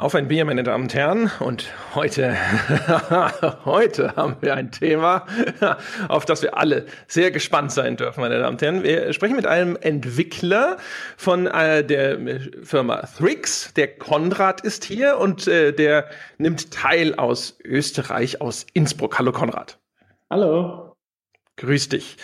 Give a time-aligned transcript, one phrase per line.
[0.00, 1.28] Auf ein Bier, meine Damen und Herren.
[1.40, 2.36] Und heute,
[3.64, 5.26] heute haben wir ein Thema,
[6.06, 8.84] auf das wir alle sehr gespannt sein dürfen, meine Damen und Herren.
[8.84, 10.76] Wir sprechen mit einem Entwickler
[11.16, 12.16] von äh, der
[12.62, 13.74] Firma Thrix.
[13.74, 16.08] Der Konrad ist hier und äh, der
[16.38, 19.18] nimmt teil aus Österreich, aus Innsbruck.
[19.18, 19.80] Hallo Konrad.
[20.30, 20.94] Hallo.
[21.56, 22.18] Grüß dich.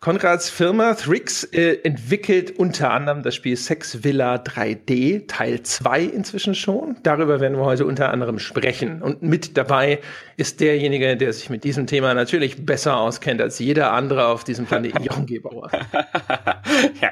[0.00, 6.54] Konrads Firma Thrix äh, entwickelt unter anderem das Spiel Sex Villa 3D, Teil 2 inzwischen
[6.54, 6.96] schon.
[7.02, 9.02] Darüber werden wir heute unter anderem sprechen.
[9.02, 10.00] Und mit dabei
[10.38, 14.64] ist derjenige, der sich mit diesem Thema natürlich besser auskennt als jeder andere auf diesem
[14.64, 15.70] Planeten, Jochen Gebauer.
[17.02, 17.10] ja,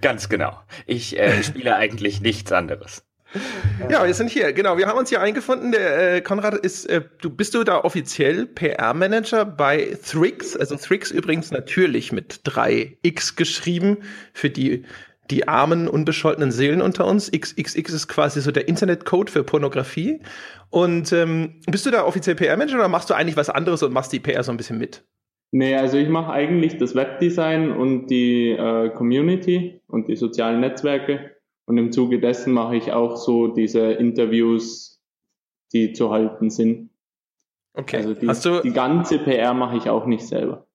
[0.00, 0.60] ganz genau.
[0.86, 3.07] Ich äh, spiele eigentlich nichts anderes.
[3.90, 4.78] Ja, wir sind hier, genau.
[4.78, 5.72] Wir haben uns hier eingefunden.
[5.72, 10.56] Der äh, Konrad ist, äh, du bist du da offiziell PR-Manager bei Thrix.
[10.56, 13.98] Also Thrix übrigens natürlich mit 3x geschrieben
[14.32, 14.84] für die
[15.30, 17.30] die armen, unbescholtenen Seelen unter uns.
[17.30, 20.20] XXX ist quasi so der Internetcode für Pornografie.
[20.70, 24.12] Und ähm, bist du da offiziell PR-Manager oder machst du eigentlich was anderes und machst
[24.12, 25.04] die PR so ein bisschen mit?
[25.50, 31.37] Nee, also ich mache eigentlich das Webdesign und die äh, Community und die sozialen Netzwerke.
[31.68, 35.02] Und im Zuge dessen mache ich auch so diese Interviews,
[35.74, 36.88] die zu halten sind.
[37.74, 37.98] Okay.
[37.98, 40.66] Also die, du die ganze PR mache ich auch nicht selber.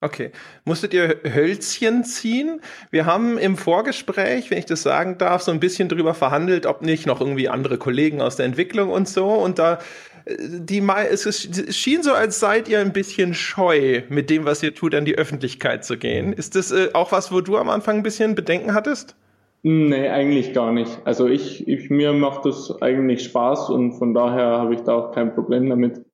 [0.00, 0.32] Okay.
[0.64, 2.60] Musstet ihr Hölzchen ziehen?
[2.90, 6.82] Wir haben im Vorgespräch, wenn ich das sagen darf, so ein bisschen drüber verhandelt, ob
[6.82, 9.28] nicht noch irgendwie andere Kollegen aus der Entwicklung und so.
[9.28, 9.78] Und da,
[10.24, 14.60] äh, die, es, es schien so, als seid ihr ein bisschen scheu, mit dem, was
[14.64, 16.32] ihr tut, an die Öffentlichkeit zu gehen.
[16.32, 19.14] Ist das äh, auch was, wo du am Anfang ein bisschen Bedenken hattest?
[19.62, 21.00] Nee, eigentlich gar nicht.
[21.04, 25.12] Also ich, ich mir macht das eigentlich Spaß und von daher habe ich da auch
[25.12, 26.04] kein Problem damit,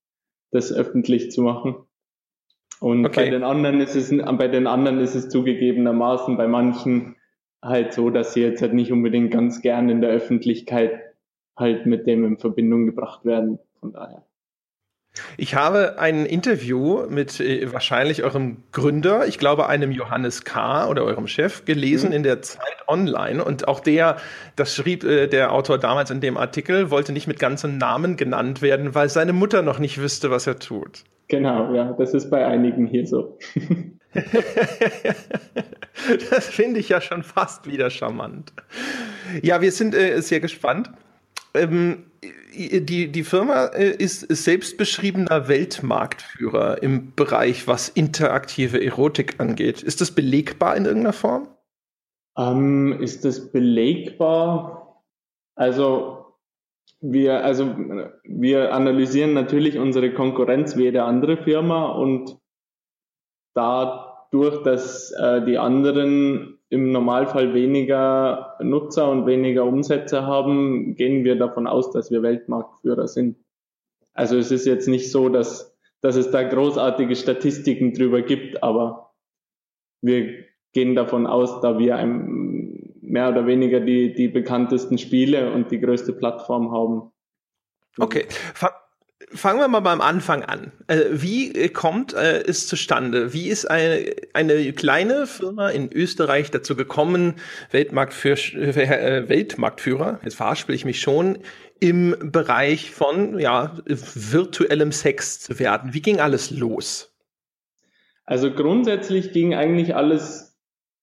[0.51, 1.77] das öffentlich zu machen.
[2.81, 3.25] Und okay.
[3.25, 7.17] bei den anderen ist es, bei den anderen ist es zugegebenermaßen bei manchen
[7.63, 11.01] halt so, dass sie jetzt halt nicht unbedingt ganz gern in der Öffentlichkeit
[11.57, 13.59] halt mit dem in Verbindung gebracht werden.
[13.81, 14.25] Von daher.
[15.37, 20.89] Ich habe ein Interview mit äh, wahrscheinlich eurem Gründer, ich glaube einem Johannes K.
[20.89, 22.17] oder eurem Chef, gelesen mhm.
[22.17, 23.45] in der Zeit Online.
[23.45, 24.17] Und auch der,
[24.57, 28.63] das schrieb äh, der Autor damals in dem Artikel, wollte nicht mit ganzem Namen genannt
[28.63, 31.05] werden, weil seine Mutter noch nicht wüsste, was er tut.
[31.29, 33.39] Genau, ja, das ist bei einigen hier so.
[36.31, 38.53] das finde ich ja schon fast wieder charmant.
[39.43, 40.91] Ja, wir sind äh, sehr gespannt.
[41.57, 42.11] Ähm,
[42.57, 49.83] die, die Firma äh, ist, selbstbeschriebener Weltmarktführer im Bereich, was interaktive Erotik angeht.
[49.83, 51.49] Ist das belegbar in irgendeiner Form?
[52.39, 55.03] Ähm, ist das belegbar?
[55.55, 56.35] Also
[57.01, 57.75] wir, also
[58.25, 62.39] wir analysieren natürlich unsere Konkurrenz wie jede andere Firma und
[63.55, 71.37] dadurch, dass äh, die anderen im Normalfall weniger Nutzer und weniger Umsätze haben, gehen wir
[71.37, 73.37] davon aus, dass wir Weltmarktführer sind.
[74.13, 79.15] Also es ist jetzt nicht so, dass, dass es da großartige Statistiken drüber gibt, aber
[80.03, 85.71] wir gehen davon aus, da wir ein, mehr oder weniger die, die bekanntesten Spiele und
[85.71, 87.11] die größte Plattform haben.
[87.99, 88.27] Okay.
[89.33, 90.71] Fangen wir mal beim Anfang an.
[90.87, 93.33] Äh, wie äh, kommt äh, es zustande?
[93.33, 97.35] Wie ist eine, eine kleine Firma in Österreich dazu gekommen,
[97.73, 98.39] Weltmarktführer,
[99.29, 101.39] Weltmarktführer, jetzt verhaspel ich mich schon,
[101.81, 105.93] im Bereich von ja, virtuellem Sex zu werden?
[105.93, 107.13] Wie ging alles los?
[108.27, 110.57] Also grundsätzlich ging eigentlich alles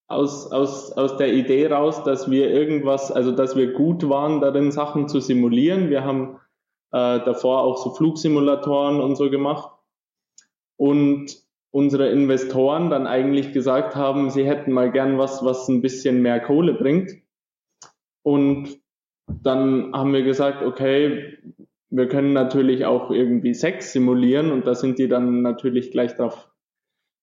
[0.06, 4.72] aus, aus, aus der Idee raus, dass wir irgendwas, also dass wir gut waren darin,
[4.72, 5.90] Sachen zu simulieren.
[5.90, 6.38] Wir haben
[6.94, 9.76] äh, davor auch so Flugsimulatoren und so gemacht.
[10.76, 11.26] Und
[11.72, 16.38] unsere Investoren dann eigentlich gesagt haben, sie hätten mal gern was, was ein bisschen mehr
[16.38, 17.10] Kohle bringt.
[18.22, 18.80] Und
[19.26, 21.36] dann haben wir gesagt, okay,
[21.90, 26.48] wir können natürlich auch irgendwie Sex simulieren und da sind die dann natürlich gleich drauf,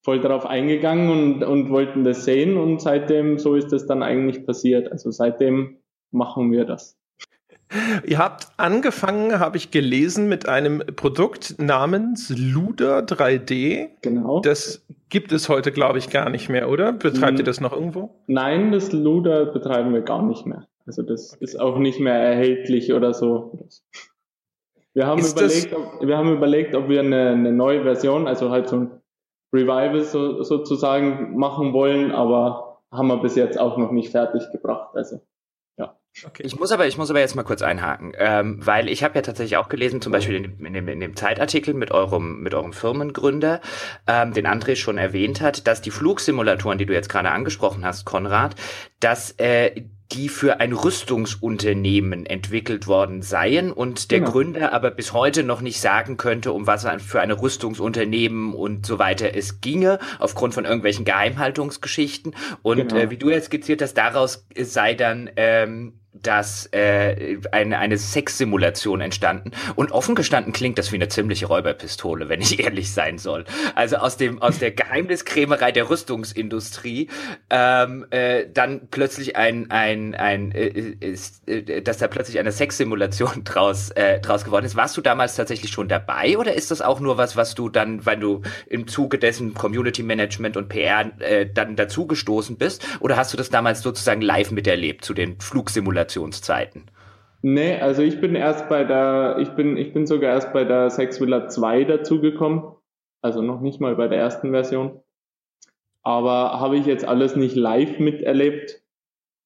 [0.03, 4.45] voll drauf eingegangen und, und wollten das sehen und seitdem, so ist das dann eigentlich
[4.45, 4.91] passiert.
[4.91, 5.77] Also seitdem
[6.11, 7.00] machen wir das.
[8.05, 13.89] Ihr habt angefangen, habe ich gelesen, mit einem Produkt namens Luder 3D.
[14.01, 14.41] Genau.
[14.41, 16.91] Das gibt es heute, glaube ich, gar nicht mehr, oder?
[16.91, 18.09] Betreibt ihr das noch irgendwo?
[18.27, 20.67] Nein, das Luder betreiben wir gar nicht mehr.
[20.85, 21.43] Also das okay.
[21.43, 23.57] ist auch nicht mehr erhältlich oder so.
[24.93, 28.67] Wir haben, überlegt, ob, wir haben überlegt, ob wir eine, eine, neue Version, also halt
[28.67, 28.91] so ein
[29.53, 34.89] Revival so, sozusagen machen wollen, aber haben wir bis jetzt auch noch nicht fertig gebracht.
[34.95, 35.21] Also
[36.25, 36.43] Okay.
[36.45, 39.21] Ich muss aber, ich muss aber jetzt mal kurz einhaken, ähm, weil ich habe ja
[39.21, 42.53] tatsächlich auch gelesen, zum Beispiel in dem, in dem, in dem Zeitartikel mit eurem, mit
[42.53, 43.61] eurem Firmengründer,
[44.07, 48.05] ähm, den André schon erwähnt hat, dass die Flugsimulatoren, die du jetzt gerade angesprochen hast,
[48.05, 48.55] Konrad,
[48.99, 54.31] dass äh, die für ein Rüstungsunternehmen entwickelt worden seien und der genau.
[54.31, 58.99] Gründer aber bis heute noch nicht sagen könnte, um was für ein Rüstungsunternehmen und so
[58.99, 62.35] weiter es ginge, aufgrund von irgendwelchen Geheimhaltungsgeschichten.
[62.61, 62.95] Und genau.
[62.95, 68.99] äh, wie du jetzt skizziert hast, daraus sei dann ähm, dass äh, eine, eine Sexsimulation
[68.99, 69.51] entstanden.
[69.75, 73.45] Und offen gestanden klingt das wie eine ziemliche Räuberpistole, wenn ich ehrlich sein soll.
[73.75, 77.09] Also aus dem aus der Geheimniskrämerei der Rüstungsindustrie
[77.49, 83.43] ähm, äh, dann plötzlich ein ein ein äh, ist, äh, dass da plötzlich eine Sexsimulation
[83.45, 84.75] draus äh, draus geworden ist.
[84.75, 88.05] Warst du damals tatsächlich schon dabei oder ist das auch nur was, was du dann,
[88.05, 93.31] wenn du im Zuge dessen Community Management und PR äh, dann dazugestoßen bist, oder hast
[93.31, 96.00] du das damals sozusagen live miterlebt zu den Flugsimulationen?
[96.09, 96.85] Simulationszeiten?
[97.43, 100.89] Nee, also ich bin erst bei der, ich bin, ich bin sogar erst bei der
[100.89, 102.63] Sexvilla 2 dazugekommen.
[103.21, 104.99] Also noch nicht mal bei der ersten Version.
[106.03, 108.81] Aber habe ich jetzt alles nicht live miterlebt,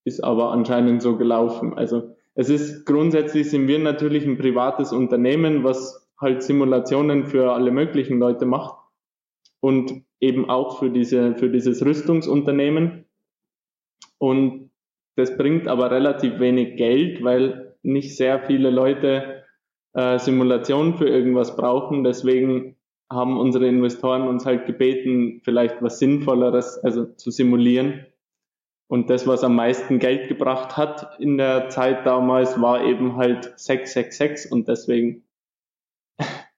[0.05, 1.77] ist aber anscheinend so gelaufen.
[1.77, 7.71] Also es ist grundsätzlich sind wir natürlich ein privates Unternehmen, was halt Simulationen für alle
[7.71, 8.77] möglichen Leute macht
[9.59, 13.05] und eben auch für diese für dieses Rüstungsunternehmen.
[14.17, 14.71] Und
[15.15, 19.43] das bringt aber relativ wenig Geld, weil nicht sehr viele Leute
[19.93, 22.03] äh, Simulationen für irgendwas brauchen.
[22.03, 22.75] Deswegen
[23.09, 28.05] haben unsere Investoren uns halt gebeten, vielleicht was Sinnvolleres, also zu simulieren.
[28.87, 33.53] Und das, was am meisten Geld gebracht hat in der Zeit damals, war eben halt
[33.57, 35.23] 666 und deswegen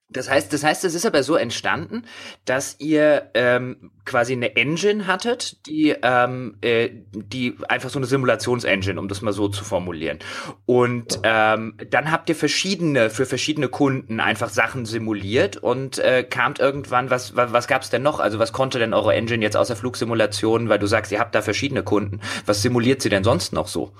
[0.09, 2.03] das heißt, das heißt, es ist aber so entstanden,
[2.45, 8.99] dass ihr ähm, quasi eine Engine hattet, die, ähm, äh, die einfach so eine Simulationsengine,
[8.99, 10.19] um das mal so zu formulieren.
[10.65, 16.59] Und ähm, dann habt ihr verschiedene für verschiedene Kunden einfach Sachen simuliert und äh, kamt
[16.59, 18.21] irgendwann, was was, was gab es denn noch?
[18.21, 21.41] Also was konnte denn eure Engine jetzt außer Flugsimulationen, weil du sagst, ihr habt da
[21.41, 22.21] verschiedene Kunden.
[22.45, 23.91] Was simuliert sie denn sonst noch so?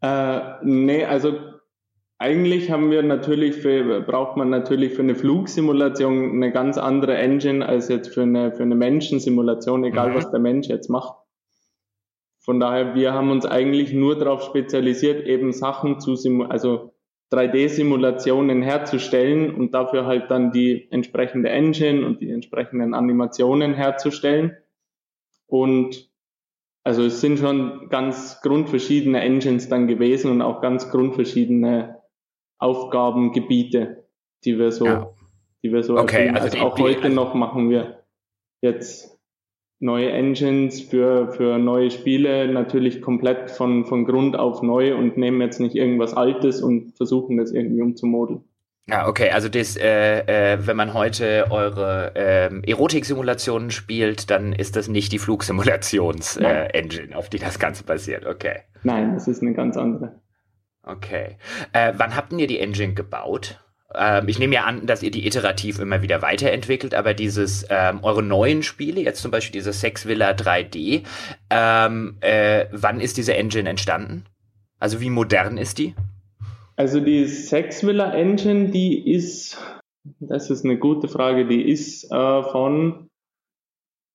[0.00, 1.38] Äh, nee, also
[2.22, 7.66] eigentlich haben wir natürlich für, braucht man natürlich für eine Flugsimulation eine ganz andere Engine
[7.66, 10.14] als jetzt für eine, für eine Menschensimulation, egal mhm.
[10.14, 11.16] was der Mensch jetzt macht.
[12.38, 16.94] Von daher, wir haben uns eigentlich nur darauf spezialisiert, eben Sachen zu simulieren, also
[17.32, 24.56] 3D-Simulationen herzustellen und dafür halt dann die entsprechende Engine und die entsprechenden Animationen herzustellen.
[25.46, 26.08] Und
[26.84, 32.01] also es sind schon ganz grundverschiedene Engines dann gewesen und auch ganz grundverschiedene
[32.62, 34.04] Aufgabengebiete,
[34.44, 35.10] die wir so, ja.
[35.62, 38.04] die wir so okay, also, also auch heute also noch machen wir
[38.60, 39.18] jetzt
[39.82, 45.40] neue Engines für, für neue Spiele natürlich komplett von, von Grund auf neu und nehmen
[45.40, 48.44] jetzt nicht irgendwas Altes und versuchen das irgendwie umzumodeln.
[48.88, 54.74] Ja, okay, also das, äh, äh, wenn man heute eure ähm, Erotik-Simulationen spielt, dann ist
[54.74, 58.60] das nicht die Flugsimulations-Engine, äh, auf die das Ganze basiert, okay.
[58.82, 60.20] Nein, das ist eine ganz andere.
[60.84, 61.36] Okay.
[61.72, 63.60] Äh, wann habt ihr die Engine gebaut?
[63.94, 68.00] Ähm, ich nehme ja an, dass ihr die iterativ immer wieder weiterentwickelt, aber dieses, ähm,
[68.02, 71.02] eure neuen Spiele, jetzt zum Beispiel diese Sex Villa 3D,
[71.50, 74.24] ähm, äh, wann ist diese Engine entstanden?
[74.78, 75.94] Also wie modern ist die?
[76.76, 79.58] Also die Sex Villa Engine, die ist,
[80.20, 83.08] das ist eine gute Frage, die ist äh, von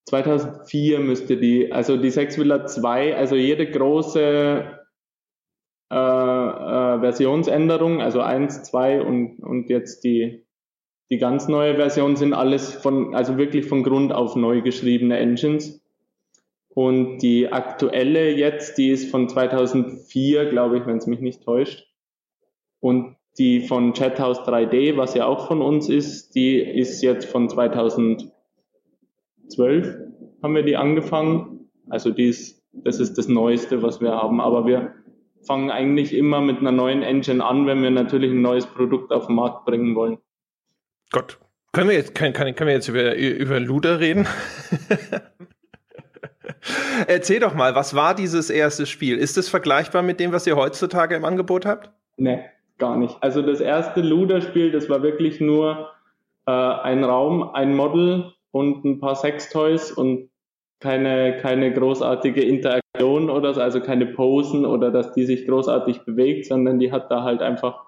[0.09, 4.79] 2004 müsste die, also die Sex Villa 2, also jede große
[5.89, 10.45] äh, äh, Versionsänderung, also 1, 2 und, und jetzt die,
[11.09, 15.81] die ganz neue Version sind alles von, also wirklich von Grund auf neu geschriebene Engines.
[16.69, 21.87] Und die aktuelle jetzt, die ist von 2004, glaube ich, wenn es mich nicht täuscht.
[22.79, 27.49] Und die von Chathouse 3D, was ja auch von uns ist, die ist jetzt von
[27.49, 28.33] 2012,
[30.43, 31.69] haben wir die angefangen.
[31.89, 34.41] Also die ist, das ist das Neueste, was wir haben.
[34.41, 34.93] Aber wir
[35.45, 39.27] fangen eigentlich immer mit einer neuen Engine an, wenn wir natürlich ein neues Produkt auf
[39.27, 40.17] den Markt bringen wollen.
[41.11, 41.37] Gott,
[41.71, 44.27] können wir jetzt, können, können wir jetzt über, über Luder reden?
[47.07, 49.17] Erzähl doch mal, was war dieses erste Spiel?
[49.17, 51.91] Ist es vergleichbar mit dem, was ihr heutzutage im Angebot habt?
[52.17, 52.43] Nee,
[52.77, 53.17] gar nicht.
[53.21, 55.91] Also das erste Luder-Spiel, das war wirklich nur
[56.45, 60.29] äh, ein Raum, ein Model und ein paar Sextoys und
[60.79, 66.45] keine, keine großartige Interaktion oder so, also keine Posen oder dass die sich großartig bewegt,
[66.45, 67.85] sondern die hat da halt einfach,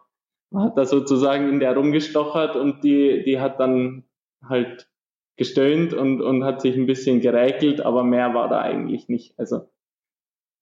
[0.54, 4.06] hat da sozusagen in der rumgestochert und die, die hat dann
[4.44, 4.90] halt
[5.38, 9.38] gestöhnt und, und hat sich ein bisschen geräkelt, aber mehr war da eigentlich nicht.
[9.38, 9.70] Also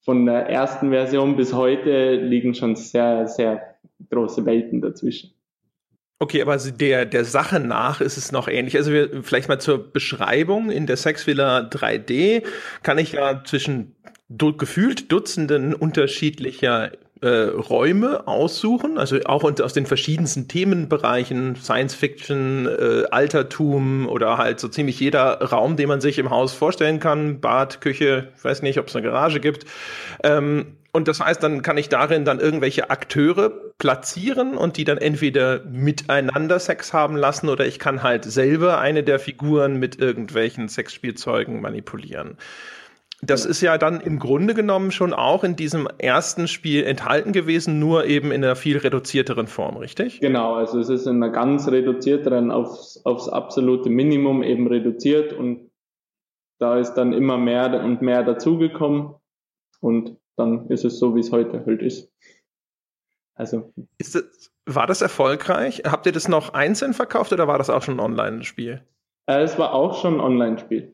[0.01, 3.77] von der ersten Version bis heute liegen schon sehr, sehr
[4.09, 5.36] große Welten dazwischen.
[6.19, 8.75] Okay, aber der, der Sache nach ist es noch ähnlich.
[8.75, 10.71] Also wir, vielleicht mal zur Beschreibung.
[10.71, 12.43] In der Sexvilla 3D
[12.81, 13.95] kann ich ja zwischen
[14.27, 22.67] du, gefühlt Dutzenden unterschiedlicher äh, Räume aussuchen, also auch aus den verschiedensten Themenbereichen, Science Fiction,
[22.67, 27.41] äh, Altertum oder halt so ziemlich jeder Raum, den man sich im Haus vorstellen kann,
[27.41, 29.65] Bad, Küche, ich weiß nicht, ob es eine Garage gibt.
[30.23, 34.97] Ähm, und das heißt, dann kann ich darin dann irgendwelche Akteure platzieren und die dann
[34.97, 40.69] entweder miteinander Sex haben lassen oder ich kann halt selber eine der Figuren mit irgendwelchen
[40.69, 42.37] Sexspielzeugen manipulieren.
[43.21, 47.77] Das ist ja dann im Grunde genommen schon auch in diesem ersten Spiel enthalten gewesen,
[47.77, 50.19] nur eben in einer viel reduzierteren Form, richtig?
[50.19, 55.69] Genau, also es ist in einer ganz reduzierteren, aufs, aufs absolute Minimum eben reduziert und
[56.59, 59.13] da ist dann immer mehr und mehr dazugekommen
[59.79, 62.09] und dann ist es so, wie es heute halt ist.
[63.35, 63.73] Also.
[63.97, 65.83] Ist das, war das erfolgreich?
[65.85, 68.83] Habt ihr das noch einzeln verkauft oder war das auch schon ein Online-Spiel?
[69.27, 70.93] Äh, es war auch schon ein Online-Spiel.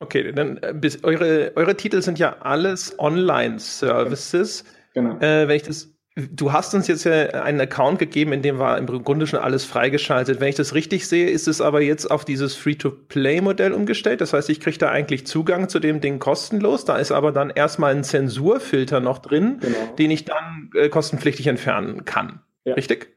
[0.00, 4.64] Okay, dann äh, bis, eure, eure Titel sind ja alles Online-Services.
[4.94, 5.18] Genau.
[5.18, 7.12] Äh, wenn ich das, du hast uns jetzt ja
[7.42, 10.40] einen Account gegeben, in dem war im Grunde schon alles freigeschaltet.
[10.40, 14.20] Wenn ich das richtig sehe, ist es aber jetzt auf dieses Free-to-Play-Modell umgestellt.
[14.20, 16.84] Das heißt, ich kriege da eigentlich Zugang zu dem Ding kostenlos.
[16.84, 19.76] Da ist aber dann erstmal ein Zensurfilter noch drin, genau.
[19.98, 22.40] den ich dann äh, kostenpflichtig entfernen kann.
[22.64, 22.74] Ja.
[22.74, 23.08] Richtig?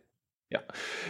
[0.53, 0.59] Ja.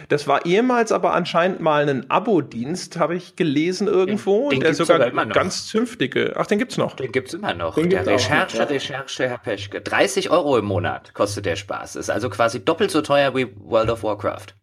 [0.08, 4.48] Das war ehemals aber anscheinend mal ein Abo-Dienst, habe ich gelesen irgendwo.
[4.48, 6.32] Den, den der sogar ganz zünftige.
[6.36, 6.96] Ach, den gibt's noch.
[6.96, 7.74] Den gibt's immer noch.
[7.74, 8.70] Den der Recherche, noch, ja.
[8.70, 9.82] Recherche, Herr Peschke.
[9.82, 11.96] 30 Euro im Monat kostet der Spaß.
[11.96, 14.54] Ist also quasi doppelt so teuer wie World of Warcraft.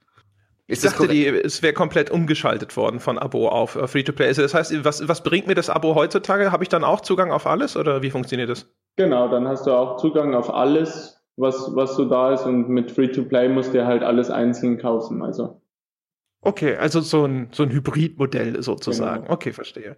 [0.66, 4.28] Ist ich dachte, die, es wäre komplett umgeschaltet worden von Abo auf uh, Free-to-Play.
[4.28, 6.52] Also das heißt, was, was bringt mir das Abo heutzutage?
[6.52, 8.68] Habe ich dann auch Zugang auf alles oder wie funktioniert das?
[8.96, 12.92] Genau, dann hast du auch Zugang auf alles was, was so da ist und mit
[12.92, 15.22] Free-to-Play musst du halt alles einzeln kaufen.
[15.22, 15.62] Also.
[16.42, 19.24] Okay, also so ein, so ein Hybridmodell sozusagen.
[19.24, 19.34] Genau.
[19.34, 19.96] Okay, verstehe.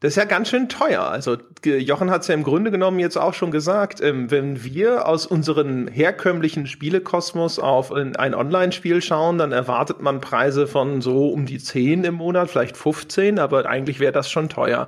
[0.00, 1.02] Das ist ja ganz schön teuer.
[1.02, 5.08] Also Jochen hat es ja im Grunde genommen jetzt auch schon gesagt, ähm, wenn wir
[5.08, 11.46] aus unserem herkömmlichen Spielekosmos auf ein Online-Spiel schauen, dann erwartet man Preise von so um
[11.46, 14.86] die 10 im Monat, vielleicht 15, aber eigentlich wäre das schon teuer.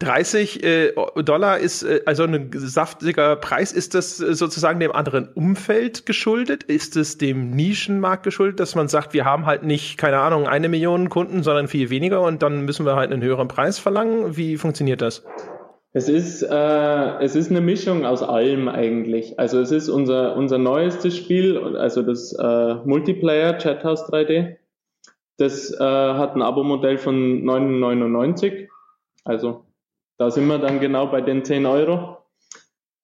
[0.00, 0.92] 30 äh,
[1.24, 3.72] Dollar ist äh, also ein saftiger Preis.
[3.72, 6.64] Ist das äh, sozusagen dem anderen Umfeld geschuldet?
[6.64, 10.68] Ist es dem Nischenmarkt geschuldet, dass man sagt, wir haben halt nicht, keine Ahnung, eine
[10.68, 14.36] Million Kunden, sondern viel weniger und dann müssen wir halt einen höheren Preis verlangen?
[14.36, 15.24] Wie funktioniert das?
[15.92, 19.38] Es ist, äh, es ist eine Mischung aus allem eigentlich.
[19.38, 24.56] Also es ist unser, unser neuestes Spiel, also das äh, Multiplayer Chathouse 3D.
[25.36, 28.66] Das äh, hat ein Abo-Modell von 9,99.
[29.22, 29.63] Also
[30.18, 32.18] da sind wir dann genau bei den 10 Euro.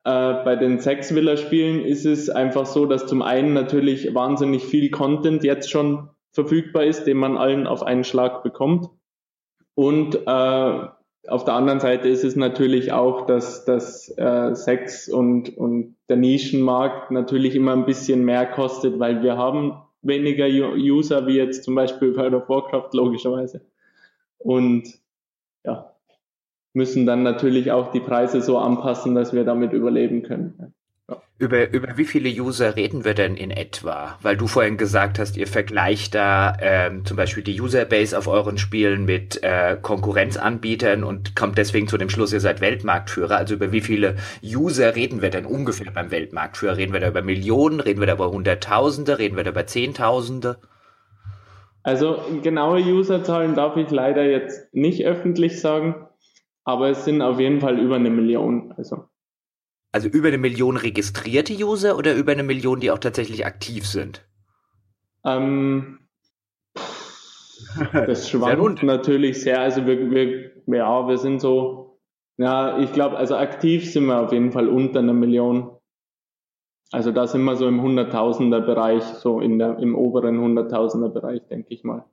[0.05, 4.91] Äh, bei den sechs Villa-Spielen ist es einfach so, dass zum einen natürlich wahnsinnig viel
[4.91, 8.89] Content jetzt schon verfügbar ist, den man allen auf einen Schlag bekommt.
[9.75, 10.89] Und äh,
[11.29, 16.17] auf der anderen Seite ist es natürlich auch, dass das äh, Sex und, und der
[16.17, 21.75] Nischenmarkt natürlich immer ein bisschen mehr kostet, weil wir haben weniger User wie jetzt zum
[21.75, 23.61] Beispiel World of Warcraft logischerweise.
[24.39, 25.01] Und
[26.73, 30.75] müssen dann natürlich auch die Preise so anpassen, dass wir damit überleben können.
[31.41, 34.19] Über, über wie viele User reden wir denn in etwa?
[34.21, 38.59] Weil du vorhin gesagt hast, ihr vergleicht da ähm, zum Beispiel die Userbase auf euren
[38.59, 43.39] Spielen mit äh, Konkurrenzanbietern und kommt deswegen zu dem Schluss, ihr seid Weltmarktführer.
[43.39, 46.77] Also über wie viele User reden wir denn ungefähr beim Weltmarktführer?
[46.77, 47.81] Reden wir da über Millionen?
[47.81, 49.19] Reden wir da über Hunderttausende?
[49.19, 50.59] Reden wir da über Zehntausende?
[51.83, 55.95] Also genaue Userzahlen darf ich leider jetzt nicht öffentlich sagen
[56.65, 58.73] aber es sind auf jeden Fall über eine Million.
[58.77, 59.05] Also.
[59.93, 64.27] also über eine Million registrierte User oder über eine Million, die auch tatsächlich aktiv sind?
[65.25, 66.01] Ähm,
[67.93, 69.61] das schwankt natürlich sehr.
[69.61, 72.01] Also wir, wir, ja, wir sind so,
[72.37, 75.77] ja, ich glaube, also aktiv sind wir auf jeden Fall unter einer Million.
[76.93, 81.47] Also da sind wir so im Hunderttausender Bereich, so in der, im oberen Hunderttausender Bereich,
[81.47, 82.05] denke ich mal.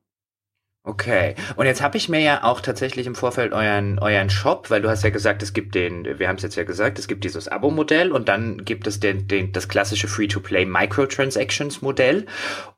[0.88, 1.36] Okay.
[1.58, 4.88] Und jetzt habe ich mir ja auch tatsächlich im Vorfeld euren, euren Shop, weil du
[4.88, 7.50] hast ja gesagt, es gibt den, wir haben es jetzt ja gesagt, es gibt dieses
[7.50, 12.25] Abo-Modell und dann gibt es den, den, das klassische Free-to-Play Microtransactions-Modell.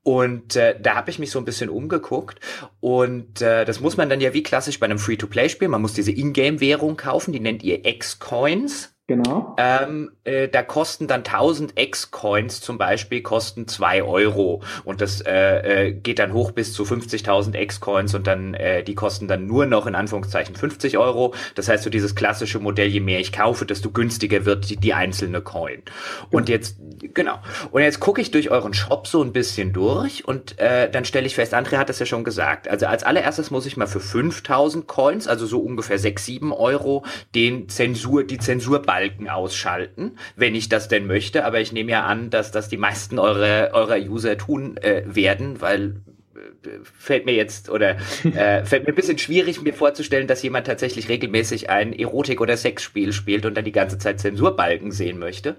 [0.01, 2.39] Und äh, da habe ich mich so ein bisschen umgeguckt.
[2.79, 5.67] Und äh, das muss man dann ja wie klassisch bei einem Free-to-Play-Spiel.
[5.67, 8.95] Man muss diese Ingame-Währung kaufen, die nennt ihr X-Coins.
[9.09, 9.55] Genau.
[9.57, 14.61] Ähm, äh, da kosten dann 1000 X-Coins zum Beispiel, kosten 2 Euro.
[14.85, 18.93] Und das äh, äh, geht dann hoch bis zu 50.000 X-Coins und dann äh, die
[18.93, 21.33] kosten dann nur noch in Anführungszeichen 50 Euro.
[21.55, 24.93] Das heißt, so dieses klassische Modell, je mehr ich kaufe, desto günstiger wird die, die
[24.93, 25.81] einzelne Coin.
[26.29, 26.77] Und jetzt,
[27.15, 27.39] genau.
[27.71, 31.25] Und jetzt gucke ich durch euren Shop so ein bisschen durch und äh, dann stelle
[31.25, 32.67] ich fest, André hat das ja schon gesagt.
[32.67, 37.03] Also als allererstes muss ich mal für 5000 Coins, also so ungefähr 6, 7 Euro,
[37.33, 41.45] den Zensur, die Zensur Balken ausschalten, wenn ich das denn möchte.
[41.45, 45.61] Aber ich nehme ja an, dass das die meisten eurer, eurer User tun äh, werden,
[45.61, 46.01] weil
[46.35, 47.91] äh, fällt mir jetzt oder
[48.25, 52.57] äh, fällt mir ein bisschen schwierig, mir vorzustellen, dass jemand tatsächlich regelmäßig ein Erotik- oder
[52.57, 55.55] Sexspiel spielt und dann die ganze Zeit Zensurbalken sehen möchte.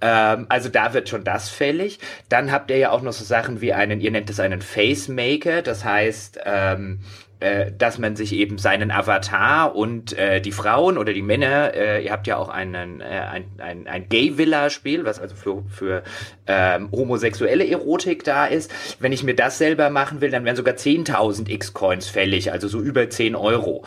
[0.00, 2.00] Ähm, also da wird schon das fällig.
[2.28, 5.62] Dann habt ihr ja auch noch so Sachen wie einen, ihr nennt es einen Facemaker,
[5.62, 6.98] das heißt, ähm,
[7.42, 12.04] äh, dass man sich eben seinen Avatar und äh, die Frauen oder die Männer, äh,
[12.04, 16.02] ihr habt ja auch einen, äh, ein, ein, ein Gay-Villa-Spiel, was also für, für
[16.46, 18.72] ähm, homosexuelle Erotik da ist.
[19.00, 22.80] Wenn ich mir das selber machen will, dann wären sogar 10.000 X-Coins fällig, also so
[22.80, 23.84] über 10 Euro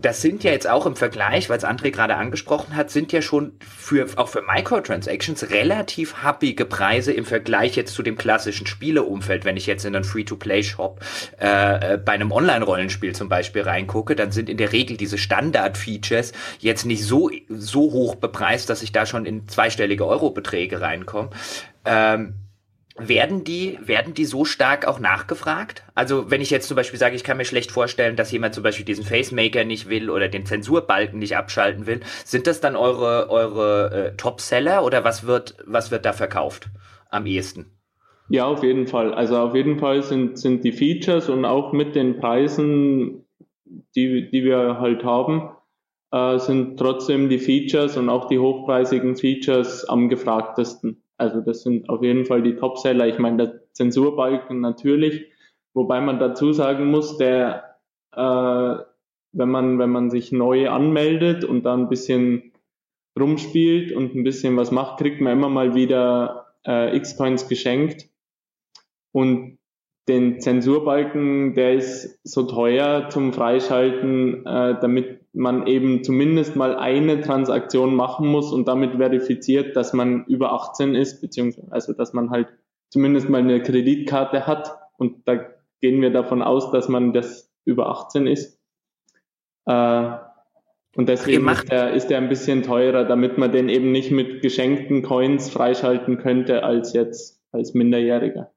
[0.00, 3.22] das sind ja jetzt auch im Vergleich, weil es André gerade angesprochen hat, sind ja
[3.22, 9.44] schon für, auch für Microtransactions relativ happige Preise im Vergleich jetzt zu dem klassischen Spieleumfeld.
[9.44, 11.00] Wenn ich jetzt in einen Free-to-Play-Shop
[11.40, 16.32] äh, äh, bei einem Online-Rollenspiel zum Beispiel reingucke, dann sind in der Regel diese Standard-Features
[16.58, 21.30] jetzt nicht so, so hoch bepreist, dass ich da schon in zweistellige Euro-Beträge reinkomme.
[21.86, 22.43] Ähm,
[22.96, 25.82] werden die, werden die so stark auch nachgefragt?
[25.94, 28.62] Also wenn ich jetzt zum Beispiel sage, ich kann mir schlecht vorstellen, dass jemand zum
[28.62, 33.30] Beispiel diesen Facemaker nicht will oder den Zensurbalken nicht abschalten will, sind das dann eure,
[33.30, 36.68] eure äh, Top-Seller oder was wird, was wird da verkauft
[37.10, 37.66] am ehesten?
[38.28, 39.12] Ja, auf jeden Fall.
[39.12, 43.24] Also auf jeden Fall sind, sind die Features und auch mit den Preisen,
[43.96, 45.50] die, die wir halt haben,
[46.12, 51.03] äh, sind trotzdem die Features und auch die hochpreisigen Features am gefragtesten.
[51.16, 53.06] Also das sind auf jeden Fall die Topseller.
[53.06, 55.26] Ich meine, der Zensurbalken natürlich,
[55.74, 57.78] wobei man dazu sagen muss, der,
[58.12, 58.76] äh,
[59.32, 62.52] wenn man wenn man sich neu anmeldet und dann ein bisschen
[63.18, 68.08] rumspielt und ein bisschen was macht, kriegt man immer mal wieder äh, X-Coins geschenkt.
[69.12, 69.58] Und
[70.08, 77.20] den Zensurbalken, der ist so teuer zum Freischalten, äh, damit man eben zumindest mal eine
[77.20, 82.30] Transaktion machen muss und damit verifiziert, dass man über 18 ist, beziehungsweise also dass man
[82.30, 82.48] halt
[82.90, 85.46] zumindest mal eine Kreditkarte hat und da
[85.80, 88.60] gehen wir davon aus, dass man das über 18 ist.
[89.66, 90.10] Äh,
[90.96, 94.42] und deswegen ist der, ist der ein bisschen teurer, damit man den eben nicht mit
[94.42, 98.53] geschenkten Coins freischalten könnte als jetzt als Minderjähriger.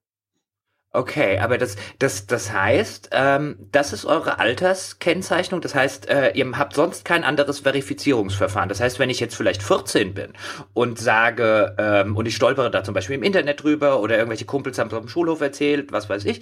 [0.93, 5.59] Okay, aber das, das, das heißt, ähm, das ist eure Alterskennzeichnung.
[5.59, 8.69] Das heißt, äh, ihr habt sonst kein anderes Verifizierungsverfahren.
[8.69, 10.33] Das heißt, wenn ich jetzt vielleicht 14 bin
[10.73, 14.79] und sage, ähm, und ich stolpere da zum Beispiel im Internet drüber oder irgendwelche Kumpels
[14.79, 16.41] haben es auf dem Schulhof erzählt, was weiß ich,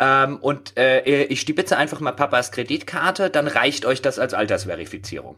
[0.00, 5.36] ähm, und äh, ich stibitze einfach mal Papas Kreditkarte, dann reicht euch das als Altersverifizierung.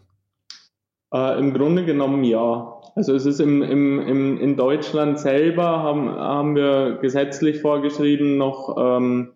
[1.12, 2.75] Äh, Im Grunde genommen ja.
[2.96, 8.74] Also es ist im, im, im, in Deutschland selber haben, haben wir gesetzlich vorgeschrieben noch
[8.78, 9.34] ähm,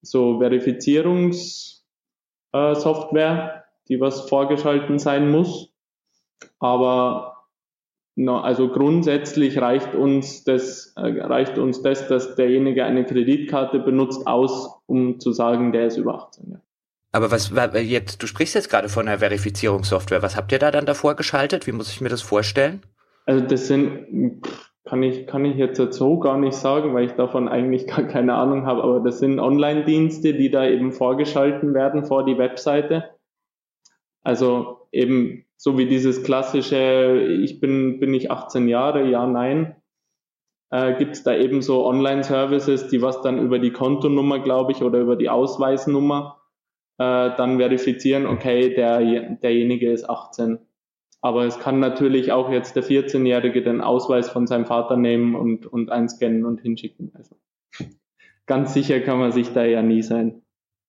[0.00, 1.82] so Verifizierungssoftware,
[2.52, 5.72] äh, die was vorgeschalten sein muss.
[6.60, 7.48] Aber
[8.14, 14.28] no, also grundsätzlich reicht uns das, äh, reicht uns das, dass derjenige eine Kreditkarte benutzt,
[14.28, 16.52] aus, um zu sagen, der ist über 18.
[16.52, 16.60] Ja.
[17.10, 20.22] Aber was jetzt, du sprichst jetzt gerade von einer Verifizierungssoftware.
[20.22, 21.66] Was habt ihr da dann davor geschaltet?
[21.66, 22.82] Wie muss ich mir das vorstellen?
[23.26, 24.42] Also das sind,
[24.84, 28.34] kann ich, kann ich jetzt so gar nicht sagen, weil ich davon eigentlich gar keine
[28.34, 33.10] Ahnung habe, aber das sind Online-Dienste, die da eben vorgeschalten werden vor die Webseite.
[34.22, 39.76] Also eben so wie dieses klassische, ich bin, bin ich 18 Jahre, ja, nein,
[40.70, 44.82] äh, gibt es da eben so Online-Services, die was dann über die Kontonummer, glaube ich,
[44.82, 46.40] oder über die Ausweisnummer
[46.98, 49.00] äh, dann verifizieren, okay, der,
[49.36, 50.58] derjenige ist 18.
[51.22, 55.66] Aber es kann natürlich auch jetzt der 14-Jährige den Ausweis von seinem Vater nehmen und,
[55.66, 57.12] und einscannen und hinschicken.
[57.14, 57.36] Also
[58.46, 60.42] ganz sicher kann man sich da ja nie sein.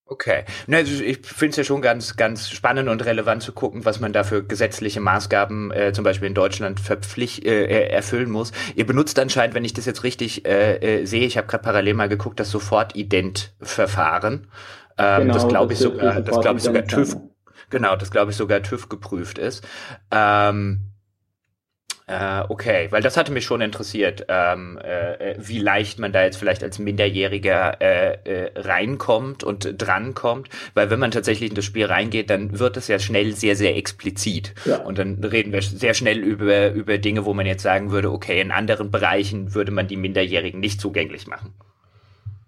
[0.06, 0.44] Okay.
[0.70, 4.12] Also ich finde es ja schon ganz, ganz spannend und relevant zu gucken, was man
[4.12, 8.52] da für gesetzliche Maßgaben äh, zum Beispiel in Deutschland verpflicht, äh, erfüllen muss.
[8.74, 11.94] Ihr benutzt anscheinend, wenn ich das jetzt richtig äh, äh, sehe, ich habe gerade parallel
[11.94, 14.48] mal geguckt, das Sofort-Ident-Verfahren.
[14.98, 17.16] Ähm, genau, das glaube ich sogar, das glaube ich sogar TÜV,
[17.72, 19.66] Genau, das glaube ich sogar TÜV geprüft ist.
[20.12, 20.92] Ähm,
[22.08, 26.36] Äh, okay, weil das hatte mich schon interessiert, ähm, äh, wie leicht man da jetzt
[26.36, 31.86] vielleicht als Minderjähriger äh, äh, reinkommt und drankommt, weil wenn man tatsächlich in das Spiel
[31.86, 34.52] reingeht, dann wird es ja schnell sehr, sehr explizit.
[34.64, 34.78] Ja.
[34.78, 38.40] Und dann reden wir sehr schnell über, über Dinge, wo man jetzt sagen würde, okay,
[38.40, 41.54] in anderen Bereichen würde man die Minderjährigen nicht zugänglich machen.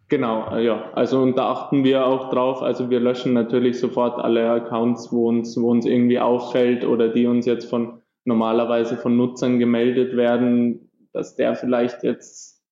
[0.08, 0.90] Genau, äh, ja.
[0.92, 2.62] Also und da achten wir auch drauf.
[2.62, 7.26] Also wir löschen natürlich sofort alle Accounts, wo uns, wo uns irgendwie auffällt oder die
[7.26, 12.62] uns jetzt von normalerweise von Nutzern gemeldet werden, dass der vielleicht jetzt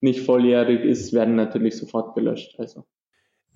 [0.00, 2.58] nicht volljährig ist, werden natürlich sofort gelöscht.
[2.58, 2.84] Also.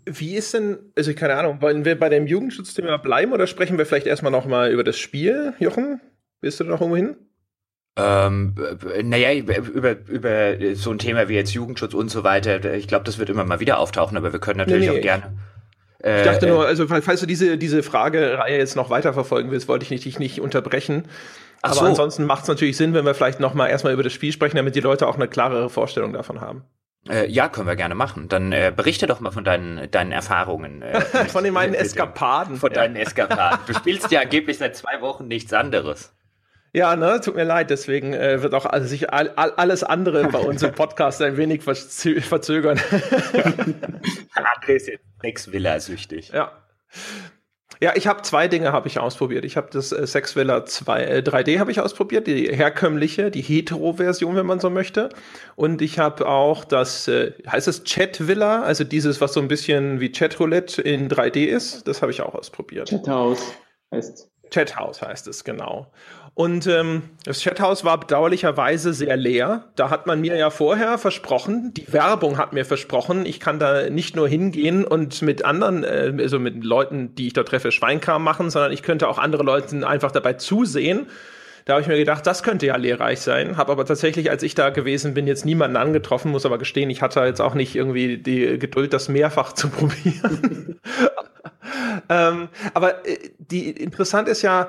[0.05, 3.87] Wie ist denn, also keine Ahnung, wollen wir bei dem Jugendschutzthema bleiben oder sprechen wir
[3.87, 6.01] vielleicht erstmal nochmal über das Spiel, Jochen?
[6.41, 7.17] Willst du da noch irgendwo hin?
[7.97, 8.55] Ähm,
[9.05, 13.19] naja, über, über so ein Thema wie jetzt Jugendschutz und so weiter, ich glaube, das
[13.19, 15.33] wird immer mal wieder auftauchen, aber wir können natürlich nee, nee, auch gerne.
[16.01, 19.85] Ich dachte äh, nur, also falls du diese, diese Fragereihe jetzt noch weiterverfolgen willst, wollte
[19.85, 21.05] ich nicht, dich nicht unterbrechen.
[21.63, 21.87] Ach Aber so.
[21.87, 24.57] ansonsten macht es natürlich Sinn, wenn wir vielleicht noch mal erstmal über das Spiel sprechen,
[24.57, 26.65] damit die Leute auch eine klarere Vorstellung davon haben.
[27.09, 28.29] Äh, ja, können wir gerne machen.
[28.29, 30.83] Dann äh, berichte doch mal von deinen, deinen Erfahrungen.
[30.83, 32.57] Äh, von den meinen Eskapaden.
[32.57, 33.61] Von deinen Eskapaden.
[33.67, 36.13] Du spielst ja angeblich seit zwei Wochen nichts anderes.
[36.75, 40.27] Ja, ne, tut mir leid, deswegen äh, wird auch also sich all, all, alles andere
[40.27, 42.79] bei uns im Podcast ein wenig verzö verzögern.
[44.35, 46.31] André ist jetzt Sexvilla süchtig.
[46.35, 46.51] Ja.
[47.81, 49.45] Ja, ich habe zwei Dinge habe ich ausprobiert.
[49.45, 53.43] Ich habe das äh, Sex Villa 2 äh, 3D habe ich ausprobiert, die herkömmliche, die
[53.43, 55.11] Hetero-Version, wenn man so möchte.
[55.55, 59.49] Und ich habe auch das äh, heißt es Chat Villa, also dieses, was so ein
[59.49, 61.87] bisschen wie Chat Roulette in 3D ist.
[61.87, 62.89] Das habe ich auch ausprobiert.
[62.89, 63.55] Chat House
[63.93, 64.29] heißt.
[64.51, 65.93] Chat House heißt es genau.
[66.35, 69.67] Und ähm, das Chathaus war bedauerlicherweise sehr leer.
[69.77, 73.89] Da hat man mir ja vorher versprochen, die Werbung hat mir versprochen, ich kann da
[73.89, 78.25] nicht nur hingehen und mit anderen, äh, also mit Leuten, die ich dort treffe, Schweinkram
[78.25, 81.07] machen, sondern ich könnte auch andere Leute einfach dabei zusehen.
[81.67, 83.57] Da habe ich mir gedacht, das könnte ja lehrreich sein.
[83.57, 87.01] Habe aber tatsächlich, als ich da gewesen bin, jetzt niemanden angetroffen, muss aber gestehen, ich
[87.01, 90.81] hatte jetzt auch nicht irgendwie die Geduld, das mehrfach zu probieren.
[92.09, 94.69] ähm, aber äh, die interessant ist ja,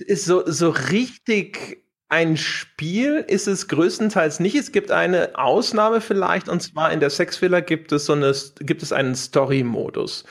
[0.00, 4.54] ist so, so richtig ein Spiel ist es größtenteils nicht.
[4.54, 8.82] Es gibt eine Ausnahme vielleicht, und zwar in der Sexfiller gibt es so eine, gibt
[8.82, 10.24] es einen Story-Modus.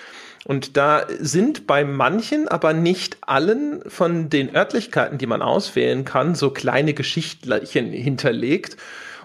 [0.45, 6.35] Und da sind bei manchen, aber nicht allen von den Örtlichkeiten, die man auswählen kann,
[6.35, 8.77] so kleine Geschichtchen hinterlegt.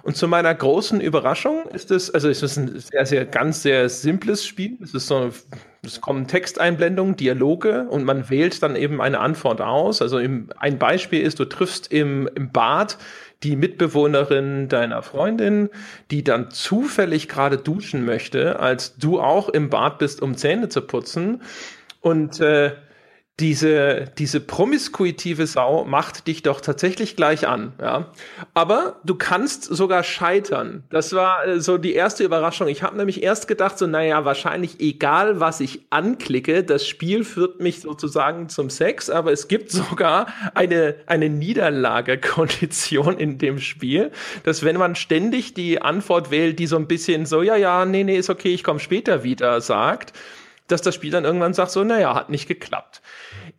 [0.06, 3.88] Und zu meiner großen Überraschung ist es, also es ist ein sehr, sehr, ganz sehr
[3.88, 4.78] simples Spiel.
[4.80, 5.32] Es ist so,
[5.82, 10.00] es kommen Texteinblendungen, Dialoge und man wählt dann eben eine Antwort aus.
[10.00, 12.98] Also im, ein Beispiel ist, du triffst im, im Bad
[13.42, 15.70] die Mitbewohnerin deiner Freundin,
[16.12, 20.82] die dann zufällig gerade duschen möchte, als du auch im Bad bist, um Zähne zu
[20.82, 21.42] putzen.
[22.00, 22.76] Und äh,
[23.38, 28.10] diese, diese promiskuitive Sau macht dich doch tatsächlich gleich an, ja.
[28.54, 30.84] Aber du kannst sogar scheitern.
[30.88, 32.68] Das war äh, so die erste Überraschung.
[32.68, 37.60] Ich habe nämlich erst gedacht, so, naja, wahrscheinlich egal, was ich anklicke, das Spiel führt
[37.60, 44.12] mich sozusagen zum Sex, aber es gibt sogar eine, eine Niederlagekondition in dem Spiel,
[44.44, 48.02] dass wenn man ständig die Antwort wählt, die so ein bisschen so, ja, ja, nee,
[48.02, 50.14] nee, ist okay, ich komme später wieder, sagt,
[50.68, 53.02] dass das Spiel dann irgendwann sagt, so, naja, hat nicht geklappt.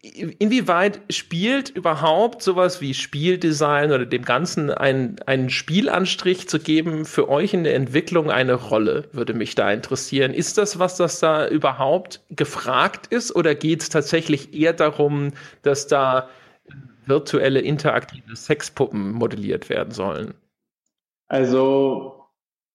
[0.01, 7.29] Inwieweit spielt überhaupt sowas wie Spieldesign oder dem Ganzen einen, einen Spielanstrich zu geben für
[7.29, 10.33] euch in der Entwicklung eine Rolle, würde mich da interessieren.
[10.33, 15.87] Ist das was, das da überhaupt gefragt ist oder geht es tatsächlich eher darum, dass
[15.87, 16.29] da
[17.05, 20.33] virtuelle interaktive Sexpuppen modelliert werden sollen?
[21.27, 22.17] Also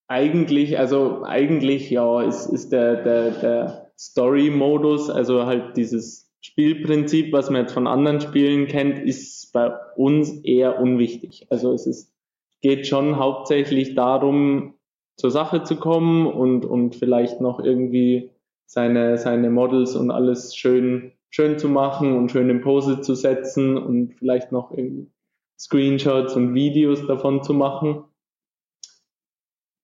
[0.09, 7.51] eigentlich, also eigentlich ja, ist, ist der, der, der Story-Modus, also halt dieses Spielprinzip, was
[7.51, 11.47] man jetzt von anderen Spielen kennt, ist bei uns eher unwichtig.
[11.51, 12.13] Also es ist,
[12.61, 14.75] geht schon hauptsächlich darum,
[15.17, 18.31] zur Sache zu kommen und, und vielleicht noch irgendwie
[18.67, 23.79] seine, seine Models und alles schön, schön zu machen und schön in Pose zu setzen
[23.79, 25.13] und vielleicht noch irgendwie
[25.59, 28.05] Screenshots und Videos davon zu machen.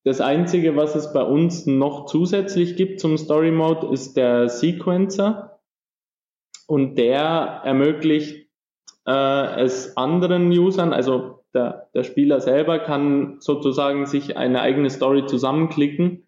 [0.08, 5.60] Das Einzige, was es bei uns noch zusätzlich gibt zum Story Mode, ist der Sequencer.
[6.66, 8.48] Und der ermöglicht
[9.06, 15.26] äh, es anderen Usern, also der, der Spieler selber kann sozusagen sich eine eigene Story
[15.26, 16.26] zusammenklicken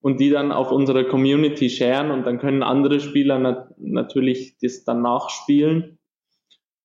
[0.00, 4.82] und die dann auf unsere Community sharen und dann können andere Spieler nat natürlich das
[4.82, 6.00] dann nachspielen.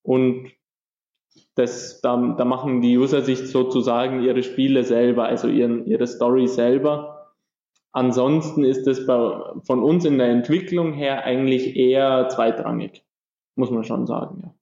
[0.04, 0.52] Und
[1.58, 6.48] das, da, da machen die User sich sozusagen ihre Spiele selber, also ihren, ihre Story
[6.48, 7.34] selber.
[7.92, 13.04] Ansonsten ist es bei, von uns in der Entwicklung her eigentlich eher zweitrangig,
[13.56, 14.57] muss man schon sagen, ja.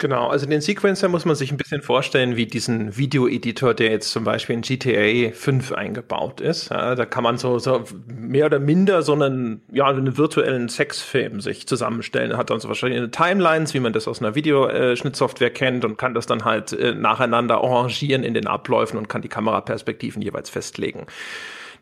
[0.00, 4.12] Genau, also den Sequencer muss man sich ein bisschen vorstellen wie diesen Video-Editor, der jetzt
[4.12, 6.70] zum Beispiel in GTA 5 eingebaut ist.
[6.70, 11.40] Ja, da kann man so, so mehr oder minder so einen, ja, einen virtuellen Sexfilm
[11.40, 12.36] sich zusammenstellen.
[12.36, 16.26] Hat dann so verschiedene Timelines, wie man das aus einer Videoschnittsoftware kennt und kann das
[16.26, 21.06] dann halt äh, nacheinander arrangieren in den Abläufen und kann die Kameraperspektiven jeweils festlegen.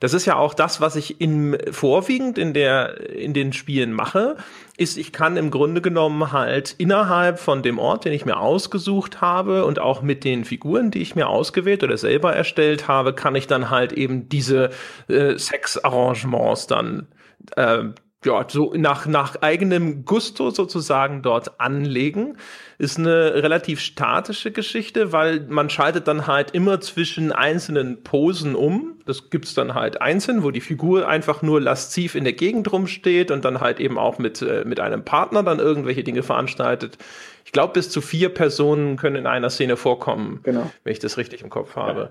[0.01, 4.37] Das ist ja auch das, was ich in, vorwiegend in der, in den Spielen mache,
[4.77, 9.21] ist, ich kann im Grunde genommen halt innerhalb von dem Ort, den ich mir ausgesucht
[9.21, 13.35] habe und auch mit den Figuren, die ich mir ausgewählt oder selber erstellt habe, kann
[13.35, 14.71] ich dann halt eben diese
[15.09, 17.09] äh, Sexarrangements dann
[17.57, 17.85] äh,
[18.25, 22.37] ja, so nach, nach eigenem Gusto sozusagen dort anlegen.
[22.77, 28.96] Ist eine relativ statische Geschichte, weil man schaltet dann halt immer zwischen einzelnen Posen um.
[29.07, 33.31] Das gibt's dann halt einzeln, wo die Figur einfach nur lasziv in der Gegend rumsteht
[33.31, 36.99] und dann halt eben auch mit, äh, mit einem Partner dann irgendwelche Dinge veranstaltet.
[37.45, 40.71] Ich glaube, bis zu vier Personen können in einer Szene vorkommen, genau.
[40.85, 42.01] wenn ich das richtig im Kopf habe.
[42.01, 42.11] Ja.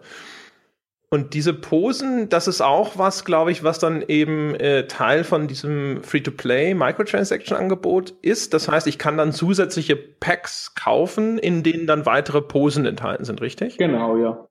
[1.09, 5.47] Und diese Posen, das ist auch was, glaube ich, was dann eben äh, Teil von
[5.47, 8.53] diesem Free-to-Play Microtransaction-Angebot ist.
[8.53, 13.39] Das heißt, ich kann dann zusätzliche Packs kaufen, in denen dann weitere Posen enthalten sind,
[13.41, 13.77] richtig?
[13.77, 14.47] Genau, ja.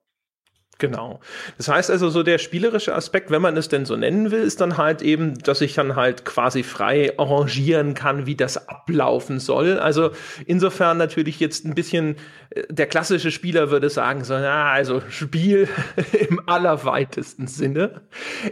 [0.84, 1.18] Genau.
[1.56, 4.60] Das heißt also, so der spielerische Aspekt, wenn man es denn so nennen will, ist
[4.60, 9.78] dann halt eben, dass ich dann halt quasi frei arrangieren kann, wie das ablaufen soll.
[9.78, 10.10] Also
[10.44, 12.16] insofern natürlich jetzt ein bisschen,
[12.50, 15.68] äh, der klassische Spieler würde sagen, so, na, also Spiel
[16.28, 18.02] im allerweitesten Sinne.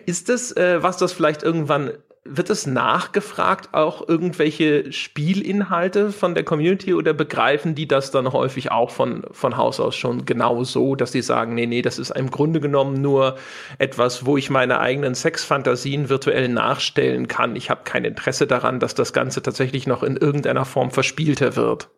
[0.06, 1.92] Ist das, äh, was das vielleicht irgendwann
[2.24, 8.70] wird es nachgefragt, auch irgendwelche Spielinhalte von der Community oder begreifen die das dann häufig
[8.70, 12.10] auch von, von Haus aus schon genau so, dass sie sagen, nee, nee, das ist
[12.10, 13.36] im Grunde genommen nur
[13.78, 17.56] etwas, wo ich meine eigenen Sexfantasien virtuell nachstellen kann.
[17.56, 21.90] Ich habe kein Interesse daran, dass das Ganze tatsächlich noch in irgendeiner Form verspielter wird.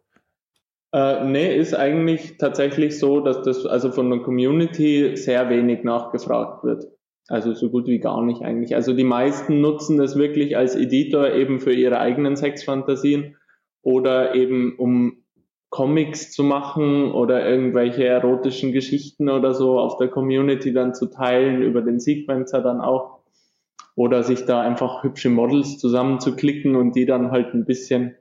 [0.94, 6.64] Äh, nee, ist eigentlich tatsächlich so, dass das also von der Community sehr wenig nachgefragt
[6.64, 6.93] wird.
[7.28, 8.74] Also so gut wie gar nicht eigentlich.
[8.74, 13.36] Also die meisten nutzen das wirklich als Editor eben für ihre eigenen Sexfantasien
[13.82, 15.24] oder eben um
[15.70, 21.62] Comics zu machen oder irgendwelche erotischen Geschichten oder so auf der Community dann zu teilen,
[21.62, 23.24] über den Sequencer dann auch.
[23.96, 28.16] Oder sich da einfach hübsche Models zusammenzuklicken und die dann halt ein bisschen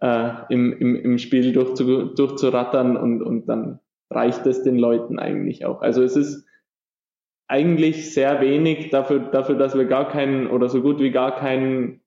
[0.00, 5.64] äh, im, im, im Spiel durchzu, durchzurattern und, und dann reicht es den Leuten eigentlich
[5.64, 5.80] auch.
[5.80, 6.44] Also es ist
[7.52, 12.00] eigentlich sehr wenig dafür, dafür, dass wir gar keinen oder so gut wie gar keinen,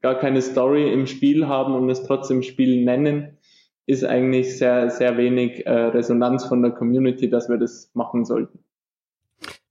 [0.00, 3.36] gar keine Story im Spiel haben und es trotzdem Spiel nennen,
[3.84, 8.64] ist eigentlich sehr, sehr wenig äh, Resonanz von der Community, dass wir das machen sollten.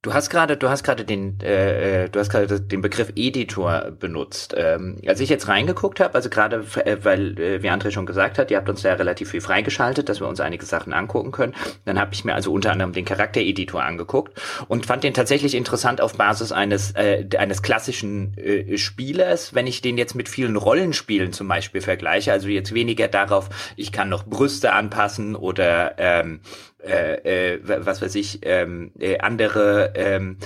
[0.02, 3.92] Du hast gerade, du hast gerade den, äh, äh, du hast gerade den Begriff Editor
[3.92, 4.56] benutzt.
[4.58, 8.38] Ähm, als ich jetzt reingeguckt habe, also gerade, äh, weil, äh, wie André schon gesagt
[8.38, 11.54] hat, ihr habt uns ja relativ viel freigeschaltet, dass wir uns einige Sachen angucken können.
[11.84, 16.00] Dann habe ich mir also unter anderem den Charaktereditor angeguckt und fand den tatsächlich interessant
[16.00, 19.54] auf Basis eines äh, eines klassischen äh, Spielers.
[19.54, 23.92] Wenn ich den jetzt mit vielen Rollenspielen zum Beispiel vergleiche, also jetzt weniger darauf, ich
[23.92, 26.40] kann noch Brüste anpassen oder ähm,
[26.84, 30.38] äh, äh, was weiß ich, ähm, äh, andere ähm,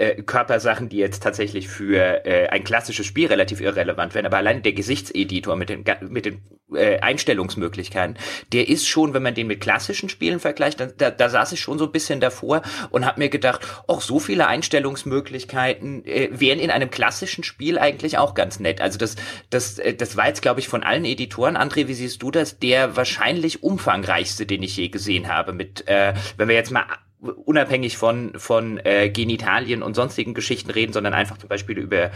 [0.00, 4.24] äh, Körpersachen, die jetzt tatsächlich für äh, ein klassisches Spiel relativ irrelevant wären.
[4.24, 6.40] Aber allein der Gesichtseditor mit den, mit den
[6.72, 8.16] äh, Einstellungsmöglichkeiten,
[8.52, 11.60] der ist schon, wenn man den mit klassischen Spielen vergleicht, da, da, da saß ich
[11.60, 16.60] schon so ein bisschen davor und habe mir gedacht, auch so viele Einstellungsmöglichkeiten äh, wären
[16.60, 18.80] in einem klassischen Spiel eigentlich auch ganz nett.
[18.80, 19.16] Also das,
[19.50, 22.58] das, äh, das war jetzt, glaube ich, von allen Editoren, André, wie siehst du das,
[22.58, 25.52] der wahrscheinlich umfangreichste, den ich je gesehen habe.
[25.52, 26.86] Mit, äh, wenn wir jetzt mal
[27.20, 32.10] unabhängig von, von äh, Genitalien und sonstigen Geschichten reden, sondern einfach zum Beispiel über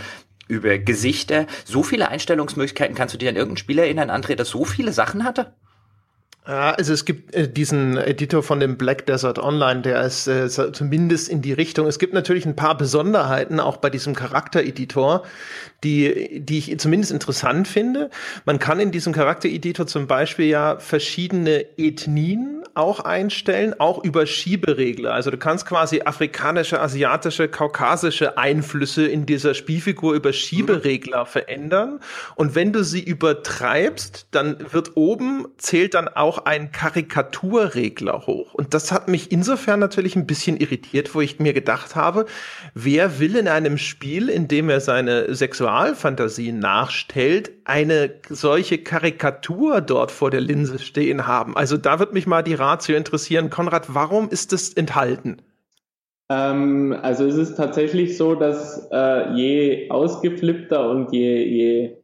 [0.46, 1.46] über Gesichter.
[1.64, 2.94] So viele Einstellungsmöglichkeiten.
[2.94, 5.54] Kannst du dir an irgendein Spiel erinnern, André, das so viele Sachen hatte?
[6.46, 10.50] Ja, also es gibt äh, diesen Editor von dem Black Desert Online, der ist äh,
[10.50, 11.86] zumindest in die Richtung.
[11.86, 15.22] Es gibt natürlich ein paar Besonderheiten auch bei diesem Charaktereditor,
[15.84, 18.10] die, die ich zumindest interessant finde.
[18.44, 25.14] Man kann in diesem Charaktereditor zum Beispiel ja verschiedene Ethnien auch einstellen, auch über Schieberegler.
[25.14, 32.00] Also du kannst quasi afrikanische, asiatische, kaukasische Einflüsse in dieser Spielfigur über Schieberegler verändern.
[32.34, 38.54] Und wenn du sie übertreibst, dann wird oben, zählt dann auch ein Karikaturregler hoch.
[38.54, 42.26] Und das hat mich insofern natürlich ein bisschen irritiert, wo ich mir gedacht habe,
[42.74, 45.34] wer will in einem Spiel, in dem er seine
[45.74, 51.56] Sexualfantasien nachstellt, eine solche Karikatur dort vor der Linse stehen haben?
[51.56, 53.50] Also da wird mich mal die Ratio interessieren.
[53.50, 55.38] Konrad, warum ist das enthalten?
[56.30, 61.96] Ähm, also es ist tatsächlich so, dass äh, je ausgeflippter und je, je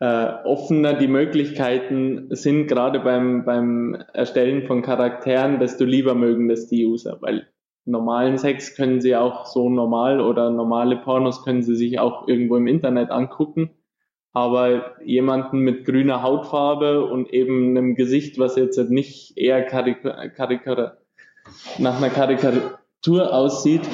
[0.00, 6.68] äh, offener die Möglichkeiten sind, gerade beim, beim Erstellen von Charakteren, desto lieber mögen das
[6.68, 7.48] die User, weil
[7.86, 12.56] normalen Sex können sie auch so normal oder normale Pornos können sie sich auch irgendwo
[12.56, 13.70] im Internet angucken.
[14.32, 20.66] Aber jemanden mit grüner Hautfarbe und eben einem Gesicht, was jetzt nicht eher Karik Karik
[21.78, 23.88] nach einer Karikatur aussieht,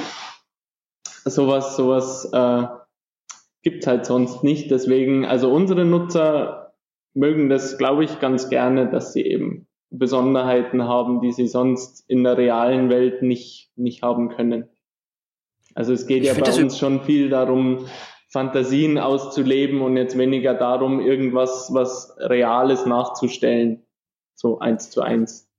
[1.24, 2.66] sowas, sowas äh,
[3.62, 4.70] gibt's halt sonst nicht.
[4.70, 6.74] Deswegen, also unsere Nutzer
[7.14, 12.24] mögen das, glaube ich, ganz gerne, dass sie eben Besonderheiten haben, die sie sonst in
[12.24, 14.68] der realen Welt nicht, nicht haben können.
[15.74, 17.86] Also es geht ich ja bei uns schon viel darum,
[18.28, 23.84] Fantasien auszuleben und jetzt weniger darum, irgendwas, was Reales nachzustellen.
[24.34, 25.51] So eins zu eins.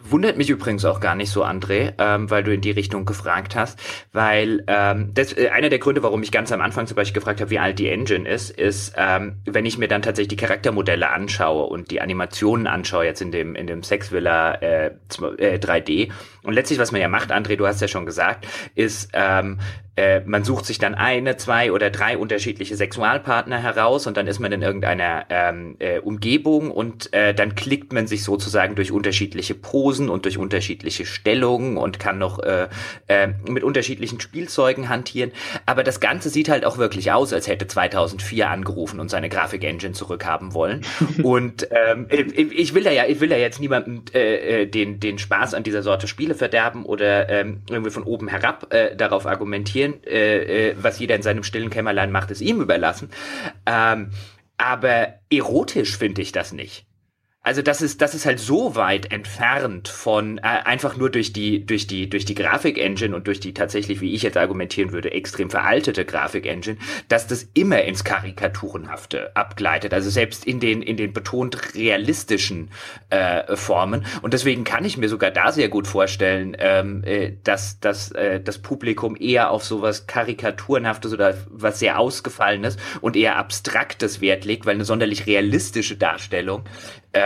[0.00, 3.54] Wundert mich übrigens auch gar nicht so, André, ähm, weil du in die Richtung gefragt
[3.54, 3.78] hast,
[4.12, 7.42] weil ähm, das, äh, einer der Gründe, warum ich ganz am Anfang zum Beispiel gefragt
[7.42, 11.10] habe, wie alt die Engine ist, ist, ähm, wenn ich mir dann tatsächlich die Charaktermodelle
[11.10, 16.10] anschaue und die Animationen anschaue, jetzt in dem in dem Sexvilla äh, äh, 3D
[16.44, 19.58] und letztlich, was man ja macht, André, du hast ja schon gesagt, ist ähm,
[19.94, 24.38] äh, man sucht sich dann eine, zwei oder drei unterschiedliche Sexualpartner heraus und dann ist
[24.38, 29.54] man in irgendeiner ähm, äh, Umgebung und äh, dann klickt man sich sozusagen durch unterschiedliche
[29.54, 32.68] Posen und durch unterschiedliche Stellungen und kann noch äh,
[33.08, 35.30] äh, mit unterschiedlichen Spielzeugen hantieren.
[35.66, 39.92] Aber das Ganze sieht halt auch wirklich aus, als hätte 2004 angerufen und seine Grafik-Engine
[39.92, 40.86] zurückhaben wollen.
[41.22, 45.18] und ähm, ich will da ja, ich will da jetzt niemandem äh, äh, den den
[45.18, 50.02] Spaß an dieser Sorte Spiele verderben oder ähm, irgendwie von oben herab äh, darauf argumentieren.
[50.04, 53.10] Äh, äh, was jeder in seinem stillen Kämmerlein macht, ist ihm überlassen.
[53.66, 54.10] Ähm,
[54.56, 56.86] aber erotisch finde ich das nicht.
[57.44, 61.66] Also das ist das ist halt so weit entfernt von äh, einfach nur durch die
[61.66, 65.50] durch die durch die Grafikengine und durch die tatsächlich wie ich jetzt argumentieren würde extrem
[65.50, 66.76] veraltete Grafikengine,
[67.08, 69.92] dass das immer ins karikaturenhafte abgleitet.
[69.92, 72.70] Also selbst in den in den betont realistischen
[73.10, 77.80] äh, Formen und deswegen kann ich mir sogar da sehr gut vorstellen, ähm, äh, dass
[77.80, 84.20] dass äh, das Publikum eher auf sowas karikaturenhaftes oder was sehr ausgefallenes und eher abstraktes
[84.20, 86.62] Wert legt, weil eine sonderlich realistische Darstellung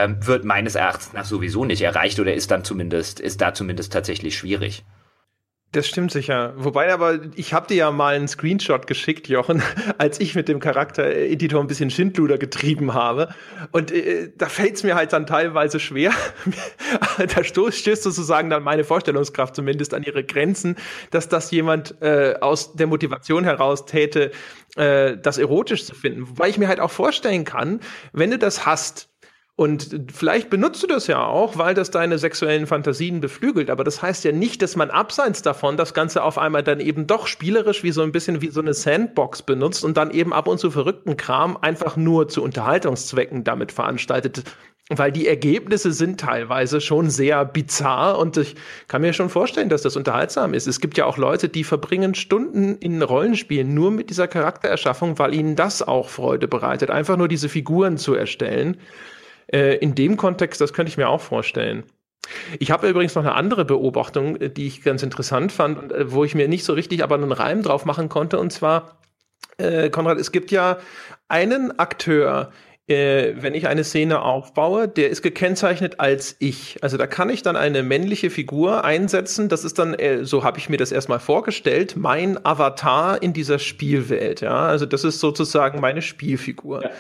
[0.07, 3.93] ähm, wird meines Erachtens nach sowieso nicht erreicht oder ist dann zumindest, ist da zumindest
[3.93, 4.85] tatsächlich schwierig.
[5.73, 6.55] Das stimmt sicher.
[6.57, 9.63] Wobei aber, ich habe dir ja mal einen Screenshot geschickt, Jochen,
[9.99, 13.35] als ich mit dem Charaktereditor ein bisschen Schindluder getrieben habe.
[13.73, 16.13] Und äh, da fällt es mir halt dann teilweise schwer.
[17.35, 20.77] da stößt sozusagen dann meine Vorstellungskraft zumindest an ihre Grenzen,
[21.11, 24.31] dass das jemand äh, aus der Motivation heraus täte,
[24.77, 26.29] äh, das erotisch zu finden.
[26.29, 27.81] Wobei ich mir halt auch vorstellen kann,
[28.13, 29.11] wenn du das hast,
[29.59, 33.71] und vielleicht benutzt du das ja auch, weil das deine sexuellen Fantasien beflügelt.
[33.71, 37.07] Aber das heißt ja nicht, dass man abseits davon das Ganze auf einmal dann eben
[37.07, 40.47] doch spielerisch wie so ein bisschen wie so eine Sandbox benutzt und dann eben ab
[40.47, 44.43] und zu verrückten Kram einfach nur zu Unterhaltungszwecken damit veranstaltet.
[44.91, 48.57] Weil die Ergebnisse sind teilweise schon sehr bizarr und ich
[48.89, 50.69] kann mir schon vorstellen, dass das unterhaltsam ist.
[50.69, 55.35] Es gibt ja auch Leute, die verbringen Stunden in Rollenspielen nur mit dieser Charaktererschaffung, weil
[55.35, 58.77] ihnen das auch Freude bereitet, einfach nur diese Figuren zu erstellen.
[59.49, 61.85] Äh, in dem Kontext, das könnte ich mir auch vorstellen.
[62.59, 66.25] Ich habe übrigens noch eine andere Beobachtung, äh, die ich ganz interessant fand, äh, wo
[66.25, 68.39] ich mir nicht so richtig aber einen Reim drauf machen konnte.
[68.39, 68.99] Und zwar,
[69.59, 70.79] äh, Konrad, es gibt ja
[71.29, 72.53] einen Akteur,
[72.89, 76.79] äh, wenn ich eine Szene aufbaue, der ist gekennzeichnet als ich.
[76.83, 79.49] Also da kann ich dann eine männliche Figur einsetzen.
[79.49, 83.59] Das ist dann, äh, so habe ich mir das erstmal vorgestellt, mein Avatar in dieser
[83.59, 84.41] Spielwelt.
[84.41, 86.85] Ja, also das ist sozusagen meine Spielfigur.
[86.85, 86.91] Ja.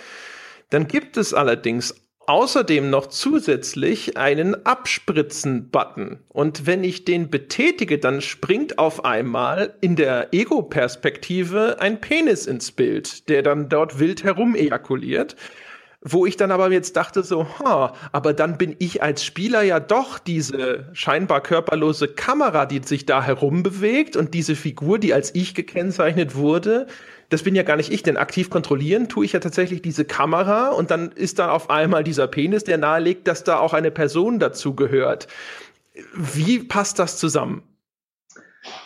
[0.70, 1.94] Dann gibt es allerdings
[2.26, 6.18] außerdem noch zusätzlich einen Abspritzen-Button.
[6.28, 12.72] Und wenn ich den betätige, dann springt auf einmal in der Ego-Perspektive ein Penis ins
[12.72, 15.36] Bild, der dann dort wild herum ejakuliert.
[16.08, 19.80] Wo ich dann aber jetzt dachte so, ha, aber dann bin ich als Spieler ja
[19.80, 25.54] doch diese scheinbar körperlose Kamera, die sich da herumbewegt und diese Figur, die als ich
[25.54, 26.86] gekennzeichnet wurde,
[27.28, 30.70] das bin ja gar nicht ich, denn aktiv kontrollieren tue ich ja tatsächlich diese Kamera
[30.70, 34.38] und dann ist da auf einmal dieser Penis, der nahelegt, dass da auch eine Person
[34.38, 35.26] dazu gehört.
[36.14, 37.62] Wie passt das zusammen?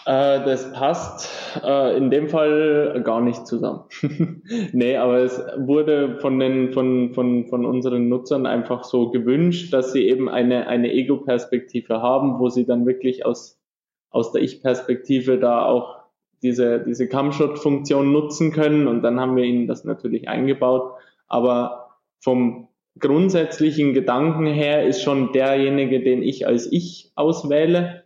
[0.06, 1.28] Äh, das passt
[1.62, 3.84] äh, in dem Fall gar nicht zusammen.
[4.72, 9.92] nee, aber es wurde von den, von, von, von unseren Nutzern einfach so gewünscht, dass
[9.92, 13.58] sie eben eine, eine Ego-Perspektive haben, wo sie dann wirklich aus,
[14.10, 15.99] aus der Ich-Perspektive da auch
[16.42, 20.94] diese, diese Camshot-Funktion nutzen können und dann haben wir ihnen das natürlich eingebaut.
[21.28, 28.04] Aber vom grundsätzlichen Gedanken her ist schon derjenige, den ich als ich auswähle,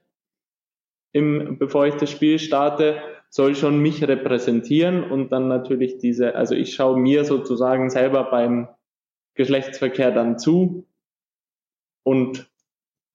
[1.12, 6.54] im, bevor ich das Spiel starte, soll schon mich repräsentieren und dann natürlich diese, also
[6.54, 8.68] ich schaue mir sozusagen selber beim
[9.34, 10.86] Geschlechtsverkehr dann zu
[12.04, 12.48] und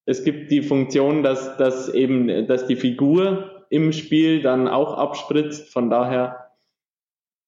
[0.05, 5.71] es gibt die Funktion, dass, dass eben, dass die Figur im Spiel dann auch abspritzt.
[5.71, 6.51] Von daher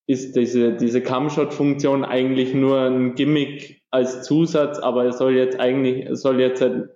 [0.07, 6.05] ist diese, diese Camshot-Funktion eigentlich nur ein Gimmick als Zusatz, aber es soll jetzt eigentlich,
[6.05, 6.89] es soll jetzt halt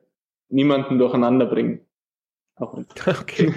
[0.50, 1.82] niemanden durcheinander bringen.
[3.06, 3.54] Okay.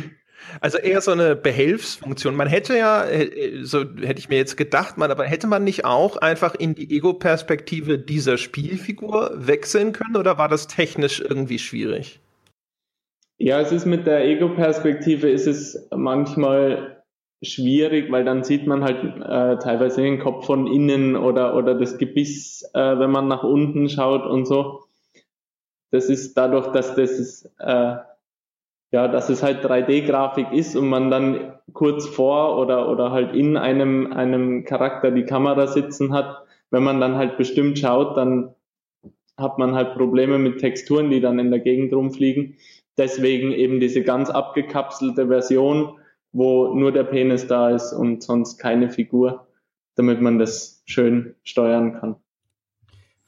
[0.61, 2.35] Also eher so eine Behelfsfunktion.
[2.35, 5.85] Man hätte ja, äh, so hätte ich mir jetzt gedacht, man, aber hätte man nicht
[5.85, 12.21] auch einfach in die Ego-Perspektive dieser Spielfigur wechseln können oder war das technisch irgendwie schwierig?
[13.41, 17.05] Ja, es ist mit der Ego-Perspektive ist es manchmal
[17.41, 21.99] schwierig, weil dann sieht man halt äh, teilweise den Kopf von innen oder, oder das
[21.99, 24.81] Gebiss, äh, wenn man nach unten schaut und so.
[25.93, 27.97] Das ist dadurch, dass das ist, äh,
[28.91, 33.57] ja, dass es halt 3D-Grafik ist und man dann kurz vor oder, oder halt in
[33.57, 36.45] einem, einem Charakter die Kamera sitzen hat.
[36.71, 38.55] Wenn man dann halt bestimmt schaut, dann
[39.37, 42.57] hat man halt Probleme mit Texturen, die dann in der Gegend rumfliegen.
[42.99, 45.99] Deswegen eben diese ganz abgekapselte Version,
[46.33, 49.47] wo nur der Penis da ist und sonst keine Figur,
[49.95, 52.17] damit man das schön steuern kann.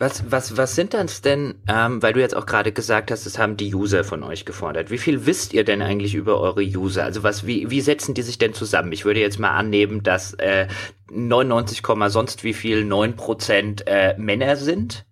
[0.01, 3.39] Was, was, was sind das denn, ähm, weil du jetzt auch gerade gesagt hast, das
[3.39, 4.91] haben die User von euch gefordert.
[4.91, 7.05] Wie viel wisst ihr denn eigentlich über eure User?
[7.05, 8.93] Also was, wie, wie setzen die sich denn zusammen?
[8.93, 10.69] Ich würde jetzt mal annehmen, dass äh,
[11.11, 15.05] 99, sonst wie viel 9 Prozent äh, Männer sind.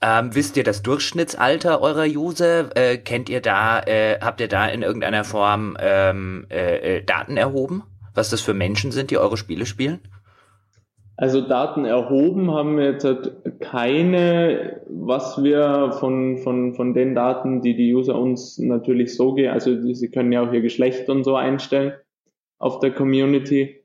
[0.00, 2.76] Ähm, wisst ihr das Durchschnittsalter eurer User?
[2.76, 7.36] Äh, kennt ihr da, äh, habt ihr da in irgendeiner Form ähm, äh, äh Daten
[7.36, 7.82] erhoben?
[8.14, 10.00] Was das für Menschen sind, die eure Spiele spielen?
[11.16, 17.60] Also Daten erhoben haben wir jetzt halt keine, was wir von, von, von den Daten,
[17.60, 21.24] die die User uns natürlich so gehen, also sie können ja auch ihr Geschlecht und
[21.24, 21.92] so einstellen
[22.60, 23.84] auf der Community,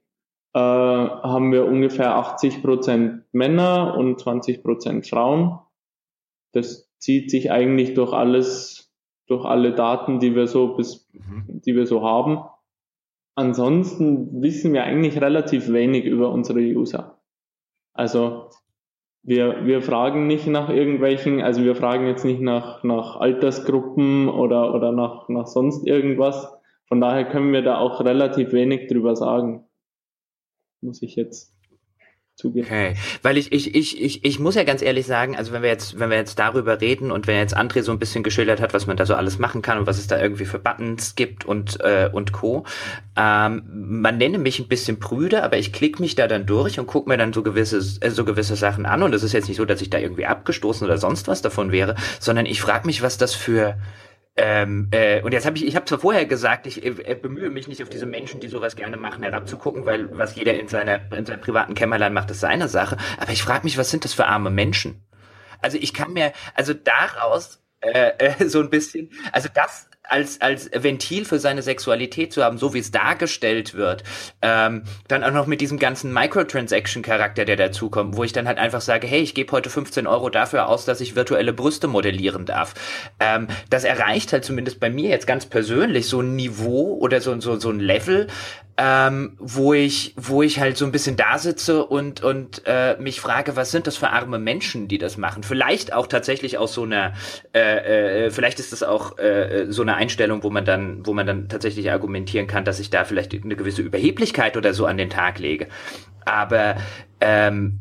[0.53, 5.57] äh, haben wir ungefähr 80 Prozent Männer und 20 Prozent Frauen.
[6.53, 8.93] Das zieht sich eigentlich durch alles,
[9.27, 11.61] durch alle Daten, die wir so bis, mhm.
[11.65, 12.39] die wir so haben.
[13.35, 17.19] Ansonsten wissen wir eigentlich relativ wenig über unsere User.
[17.93, 18.49] Also
[19.23, 24.73] wir, wir fragen nicht nach irgendwelchen, also wir fragen jetzt nicht nach, nach Altersgruppen oder,
[24.75, 26.53] oder nach, nach sonst irgendwas.
[26.87, 29.65] Von daher können wir da auch relativ wenig drüber sagen.
[30.81, 31.52] Muss ich jetzt
[32.35, 32.65] zugeben.
[32.65, 35.69] Okay, weil ich, ich, ich, ich, ich muss ja ganz ehrlich sagen, also wenn wir
[35.69, 38.73] jetzt, wenn wir jetzt darüber reden und wenn jetzt André so ein bisschen geschildert hat,
[38.73, 41.45] was man da so alles machen kann und was es da irgendwie für Buttons gibt
[41.45, 42.65] und, äh, und Co.
[43.15, 46.87] Ähm, man nenne mich ein bisschen prüde, aber ich klicke mich da dann durch und
[46.87, 49.57] gucke mir dann so gewisse, äh, so gewisse Sachen an und es ist jetzt nicht
[49.57, 53.03] so, dass ich da irgendwie abgestoßen oder sonst was davon wäre, sondern ich frage mich,
[53.03, 53.77] was das für
[54.35, 57.67] ähm, äh, und jetzt habe ich, ich habe zwar vorher gesagt, ich äh, bemühe mich
[57.67, 61.25] nicht auf diese Menschen, die sowas gerne machen, herabzugucken, weil was jeder in seiner in
[61.25, 62.97] seinem privaten Kämmerlein macht, ist seine Sache.
[63.19, 65.03] Aber ich frage mich, was sind das für arme Menschen?
[65.61, 70.69] Also ich kann mir, also daraus äh, äh, so ein bisschen, also das als, als
[70.73, 74.03] Ventil für seine Sexualität zu haben, so wie es dargestellt wird.
[74.41, 78.81] Ähm, dann auch noch mit diesem ganzen Microtransaction-Charakter, der dazukommt, wo ich dann halt einfach
[78.81, 82.73] sage, hey, ich gebe heute 15 Euro dafür aus, dass ich virtuelle Brüste modellieren darf.
[83.19, 87.39] Ähm, das erreicht halt zumindest bei mir jetzt ganz persönlich so ein Niveau oder so,
[87.39, 88.27] so, so ein Level,
[88.77, 93.21] ähm, wo ich, wo ich halt so ein bisschen da sitze und und äh, mich
[93.21, 95.43] frage, was sind das für arme Menschen, die das machen?
[95.43, 97.13] Vielleicht auch tatsächlich aus so einer,
[97.53, 101.27] äh, äh, vielleicht ist das auch äh, so eine Einstellung, wo man dann, wo man
[101.27, 105.09] dann tatsächlich argumentieren kann, dass ich da vielleicht eine gewisse Überheblichkeit oder so an den
[105.09, 105.67] Tag lege.
[106.25, 106.77] Aber
[107.21, 107.79] ähm,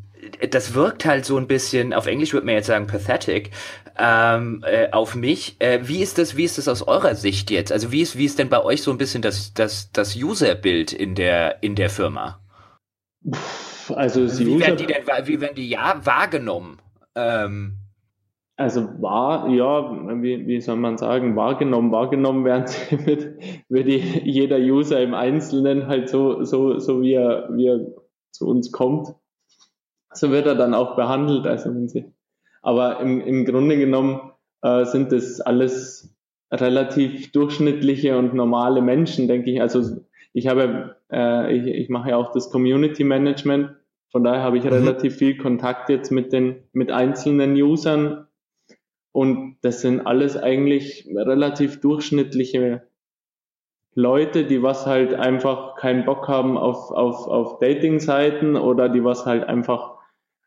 [0.51, 3.51] das wirkt halt so ein bisschen, auf Englisch würde man jetzt sagen pathetic,
[3.99, 5.57] ähm, äh, auf mich.
[5.61, 7.72] Äh, wie ist das, wie ist das aus eurer Sicht jetzt?
[7.72, 10.93] Also wie ist, wie ist denn bei euch so ein bisschen das, das, das User-Bild
[10.93, 12.40] in der, in der Firma?
[13.95, 16.78] Also, wie werden die denn, wie werden die ja wahrgenommen?
[17.14, 17.78] Ähm,
[18.57, 19.90] also war, ja,
[20.22, 23.34] wie, wie soll man sagen, wahrgenommen, wahrgenommen werden sie, wird,
[23.68, 27.80] wird jeder User im Einzelnen halt so, so, so wie er, wie er
[28.32, 29.14] zu uns kommt
[30.14, 31.47] so wird er dann auch behandelt.
[31.47, 32.12] Also wenn sie,
[32.62, 34.32] aber im, im Grunde genommen
[34.62, 36.16] äh, sind das alles
[36.50, 39.60] relativ durchschnittliche und normale Menschen, denke ich.
[39.60, 39.98] Also
[40.32, 43.72] ich habe, äh, ich, ich mache ja auch das Community Management.
[44.10, 44.70] Von daher habe ich mhm.
[44.70, 48.26] relativ viel Kontakt jetzt mit den mit einzelnen Usern
[49.12, 52.82] und das sind alles eigentlich relativ durchschnittliche
[53.94, 59.26] Leute, die was halt einfach keinen Bock haben auf, auf, auf Dating-Seiten oder die was
[59.26, 59.98] halt einfach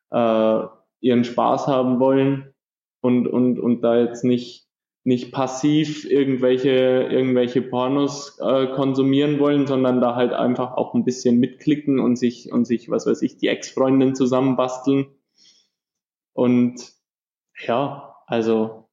[0.09, 0.63] äh,
[1.05, 2.53] ihren Spaß haben wollen
[3.01, 4.65] und, und, und da jetzt nicht
[5.07, 11.39] nicht passiv irgendwelche, irgendwelche Pornos äh, konsumieren wollen, sondern da halt einfach auch ein bisschen
[11.39, 15.05] mitklicken und sich, und sich, was weiß ich, die Ex-Freundin zusammenbasteln.
[16.33, 16.91] Und
[17.67, 18.89] ja, also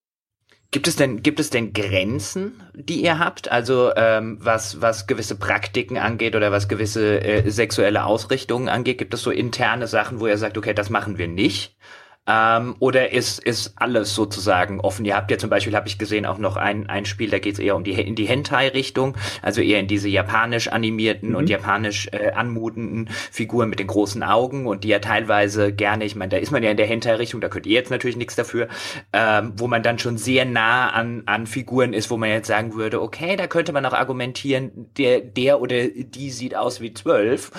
[0.71, 3.51] Gibt es denn, gibt es denn Grenzen, die ihr habt?
[3.51, 8.97] Also ähm, was, was gewisse Praktiken angeht oder was gewisse äh, sexuelle Ausrichtungen angeht?
[8.97, 11.77] Gibt es so interne Sachen, wo ihr sagt, okay, das machen wir nicht?
[12.25, 15.05] Ähm, oder ist, ist alles sozusagen offen?
[15.05, 17.55] Ihr habt ja zum Beispiel, habe ich gesehen, auch noch ein, ein Spiel, da geht
[17.55, 21.37] es eher um die in die Hentai-Richtung, also eher in diese japanisch animierten mhm.
[21.37, 26.15] und japanisch äh, anmutenden Figuren mit den großen Augen und die ja teilweise gerne, ich
[26.15, 28.69] meine, da ist man ja in der Hentai-Richtung, da könnt ihr jetzt natürlich nichts dafür,
[29.13, 32.75] ähm, wo man dann schon sehr nah an, an Figuren ist, wo man jetzt sagen
[32.75, 37.51] würde, okay, da könnte man auch argumentieren, der, der oder die sieht aus wie zwölf.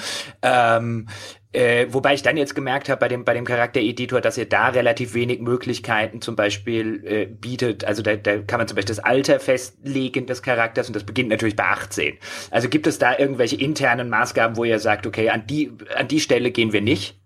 [0.42, 1.08] Ähm,
[1.54, 4.70] äh, wobei ich dann jetzt gemerkt habe bei dem, bei dem Charaktereditor, dass er da
[4.70, 7.86] relativ wenig Möglichkeiten zum Beispiel äh, bietet.
[7.86, 11.30] Also da, da kann man zum Beispiel das Alter festlegen des Charakters und das beginnt
[11.30, 12.18] natürlich bei 18.
[12.50, 16.20] Also gibt es da irgendwelche internen Maßgaben, wo ihr sagt, okay, an die, an die
[16.20, 17.20] Stelle gehen wir nicht?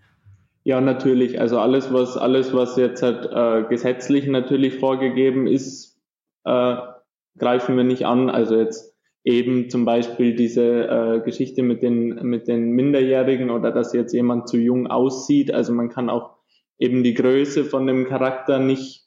[0.65, 1.39] Ja, natürlich.
[1.39, 5.97] Also alles, was, alles, was jetzt halt, äh, gesetzlich natürlich vorgegeben ist,
[6.43, 6.75] äh,
[7.37, 8.29] greifen wir nicht an.
[8.29, 8.96] Also jetzt
[9.27, 14.47] eben zum Beispiel diese äh, Geschichte mit den, mit den Minderjährigen oder dass jetzt jemand
[14.47, 15.53] zu jung aussieht.
[15.53, 16.37] Also man kann auch
[16.79, 19.05] eben die Größe von dem Charakter nicht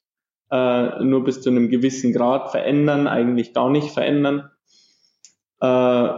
[0.51, 4.51] äh, nur bis zu einem gewissen Grad verändern, eigentlich gar nicht verändern.
[5.63, 6.09] Äh,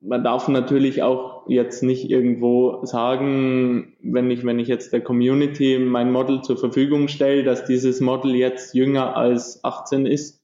[0.00, 5.78] man darf natürlich auch jetzt nicht irgendwo sagen, wenn ich, wenn ich jetzt der Community
[5.78, 10.37] mein Model zur Verfügung stelle, dass dieses Model jetzt jünger als 18 ist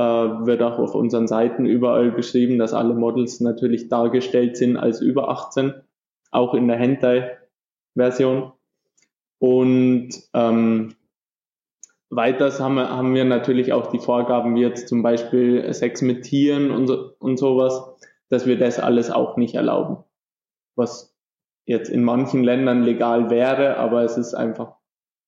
[0.00, 5.28] wird auch auf unseren Seiten überall geschrieben, dass alle Models natürlich dargestellt sind als über
[5.28, 5.74] 18,
[6.30, 8.52] auch in der Hentai-Version.
[9.38, 10.94] Und ähm,
[12.10, 16.24] weiters haben wir, haben wir natürlich auch die Vorgaben wie jetzt zum Beispiel Sex mit
[16.24, 17.82] Tieren und, so, und sowas,
[18.28, 20.04] dass wir das alles auch nicht erlauben.
[20.76, 21.16] Was
[21.66, 24.79] jetzt in manchen Ländern legal wäre, aber es ist einfach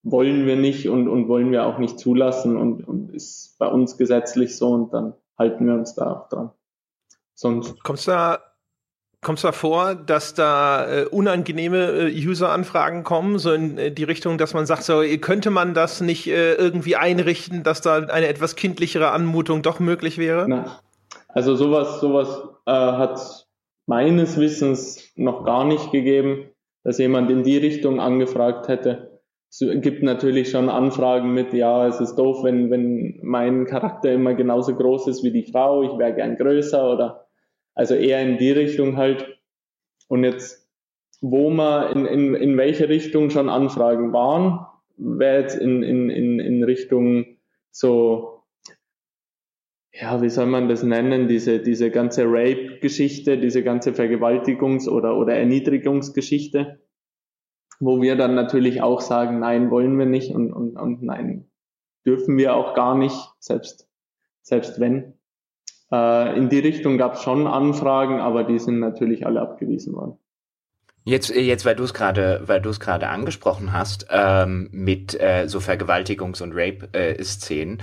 [0.02, 3.96] wollen wir nicht und, und wollen wir auch nicht zulassen und, und ist bei uns
[3.96, 6.50] gesetzlich so und dann halten wir uns da auch dran.
[7.34, 7.82] Sonst.
[7.82, 8.40] Kommst da
[9.24, 14.36] Kommt da vor, dass da äh, unangenehme äh, User-Anfragen kommen, so in äh, die Richtung,
[14.36, 18.56] dass man sagt, so könnte man das nicht äh, irgendwie einrichten, dass da eine etwas
[18.56, 20.46] kindlichere Anmutung doch möglich wäre?
[20.48, 20.80] Na,
[21.28, 23.46] also sowas, sowas äh, hat
[23.86, 26.50] meines Wissens noch gar nicht gegeben,
[26.82, 29.11] dass jemand in die Richtung angefragt hätte
[29.52, 34.34] es gibt natürlich schon Anfragen mit, ja, es ist doof, wenn, wenn mein Charakter immer
[34.34, 37.28] genauso groß ist wie die Frau, ich wäre gern größer oder
[37.74, 39.38] also eher in die Richtung halt.
[40.08, 40.66] Und jetzt,
[41.20, 46.40] wo man in, in, in welche Richtung schon Anfragen waren, wäre jetzt in, in, in,
[46.40, 47.26] in Richtung
[47.70, 48.44] so,
[49.92, 55.34] ja, wie soll man das nennen, diese, diese ganze Rape-Geschichte, diese ganze Vergewaltigungs- oder, oder
[55.34, 56.81] Erniedrigungsgeschichte
[57.82, 61.50] wo wir dann natürlich auch sagen, nein, wollen wir nicht und, und, und nein,
[62.06, 63.88] dürfen wir auch gar nicht, selbst,
[64.40, 65.14] selbst wenn.
[65.90, 70.16] Äh, in die Richtung gab es schon Anfragen, aber die sind natürlich alle abgewiesen worden.
[71.04, 75.18] Jetzt, äh, jetzt, weil du es gerade, weil du es gerade angesprochen hast, ähm, mit
[75.20, 77.80] äh, so Vergewaltigungs- und Rape-Szenen.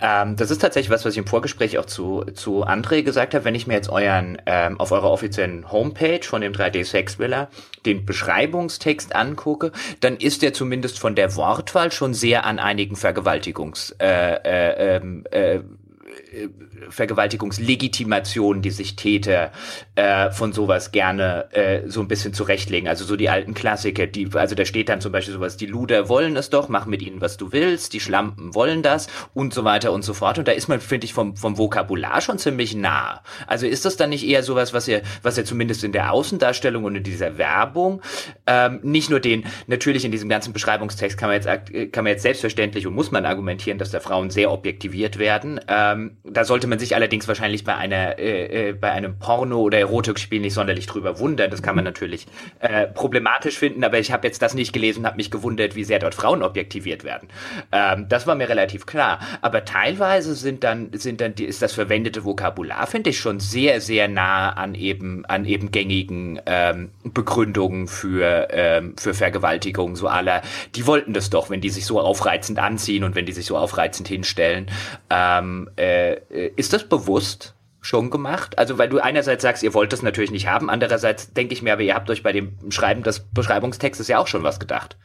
[0.00, 3.34] Äh, ähm, das ist tatsächlich was, was ich im Vorgespräch auch zu zu André gesagt
[3.34, 3.44] habe.
[3.44, 7.48] Wenn ich mir jetzt euren ähm, auf eurer offiziellen Homepage von dem 3D Sex Villa
[7.84, 13.94] den Beschreibungstext angucke, dann ist der zumindest von der Wortwahl schon sehr an einigen Vergewaltigungs
[14.00, 16.48] äh, äh, ähm, äh, äh,
[16.88, 19.52] Vergewaltigungslegitimation, die sich Täter
[19.94, 22.88] äh, von sowas gerne äh, so ein bisschen zurechtlegen.
[22.88, 26.08] Also so die alten Klassiker, die, also da steht dann zum Beispiel sowas, die Luder
[26.08, 29.64] wollen es doch, mach mit ihnen, was du willst, die Schlampen wollen das und so
[29.64, 30.38] weiter und so fort.
[30.38, 33.22] Und da ist man, finde ich, vom, vom Vokabular schon ziemlich nah.
[33.46, 36.84] Also ist das dann nicht eher sowas, was ihr, was ihr zumindest in der Außendarstellung
[36.84, 38.02] und in dieser Werbung
[38.46, 42.22] ähm, nicht nur den, natürlich in diesem ganzen Beschreibungstext kann man jetzt, kann man jetzt
[42.22, 45.60] selbstverständlich und muss man argumentieren, dass da Frauen sehr objektiviert werden.
[45.68, 49.78] Ähm, da sollte man sich allerdings wahrscheinlich bei einer äh, äh, bei einem Porno oder
[49.78, 51.50] Erotikspiel nicht sonderlich drüber wundern.
[51.50, 52.26] Das kann man natürlich
[52.60, 55.84] äh, problematisch finden, aber ich habe jetzt das nicht gelesen und habe mich gewundert, wie
[55.84, 57.28] sehr dort Frauen objektiviert werden.
[57.72, 59.20] Ähm, das war mir relativ klar.
[59.40, 63.80] Aber teilweise sind dann sind dann die, ist das verwendete Vokabular finde ich schon sehr
[63.80, 70.42] sehr nah an eben an eben gängigen ähm, Begründungen für ähm, für Vergewaltigung so aller.
[70.74, 73.56] Die wollten das doch, wenn die sich so aufreizend anziehen und wenn die sich so
[73.56, 74.66] aufreizend hinstellen.
[75.10, 78.56] Ähm, äh, äh, ist das bewusst schon gemacht?
[78.56, 81.72] Also, weil du einerseits sagst, ihr wollt das natürlich nicht haben, andererseits denke ich mir,
[81.72, 84.96] aber ihr habt euch bei dem Schreiben des Beschreibungstextes ja auch schon was gedacht.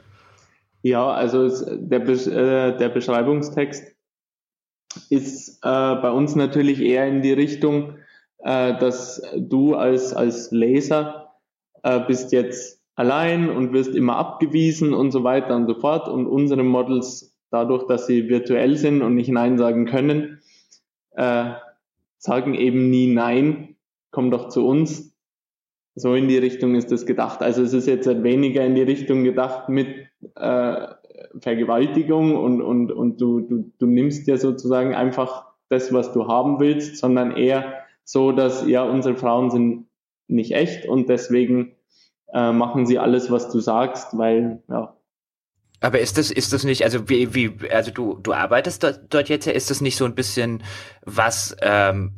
[0.83, 3.95] Ja, also es, der, äh, der Beschreibungstext
[5.09, 7.95] ist äh, bei uns natürlich eher in die Richtung,
[8.37, 11.33] äh, dass du als, als Laser
[11.81, 16.07] äh, bist jetzt allein und wirst immer abgewiesen und so weiter und so fort.
[16.07, 20.39] Und unsere Models, dadurch, dass sie virtuell sind und nicht Nein sagen können,
[21.17, 21.51] äh,
[22.17, 23.75] sagen eben nie Nein,
[24.11, 25.13] komm doch zu uns.
[25.95, 27.41] So in die Richtung ist das gedacht.
[27.41, 29.87] Also es ist jetzt weniger in die Richtung gedacht mit
[30.35, 30.87] äh,
[31.39, 36.59] Vergewaltigung und, und, und du, du, du nimmst dir sozusagen einfach das, was du haben
[36.59, 39.87] willst, sondern eher so, dass ja, unsere Frauen sind
[40.27, 41.75] nicht echt und deswegen
[42.31, 44.96] äh, machen sie alles, was du sagst, weil ja.
[45.79, 49.29] Aber ist das, ist das nicht, also wie, wie, also du, du arbeitest dort, dort
[49.29, 50.63] jetzt ja, ist das nicht so ein bisschen
[51.05, 52.15] was, ähm,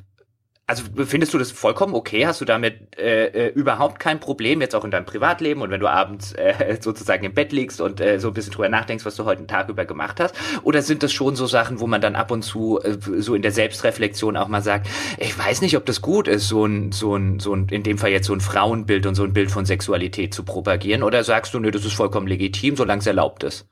[0.69, 2.27] also findest du das vollkommen okay?
[2.27, 5.79] Hast du damit äh, äh, überhaupt kein Problem, jetzt auch in deinem Privatleben und wenn
[5.79, 9.15] du abends äh, sozusagen im Bett liegst und äh, so ein bisschen drüber nachdenkst, was
[9.15, 10.35] du heute den Tag über gemacht hast?
[10.61, 13.41] Oder sind das schon so Sachen, wo man dann ab und zu äh, so in
[13.41, 17.15] der Selbstreflexion auch mal sagt, ich weiß nicht, ob das gut ist, so ein, so
[17.15, 19.65] ein, so ein, in dem Fall jetzt so ein Frauenbild und so ein Bild von
[19.65, 21.01] Sexualität zu propagieren?
[21.01, 23.67] Oder sagst du, nö, das ist vollkommen legitim, solange es erlaubt ist?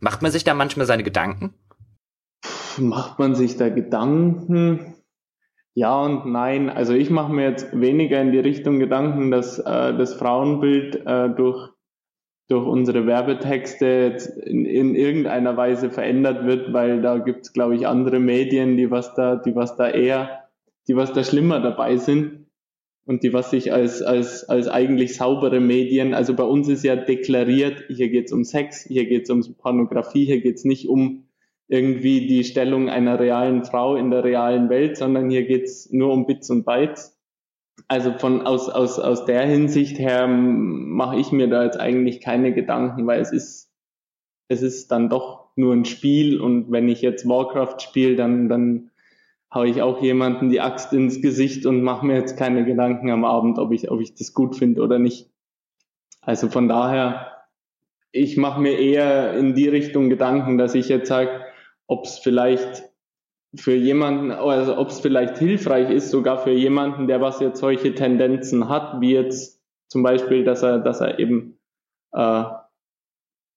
[0.00, 1.52] Macht man sich da manchmal seine Gedanken?
[2.78, 4.94] Macht man sich da Gedanken?
[5.78, 6.70] Ja und nein.
[6.70, 11.30] Also ich mache mir jetzt weniger in die Richtung Gedanken, dass äh, das Frauenbild äh,
[11.30, 11.70] durch,
[12.48, 17.86] durch unsere Werbetexte in, in irgendeiner Weise verändert wird, weil da gibt es, glaube ich,
[17.86, 20.48] andere Medien, die was da, die was da eher,
[20.88, 22.46] die was da schlimmer dabei sind
[23.06, 26.96] und die was sich als, als, als eigentlich saubere Medien, also bei uns ist ja
[26.96, 31.27] deklariert, hier geht's um Sex, hier geht's um Pornografie, hier geht's nicht um
[31.68, 36.26] irgendwie die Stellung einer realen Frau in der realen Welt, sondern hier geht's nur um
[36.26, 37.16] Bits und Bytes.
[37.86, 42.52] Also von aus, aus, aus der Hinsicht her mache ich mir da jetzt eigentlich keine
[42.52, 43.70] Gedanken, weil es ist,
[44.48, 48.90] es ist dann doch nur ein Spiel und wenn ich jetzt Warcraft spiele, dann, dann
[49.52, 53.24] hau ich auch jemanden die Axt ins Gesicht und mache mir jetzt keine Gedanken am
[53.24, 55.30] Abend, ob ich, ob ich das gut finde oder nicht.
[56.20, 57.32] Also von daher,
[58.12, 61.30] ich mache mir eher in die Richtung Gedanken, dass ich jetzt sage,
[61.88, 62.84] ob es vielleicht
[63.56, 67.94] für jemanden, also ob es vielleicht hilfreich ist, sogar für jemanden, der was jetzt solche
[67.94, 71.58] Tendenzen hat, wie jetzt zum Beispiel, dass er, dass er eben
[72.12, 72.44] äh,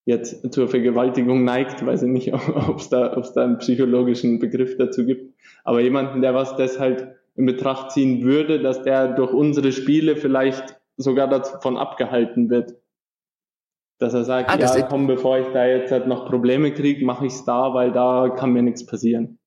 [0.06, 2.34] jetzt zur Vergewaltigung neigt, weiß ich nicht,
[2.68, 6.56] ob es da, ob es da einen psychologischen Begriff dazu gibt, aber jemanden, der was
[6.56, 12.50] das halt in Betracht ziehen würde, dass der durch unsere Spiele vielleicht sogar davon abgehalten
[12.50, 12.76] wird,
[14.02, 17.28] dass er sagt, ah, ja, komm, bevor ich da jetzt halt noch Probleme kriege, mache
[17.28, 19.38] ich es da, weil da kann mir nichts passieren.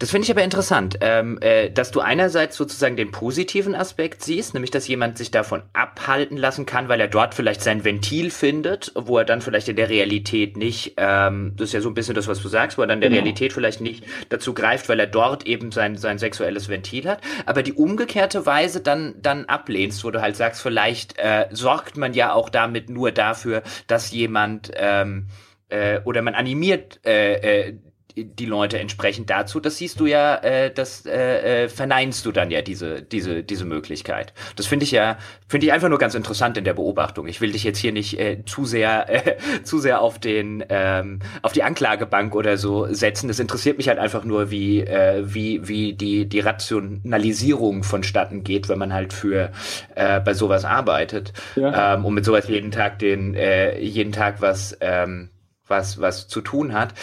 [0.00, 4.54] Das finde ich aber interessant, ähm, äh, dass du einerseits sozusagen den positiven Aspekt siehst,
[4.54, 8.92] nämlich dass jemand sich davon abhalten lassen kann, weil er dort vielleicht sein Ventil findet,
[8.94, 12.14] wo er dann vielleicht in der Realität nicht, ähm, das ist ja so ein bisschen
[12.14, 13.22] das, was du sagst, wo er dann der genau.
[13.22, 17.64] Realität vielleicht nicht dazu greift, weil er dort eben sein, sein sexuelles Ventil hat, aber
[17.64, 22.34] die umgekehrte Weise dann, dann ablehnst, wo du halt sagst, vielleicht äh, sorgt man ja
[22.34, 25.26] auch damit nur dafür, dass jemand ähm,
[25.70, 27.78] äh, oder man animiert äh, äh,
[28.24, 29.60] die Leute entsprechend dazu.
[29.60, 33.64] Das siehst du ja, äh, das äh, äh, verneinst du dann ja diese diese diese
[33.64, 34.32] Möglichkeit.
[34.56, 37.26] Das finde ich ja finde ich einfach nur ganz interessant in der Beobachtung.
[37.26, 41.20] Ich will dich jetzt hier nicht äh, zu sehr äh, zu sehr auf den ähm,
[41.42, 43.28] auf die Anklagebank oder so setzen.
[43.28, 48.68] Das interessiert mich halt einfach nur, wie äh, wie wie die die Rationalisierung vonstatten geht,
[48.68, 49.50] wenn man halt für
[49.94, 51.94] äh, bei sowas arbeitet ja.
[51.94, 55.30] ähm, und mit sowas jeden Tag den äh, jeden Tag was ähm,
[55.68, 56.94] was, was zu tun hat.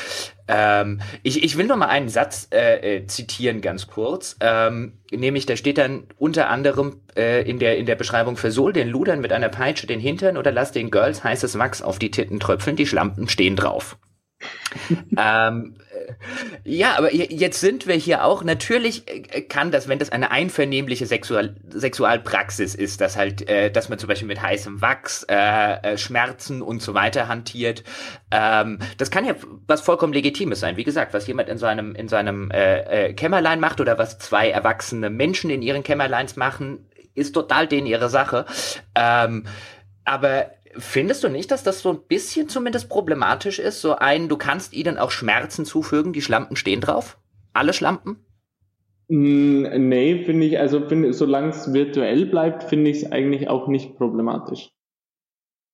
[0.48, 4.38] Ähm, ich, ich will noch mal einen Satz äh, äh, zitieren, ganz kurz.
[4.42, 8.90] Ähm, nämlich, da steht dann unter anderem äh, in, der, in der Beschreibung, versol den
[8.90, 12.40] Ludern mit einer Peitsche den Hintern oder lass den Girls heißes Wachs auf die Titten
[12.40, 13.98] tröpfeln, die Schlampen stehen drauf.
[15.18, 15.78] ähm,
[16.64, 18.44] ja, aber jetzt sind wir hier auch.
[18.44, 23.90] Natürlich äh, kann das, wenn das eine einvernehmliche Sexual Sexualpraxis ist, dass halt, äh, dass
[23.90, 27.84] man zum Beispiel mit heißem Wachs, äh, äh, Schmerzen und so weiter hantiert,
[28.32, 29.36] ähm, das kann ja
[29.68, 30.78] was vollkommen Legitimes sein.
[30.78, 34.50] Wie gesagt, was jemand in seinem in seinem äh, äh, Kämmerlein macht oder was zwei
[34.50, 38.46] erwachsene Menschen in ihren Kämmerleins machen, ist total denen ihre Sache.
[38.96, 39.46] Ähm,
[40.04, 43.82] aber Findest du nicht, dass das so ein bisschen zumindest problematisch ist?
[43.82, 47.18] So ein, du kannst ihnen auch Schmerzen zufügen, die Schlampen stehen drauf?
[47.54, 48.26] Alle Schlampen?
[49.08, 53.68] Mm, nee, finde ich, also find, solange es virtuell bleibt, finde ich es eigentlich auch
[53.68, 54.72] nicht problematisch.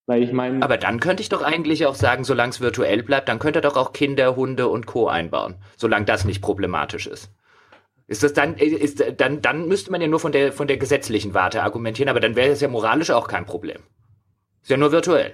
[0.06, 0.62] Weil ich meine.
[0.62, 3.62] Aber dann könnte ich doch eigentlich auch sagen, solange es virtuell bleibt, dann könnte er
[3.62, 5.08] doch auch Kinder, Hunde und Co.
[5.08, 7.30] einbauen, solange das nicht problematisch ist.
[8.08, 11.34] Ist das dann, ist, dann, dann müsste man ja nur von der, von der gesetzlichen
[11.34, 13.78] Warte argumentieren, aber dann wäre es ja moralisch auch kein Problem.
[14.62, 15.32] Ist ja nur virtuell.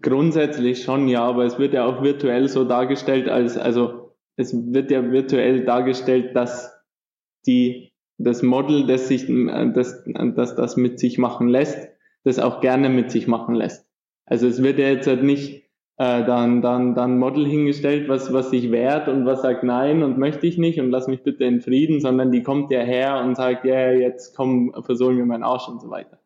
[0.00, 4.90] Grundsätzlich schon, ja, aber es wird ja auch virtuell so dargestellt, als, also es wird
[4.90, 6.72] ja virtuell dargestellt, dass
[7.46, 11.88] die, das Model, das sich, das, das, das mit sich machen lässt,
[12.24, 13.86] das auch gerne mit sich machen lässt.
[14.26, 15.62] Also es wird ja jetzt halt nicht
[15.98, 20.18] äh, dann, dann, dann Model hingestellt, was, was sich wehrt und was sagt nein und
[20.18, 23.36] möchte ich nicht und lass mich bitte in Frieden, sondern die kommt ja her und
[23.36, 26.21] sagt, ja, yeah, jetzt komm, versohlen mir meinen Arsch und so weiter.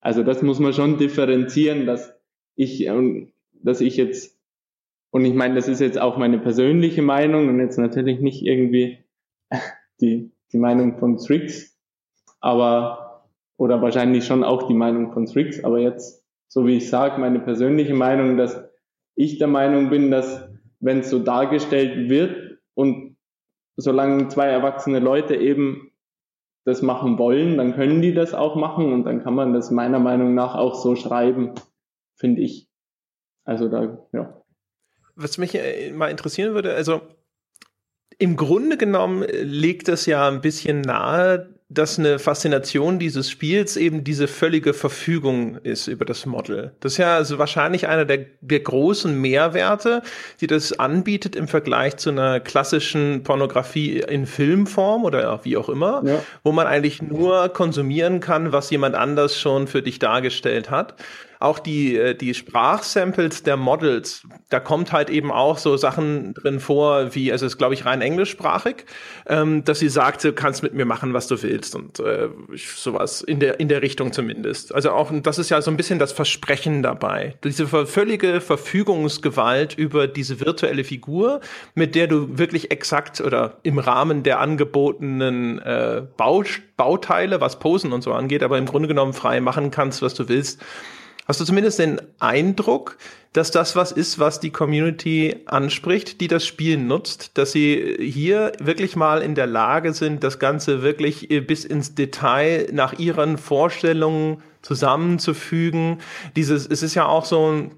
[0.00, 2.14] Also das muss man schon differenzieren, dass
[2.56, 2.90] ich,
[3.62, 4.38] dass ich jetzt,
[5.10, 8.98] und ich meine, das ist jetzt auch meine persönliche Meinung und jetzt natürlich nicht irgendwie
[10.00, 11.78] die, die Meinung von Strix,
[12.40, 13.26] aber,
[13.56, 17.40] oder wahrscheinlich schon auch die Meinung von Strix, aber jetzt, so wie ich sage, meine
[17.40, 18.64] persönliche Meinung, dass
[19.14, 20.48] ich der Meinung bin, dass
[20.80, 23.16] wenn es so dargestellt wird und
[23.76, 25.89] solange zwei erwachsene Leute eben
[26.64, 29.98] das machen wollen, dann können die das auch machen und dann kann man das meiner
[29.98, 31.54] Meinung nach auch so schreiben,
[32.14, 32.68] finde ich.
[33.44, 34.42] Also da, ja.
[35.14, 37.00] Was mich äh, mal interessieren würde, also
[38.18, 44.02] im Grunde genommen legt es ja ein bisschen nahe, dass eine Faszination dieses Spiels eben
[44.02, 46.72] diese völlige Verfügung ist über das Model.
[46.80, 50.02] Das ist ja also wahrscheinlich einer der, der großen Mehrwerte,
[50.40, 56.02] die das anbietet im Vergleich zu einer klassischen Pornografie in Filmform oder wie auch immer,
[56.04, 56.22] ja.
[56.42, 60.96] wo man eigentlich nur konsumieren kann, was jemand anders schon für dich dargestellt hat
[61.40, 66.60] auch die, äh, die Sprachsamples der Models, da kommt halt eben auch so Sachen drin
[66.60, 68.84] vor, wie, also es ist, glaube ich, rein englischsprachig,
[69.26, 73.22] ähm, dass sie sagt, du kannst mit mir machen, was du willst und äh, sowas
[73.22, 74.74] in der, in der Richtung zumindest.
[74.74, 77.34] Also auch, das ist ja so ein bisschen das Versprechen dabei.
[77.42, 81.40] Diese völlige Verfügungsgewalt über diese virtuelle Figur,
[81.74, 86.02] mit der du wirklich exakt oder im Rahmen der angebotenen äh,
[86.76, 90.28] Bauteile, was Posen und so angeht, aber im Grunde genommen frei machen kannst, was du
[90.28, 90.60] willst.
[91.30, 92.96] Hast du zumindest den Eindruck,
[93.34, 98.50] dass das was ist, was die Community anspricht, die das Spiel nutzt, dass sie hier
[98.58, 104.42] wirklich mal in der Lage sind, das Ganze wirklich bis ins Detail nach ihren Vorstellungen
[104.62, 105.98] zusammenzufügen.
[106.34, 107.70] Dieses, es ist ja auch so ein,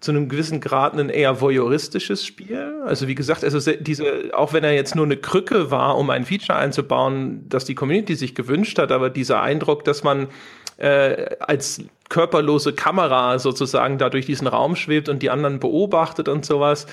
[0.00, 2.80] zu einem gewissen Grad ein eher voyeuristisches Spiel.
[2.86, 6.24] Also wie gesagt, also diese, auch wenn er jetzt nur eine Krücke war, um ein
[6.24, 10.28] Feature einzubauen, das die Community sich gewünscht hat, aber dieser Eindruck, dass man
[10.76, 16.44] äh, als körperlose Kamera sozusagen da durch diesen Raum schwebt und die anderen beobachtet und
[16.44, 16.86] sowas.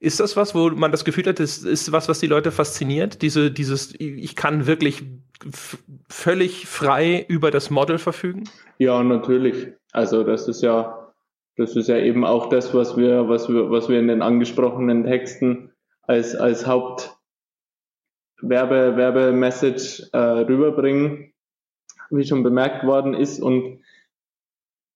[0.00, 3.20] Ist das was, wo man das Gefühl hat, das ist was, was die Leute fasziniert?
[3.20, 5.02] Diese, dieses, ich kann wirklich
[6.08, 8.44] völlig frei über das Model verfügen?
[8.78, 9.68] Ja, natürlich.
[9.92, 11.12] Also das ist ja,
[11.56, 15.04] das ist ja eben auch das, was wir, was wir, was wir in den angesprochenen
[15.04, 17.16] Texten als, als Haupt
[18.40, 21.32] Werbe, Werbemessage äh, rüberbringen
[22.10, 23.40] wie schon bemerkt worden ist.
[23.40, 23.80] Und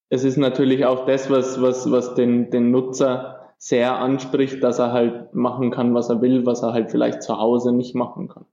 [0.09, 4.91] es ist natürlich auch das, was, was, was den, den Nutzer sehr anspricht, dass er
[4.91, 8.45] halt machen kann, was er will, was er halt vielleicht zu Hause nicht machen kann.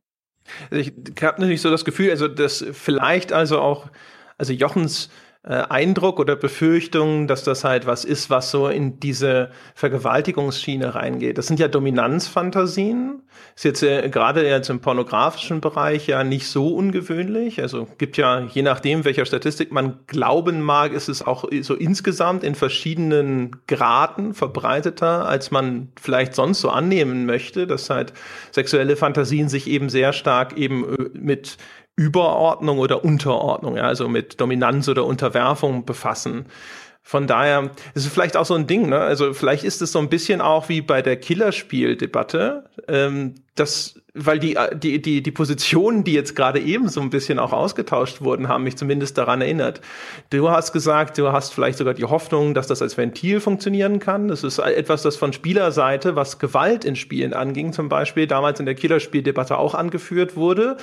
[0.71, 0.93] Also ich
[1.23, 3.87] habe natürlich so das Gefühl, also dass vielleicht also auch,
[4.39, 5.11] also Jochens
[5.43, 11.39] äh, Eindruck oder Befürchtung, dass das halt was ist, was so in diese Vergewaltigungsschiene reingeht.
[11.39, 13.23] Das sind ja Dominanzfantasien.
[13.57, 17.63] Ist jetzt äh, gerade jetzt im pornografischen Bereich ja nicht so ungewöhnlich.
[17.63, 22.45] Also gibt ja, je nachdem, welcher Statistik man glauben mag, ist es auch so insgesamt
[22.45, 28.13] in verschiedenen Graden verbreiteter, als man vielleicht sonst so annehmen möchte, dass halt
[28.51, 31.57] sexuelle Fantasien sich eben sehr stark eben äh, mit
[32.01, 36.47] Überordnung oder Unterordnung, ja, also mit Dominanz oder Unterwerfung befassen.
[37.03, 38.99] Von daher ist es vielleicht auch so ein Ding, ne?
[39.01, 44.39] Also vielleicht ist es so ein bisschen auch wie bei der Killerspiel-Debatte, ähm, dass, weil
[44.39, 48.49] die, die, die, die Positionen, die jetzt gerade eben so ein bisschen auch ausgetauscht wurden,
[48.49, 49.83] haben mich zumindest daran erinnert.
[50.31, 54.29] Du hast gesagt, du hast vielleicht sogar die Hoffnung, dass das als Ventil funktionieren kann.
[54.29, 58.67] Das ist etwas, das von Spielerseite, was Gewalt in Spielen anging, zum Beispiel damals in
[58.67, 60.79] der Killerspiel-Debatte auch angeführt wurde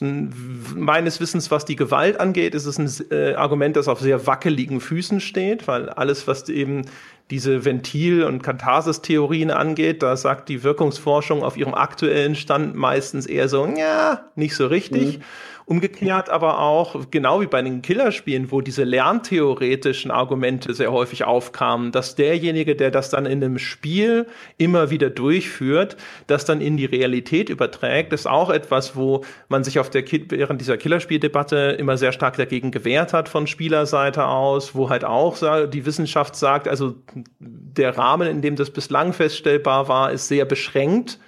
[0.00, 4.80] meines Wissens, was die Gewalt angeht, ist es ein äh, Argument, das auf sehr wackeligen
[4.80, 6.82] Füßen steht, weil alles, was eben
[7.30, 13.48] diese Ventil- und Katharsis-Theorien angeht, da sagt die Wirkungsforschung auf ihrem aktuellen Stand meistens eher
[13.48, 15.18] so, ja, nicht so richtig.
[15.18, 15.22] Mhm.
[15.70, 21.92] Umgekehrt aber auch, genau wie bei den Killerspielen, wo diese lerntheoretischen Argumente sehr häufig aufkamen,
[21.92, 24.26] dass derjenige, der das dann in einem Spiel
[24.58, 25.96] immer wieder durchführt,
[26.26, 30.60] das dann in die Realität überträgt, ist auch etwas, wo man sich auf der während
[30.60, 35.36] dieser Killerspieldebatte immer sehr stark dagegen gewehrt hat von Spielerseite aus, wo halt auch
[35.68, 36.96] die Wissenschaft sagt, also
[37.38, 41.20] der Rahmen, in dem das bislang feststellbar war, ist sehr beschränkt.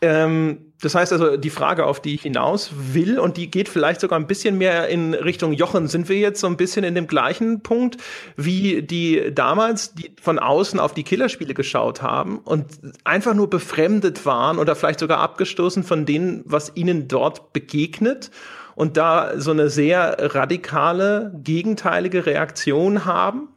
[0.00, 4.00] Ähm, das heißt also, die Frage, auf die ich hinaus will, und die geht vielleicht
[4.00, 7.06] sogar ein bisschen mehr in Richtung Jochen, sind wir jetzt so ein bisschen in dem
[7.06, 7.96] gleichen Punkt,
[8.36, 12.66] wie die damals, die von außen auf die Killerspiele geschaut haben und
[13.04, 18.30] einfach nur befremdet waren oder vielleicht sogar abgestoßen von denen, was ihnen dort begegnet
[18.74, 23.48] und da so eine sehr radikale, gegenteilige Reaktion haben?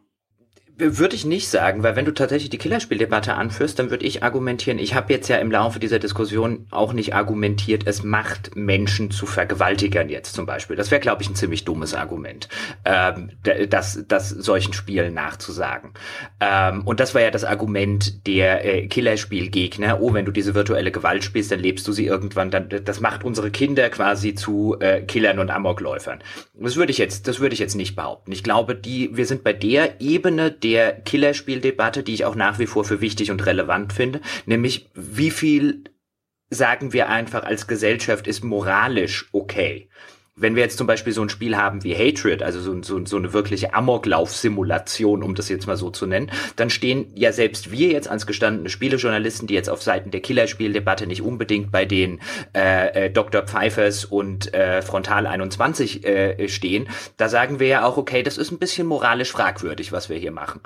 [0.82, 4.80] Würde ich nicht sagen, weil wenn du tatsächlich die Killerspieldebatte anführst, dann würde ich argumentieren,
[4.80, 9.26] ich habe jetzt ja im Laufe dieser Diskussion auch nicht argumentiert, es macht Menschen zu
[9.26, 10.78] Vergewaltigern jetzt zum Beispiel.
[10.78, 12.48] Das wäre, glaube ich, ein ziemlich dummes Argument,
[12.86, 13.32] ähm,
[13.70, 15.92] das, das solchen Spielen nachzusagen.
[16.40, 20.00] Ähm, und das war ja das Argument der äh, Killerspielgegner.
[20.00, 23.26] Oh, wenn du diese virtuelle Gewalt spielst, dann lebst du sie irgendwann, dann das macht
[23.26, 26.20] unsere Kinder quasi zu äh, Killern und Amokläufern.
[26.54, 28.32] Das würde ich jetzt, das würde ich jetzt nicht behaupten.
[28.32, 32.60] Ich glaube, die, wir sind bei der Ebene, der der Killerspieldebatte, die ich auch nach
[32.60, 35.84] wie vor für wichtig und relevant finde, nämlich wie viel
[36.52, 39.90] sagen wir einfach als Gesellschaft ist moralisch okay
[40.40, 43.18] wenn wir jetzt zum Beispiel so ein Spiel haben wie Hatred, also so, so, so
[43.18, 47.90] eine wirkliche Amoklauf-Simulation, um das jetzt mal so zu nennen, dann stehen ja selbst wir
[47.90, 52.20] jetzt als gestandene Spielejournalisten, die jetzt auf Seiten der Killerspieldebatte nicht unbedingt bei den
[52.56, 53.44] äh, äh, Dr.
[53.44, 56.88] Pfeifers und äh, Frontal 21 äh, stehen,
[57.18, 60.32] da sagen wir ja auch, okay, das ist ein bisschen moralisch fragwürdig, was wir hier
[60.32, 60.62] machen.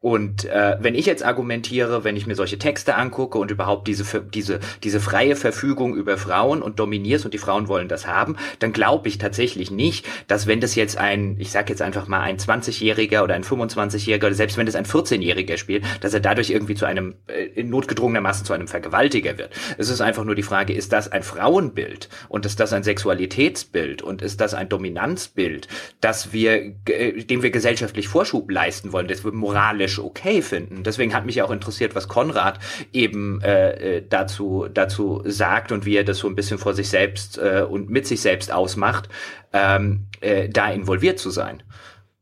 [0.00, 4.22] Und äh, wenn ich jetzt argumentiere, wenn ich mir solche Texte angucke und überhaupt diese,
[4.22, 8.72] diese, diese freie Verfügung über Frauen und dominierst und die Frauen wollen das haben, dann
[8.72, 12.38] glaube ich tatsächlich nicht, dass wenn das jetzt ein, ich sag jetzt einfach mal ein
[12.38, 16.76] 20-Jähriger oder ein 25-Jähriger oder selbst wenn das ein 14-Jähriger spielt, dass er dadurch irgendwie
[16.76, 19.50] zu einem, äh, notgedrungenermaßen zu einem Vergewaltiger wird.
[19.78, 24.02] Es ist einfach nur die Frage, ist das ein Frauenbild und ist das ein Sexualitätsbild
[24.02, 25.66] und ist das ein Dominanzbild,
[26.00, 30.82] dass wir, äh, dem wir gesellschaftlich Vorschub leisten wollen, das wir moralisch moralisch okay finden.
[30.82, 32.58] Deswegen hat mich auch interessiert, was Konrad
[32.92, 36.88] eben äh, äh, dazu, dazu sagt und wie er das so ein bisschen vor sich
[36.88, 39.08] selbst äh, und mit sich selbst ausmacht,
[39.52, 41.62] ähm, äh, da involviert zu sein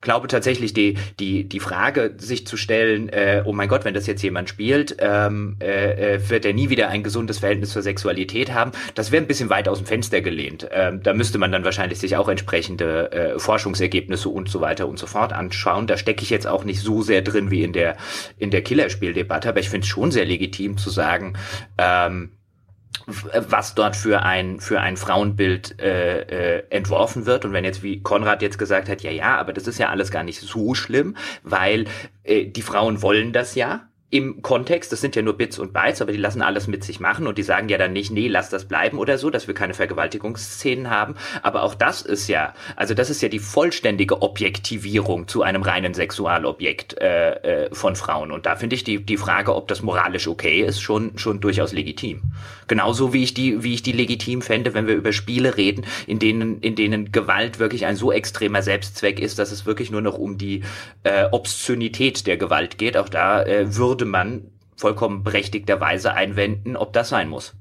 [0.00, 4.06] glaube tatsächlich, die, die, die Frage sich zu stellen, äh, oh mein Gott, wenn das
[4.06, 8.52] jetzt jemand spielt, ähm, äh, äh, wird er nie wieder ein gesundes Verhältnis zur Sexualität
[8.52, 10.68] haben, das wäre ein bisschen weit aus dem Fenster gelehnt.
[10.70, 14.98] Ähm, da müsste man dann wahrscheinlich sich auch entsprechende äh, Forschungsergebnisse und so weiter und
[14.98, 15.86] so fort anschauen.
[15.86, 17.96] Da stecke ich jetzt auch nicht so sehr drin wie in der,
[18.38, 21.34] in der Killerspieldebatte, aber ich finde es schon sehr legitim zu sagen,
[21.78, 22.30] ähm,
[23.06, 27.44] was dort für ein für ein Frauenbild äh, äh, entworfen wird.
[27.44, 30.10] Und wenn jetzt wie Konrad jetzt gesagt hat ja ja aber das ist ja alles
[30.10, 31.86] gar nicht so schlimm weil
[32.24, 36.00] äh, die Frauen wollen das ja im Kontext, das sind ja nur Bits und Bytes,
[36.00, 38.48] aber die lassen alles mit sich machen und die sagen ja dann nicht, nee, lass
[38.48, 41.16] das bleiben oder so, dass wir keine Vergewaltigungsszenen haben.
[41.42, 45.92] Aber auch das ist ja, also das ist ja die vollständige Objektivierung zu einem reinen
[45.92, 48.30] Sexualobjekt äh, äh, von Frauen.
[48.30, 51.72] Und da finde ich die, die Frage, ob das moralisch okay ist, schon, schon durchaus
[51.72, 52.22] legitim.
[52.68, 56.18] Genauso wie ich die, wie ich die legitim fände, wenn wir über Spiele reden, in
[56.18, 60.16] denen, in denen Gewalt wirklich ein so extremer Selbstzweck ist, dass es wirklich nur noch
[60.16, 60.62] um die
[61.02, 62.96] äh, Obszönität der Gewalt geht.
[62.96, 67.54] Auch da äh, würde man vollkommen berechtigterweise einwenden, ob das sein muss.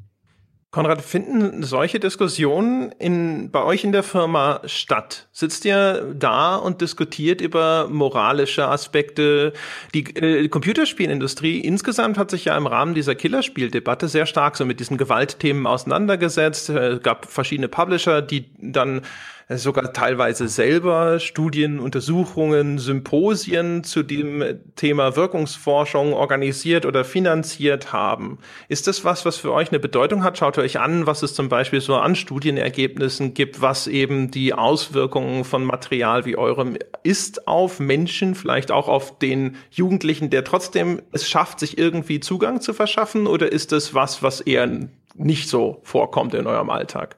[0.75, 5.29] Konrad, finden solche Diskussionen in, bei euch in der Firma statt?
[5.31, 9.53] Sitzt ihr da und diskutiert über moralische Aspekte?
[9.93, 14.81] Die, äh, Computerspielindustrie insgesamt hat sich ja im Rahmen dieser Killerspieldebatte sehr stark so mit
[14.81, 16.67] diesen Gewaltthemen auseinandergesetzt.
[16.67, 19.03] Es gab verschiedene Publisher, die dann
[19.49, 24.43] sogar teilweise selber Studien, Untersuchungen, Symposien zu dem
[24.75, 28.39] Thema Wirkungsforschung organisiert oder finanziert haben.
[28.69, 30.37] Ist das was, was für euch eine Bedeutung hat?
[30.37, 35.43] Schaut euch an, was es zum Beispiel so an Studienergebnissen gibt, was eben die Auswirkungen
[35.43, 41.29] von Material wie eurem ist auf Menschen, vielleicht auch auf den Jugendlichen, der trotzdem es
[41.29, 43.27] schafft, sich irgendwie Zugang zu verschaffen?
[43.27, 47.17] Oder ist das was, was eher nicht so vorkommt in eurem Alltag?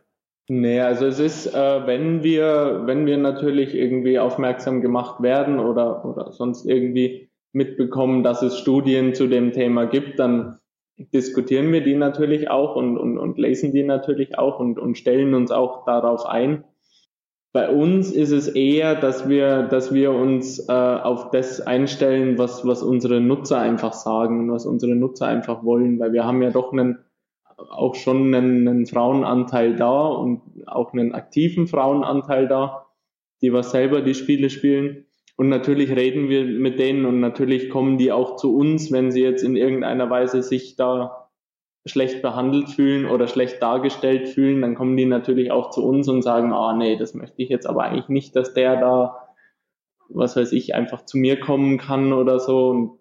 [0.49, 6.05] Nee, also es ist, äh, wenn wir, wenn wir natürlich irgendwie aufmerksam gemacht werden oder,
[6.05, 10.59] oder sonst irgendwie mitbekommen, dass es Studien zu dem Thema gibt, dann
[10.97, 15.33] diskutieren wir die natürlich auch und, und, und lesen die natürlich auch und, und stellen
[15.33, 16.63] uns auch darauf ein.
[17.51, 22.65] Bei uns ist es eher, dass wir, dass wir uns äh, auf das einstellen, was,
[22.65, 26.71] was unsere Nutzer einfach sagen, was unsere Nutzer einfach wollen, weil wir haben ja doch
[26.71, 26.99] einen
[27.57, 32.85] auch schon einen, einen Frauenanteil da und auch einen aktiven Frauenanteil da,
[33.41, 35.05] die was selber die Spiele spielen.
[35.35, 39.21] Und natürlich reden wir mit denen und natürlich kommen die auch zu uns, wenn sie
[39.21, 41.29] jetzt in irgendeiner Weise sich da
[41.85, 46.21] schlecht behandelt fühlen oder schlecht dargestellt fühlen, dann kommen die natürlich auch zu uns und
[46.21, 49.29] sagen, ah nee, das möchte ich jetzt aber eigentlich nicht, dass der da,
[50.09, 52.69] was weiß ich, einfach zu mir kommen kann oder so.
[52.69, 52.96] Und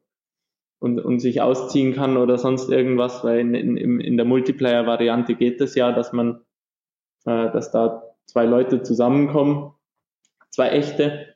[0.79, 5.61] und, und sich ausziehen kann oder sonst irgendwas, weil in, in, in der Multiplayer-Variante geht
[5.61, 6.43] es das ja, dass man,
[7.25, 9.73] äh, dass da zwei Leute zusammenkommen,
[10.51, 11.35] zwei echte.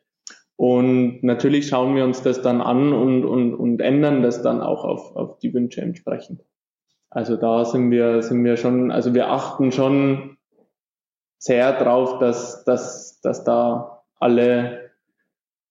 [0.56, 4.84] Und natürlich schauen wir uns das dann an und, und, und ändern das dann auch
[4.84, 6.42] auf, auf die Wünsche entsprechend.
[7.08, 10.36] Also da sind wir, sind wir schon, also wir achten schon
[11.38, 14.89] sehr drauf, dass, dass, dass da alle,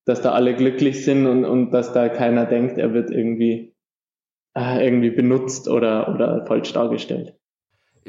[0.09, 3.75] dass da alle glücklich sind und, und dass da keiner denkt, er wird irgendwie,
[4.57, 7.38] äh, irgendwie benutzt oder, oder falsch dargestellt.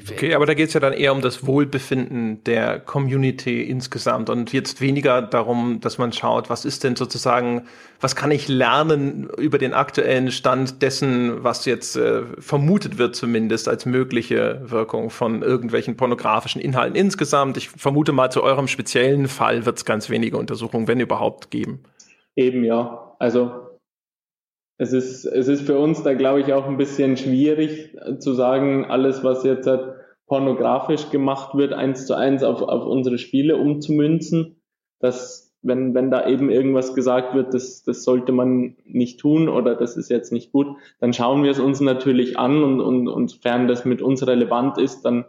[0.09, 4.53] Okay, aber da geht es ja dann eher um das Wohlbefinden der Community insgesamt und
[4.53, 7.67] jetzt weniger darum, dass man schaut, was ist denn sozusagen,
[8.01, 13.69] was kann ich lernen über den aktuellen Stand dessen, was jetzt äh, vermutet wird zumindest
[13.69, 17.57] als mögliche Wirkung von irgendwelchen pornografischen Inhalten insgesamt.
[17.57, 21.81] Ich vermute mal, zu eurem speziellen Fall wird es ganz wenige Untersuchungen, wenn überhaupt, geben.
[22.37, 23.70] Eben ja, also
[24.81, 28.87] es ist, es ist für uns da, glaube ich, auch ein bisschen schwierig zu sagen,
[28.87, 29.93] alles, was jetzt halt
[30.27, 34.63] pornografisch gemacht wird, eins zu eins auf, auf unsere Spiele umzumünzen.
[34.99, 39.75] Dass, wenn, wenn da eben irgendwas gesagt wird, das, das sollte man nicht tun oder
[39.75, 40.69] das ist jetzt nicht gut,
[40.99, 44.79] dann schauen wir es uns natürlich an und, und, und sofern das mit uns relevant
[44.79, 45.27] ist, dann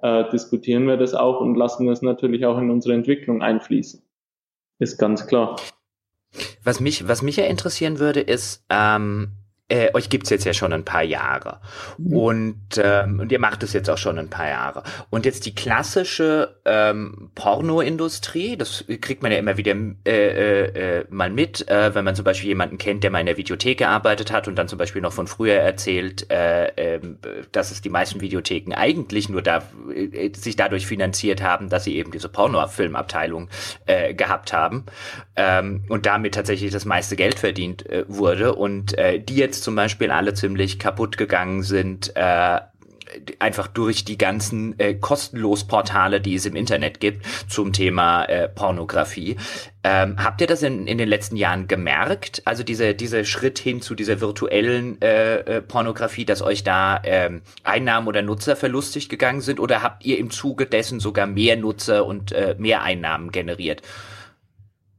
[0.00, 4.02] äh, diskutieren wir das auch und lassen das natürlich auch in unsere Entwicklung einfließen.
[4.80, 5.54] Ist ganz klar.
[6.62, 9.37] Was mich, was mich ja interessieren würde, ist, ähm,
[9.68, 11.60] äh, euch gibt's jetzt ja schon ein paar Jahre
[11.98, 12.16] mhm.
[12.16, 14.82] und, ähm, und ihr macht es jetzt auch schon ein paar Jahre.
[15.10, 19.74] Und jetzt die klassische ähm, Pornoindustrie, das kriegt man ja immer wieder
[20.06, 23.26] äh, äh, äh, mal mit, äh, wenn man zum Beispiel jemanden kennt, der mal in
[23.26, 27.00] der Videothek gearbeitet hat und dann zum Beispiel noch von früher erzählt, äh, äh,
[27.52, 29.62] dass es die meisten Videotheken eigentlich nur da
[29.94, 33.50] äh, sich dadurch finanziert haben, dass sie eben diese Pornofilmabteilung
[33.84, 34.86] äh, gehabt haben
[35.36, 39.74] ähm, und damit tatsächlich das meiste Geld verdient äh, wurde und äh, die jetzt zum
[39.74, 42.60] Beispiel alle ziemlich kaputt gegangen sind, äh,
[43.38, 48.48] einfach durch die ganzen äh, kostenlos Portale, die es im Internet gibt zum Thema äh,
[48.48, 49.36] Pornografie.
[49.84, 52.42] Ähm, habt ihr das in, in den letzten Jahren gemerkt?
[52.44, 57.42] Also diese, dieser Schritt hin zu dieser virtuellen äh, äh, Pornografie, dass euch da ähm,
[57.64, 59.60] Einnahmen oder Nutzer verlustig gegangen sind?
[59.60, 63.82] Oder habt ihr im Zuge dessen sogar mehr Nutzer und äh, mehr Einnahmen generiert?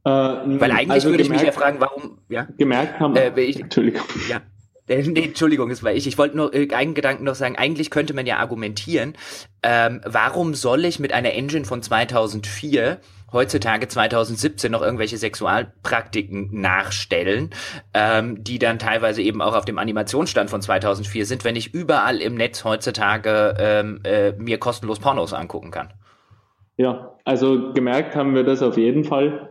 [0.04, 2.48] Äh, Weil eigentlich also würde ich mich ja fragen, warum, ja?
[2.56, 3.16] Gemerkt haben.
[3.16, 4.02] Äh, ich, Entschuldigung.
[4.28, 4.40] Ja.
[4.88, 6.06] Äh, nee, Entschuldigung, das war ich.
[6.06, 7.56] Ich wollte nur äh, einen Gedanken noch sagen.
[7.56, 9.14] Eigentlich könnte man ja argumentieren,
[9.62, 12.98] ähm, warum soll ich mit einer Engine von 2004
[13.32, 17.50] heutzutage 2017 noch irgendwelche Sexualpraktiken nachstellen,
[17.94, 22.20] ähm, die dann teilweise eben auch auf dem Animationsstand von 2004 sind, wenn ich überall
[22.20, 25.92] im Netz heutzutage ähm, äh, mir kostenlos Pornos angucken kann.
[26.76, 29.49] Ja, also gemerkt haben wir das auf jeden Fall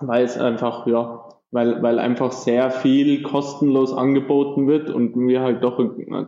[0.00, 5.62] weil es einfach, ja, weil, weil einfach sehr viel kostenlos angeboten wird und wir halt
[5.62, 5.78] doch,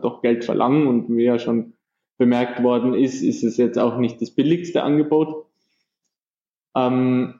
[0.01, 1.73] doch Geld verlangen und wie ja schon
[2.17, 5.45] bemerkt worden ist, ist es jetzt auch nicht das billigste Angebot.
[6.75, 7.39] Ähm,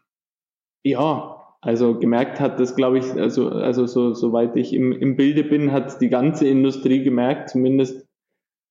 [0.84, 5.44] ja, also gemerkt hat das, glaube ich, also, also so, soweit ich im, im Bilde
[5.44, 8.08] bin, hat die ganze Industrie gemerkt, zumindest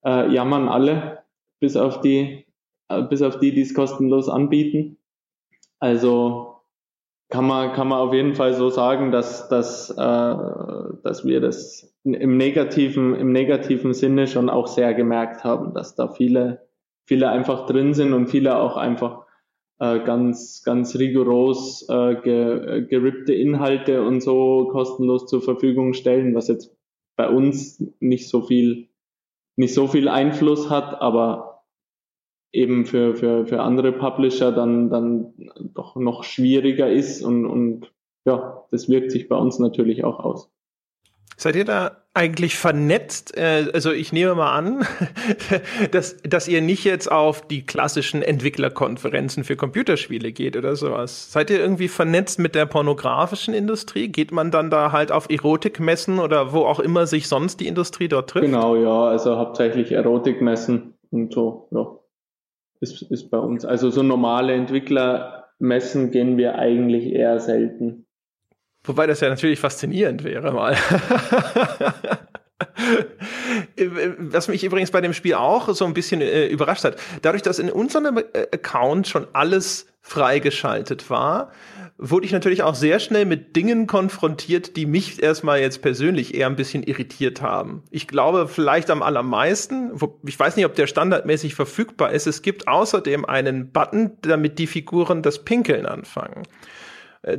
[0.05, 1.23] äh, jammern alle,
[1.61, 2.45] bis auf die,
[2.89, 4.99] äh, bis auf die, die es kostenlos anbieten.
[5.79, 6.52] Also
[7.33, 11.97] kann man, kann man auf jeden Fall so sagen, dass, dass, äh, dass wir das
[12.05, 16.69] im negativen, im negativen Sinne schon auch sehr gemerkt haben, dass da viele,
[17.07, 19.25] viele einfach drin sind und viele auch einfach
[19.79, 26.49] äh, ganz, ganz rigoros äh, ge, gerippte Inhalte und so kostenlos zur Verfügung stellen, was
[26.49, 26.77] jetzt
[27.17, 28.91] bei uns nicht so viel,
[29.57, 31.52] nicht so viel Einfluss hat, aber
[32.53, 35.33] eben für, für, für andere Publisher dann, dann
[35.75, 37.93] doch noch schwieriger ist und, und
[38.25, 40.51] ja, das wirkt sich bei uns natürlich auch aus.
[41.39, 43.37] Seid ihr da eigentlich vernetzt?
[43.37, 44.87] Äh, also ich nehme mal an,
[45.91, 51.33] dass, dass ihr nicht jetzt auf die klassischen Entwicklerkonferenzen für Computerspiele geht oder sowas.
[51.33, 54.09] Seid ihr irgendwie vernetzt mit der pornografischen Industrie?
[54.09, 58.09] Geht man dann da halt auf Erotikmessen oder wo auch immer sich sonst die Industrie
[58.09, 58.45] dort trifft?
[58.45, 62.02] Genau, ja, also hauptsächlich Erotikmessen und so, ja
[62.83, 63.65] ist, ist bei uns.
[63.65, 68.07] Also so normale Entwicklermessen gehen wir eigentlich eher selten.
[68.85, 70.77] Wobei das ja natürlich faszinierend wäre mal.
[74.19, 77.59] Was mich übrigens bei dem Spiel auch so ein bisschen äh, überrascht hat, dadurch, dass
[77.59, 78.23] in unserem äh,
[78.53, 81.53] Account schon alles freigeschaltet war,
[81.99, 86.47] wurde ich natürlich auch sehr schnell mit Dingen konfrontiert, die mich erstmal jetzt persönlich eher
[86.47, 87.83] ein bisschen irritiert haben.
[87.91, 92.43] Ich glaube vielleicht am allermeisten, wo, ich weiß nicht, ob der standardmäßig verfügbar ist, es
[92.43, 96.43] gibt außerdem einen Button, damit die Figuren das Pinkeln anfangen.
[97.23, 97.39] Äh,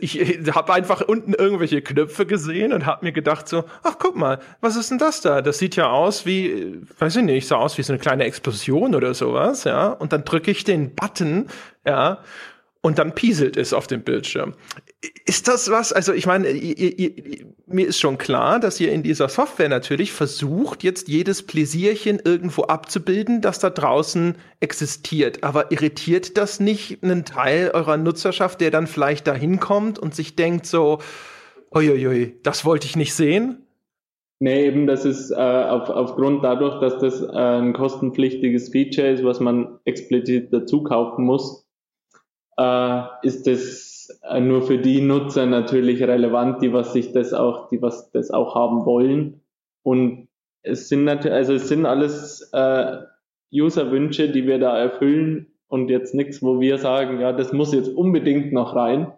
[0.00, 0.18] ich
[0.54, 4.76] habe einfach unten irgendwelche Knöpfe gesehen und habe mir gedacht so, ach guck mal, was
[4.76, 5.42] ist denn das da?
[5.42, 8.94] Das sieht ja aus wie, weiß ich nicht, sah aus wie so eine kleine Explosion
[8.94, 9.88] oder sowas, ja.
[9.88, 11.48] Und dann drücke ich den Button,
[11.84, 12.18] ja,
[12.86, 14.54] und dann pieselt es auf dem Bildschirm.
[15.24, 15.92] Ist das was?
[15.92, 16.46] Also ich meine,
[17.66, 22.62] mir ist schon klar, dass ihr in dieser Software natürlich versucht, jetzt jedes Pläsierchen irgendwo
[22.62, 25.42] abzubilden, das da draußen existiert.
[25.42, 30.36] Aber irritiert das nicht einen Teil eurer Nutzerschaft, der dann vielleicht da hinkommt und sich
[30.36, 31.00] denkt so,
[31.74, 33.66] uiuiui, das wollte ich nicht sehen?
[34.38, 39.24] Nee, eben, das ist äh, auf, aufgrund dadurch, dass das äh, ein kostenpflichtiges Feature ist,
[39.24, 41.65] was man explizit dazu kaufen muss,
[42.58, 47.68] äh, ist es äh, nur für die Nutzer natürlich relevant, die was sich das auch,
[47.68, 49.42] die was das auch haben wollen.
[49.82, 50.28] Und
[50.62, 52.98] es sind natürlich, also es sind alles äh,
[53.52, 57.88] User-Wünsche, die wir da erfüllen und jetzt nichts, wo wir sagen, ja, das muss jetzt
[57.88, 59.12] unbedingt noch rein.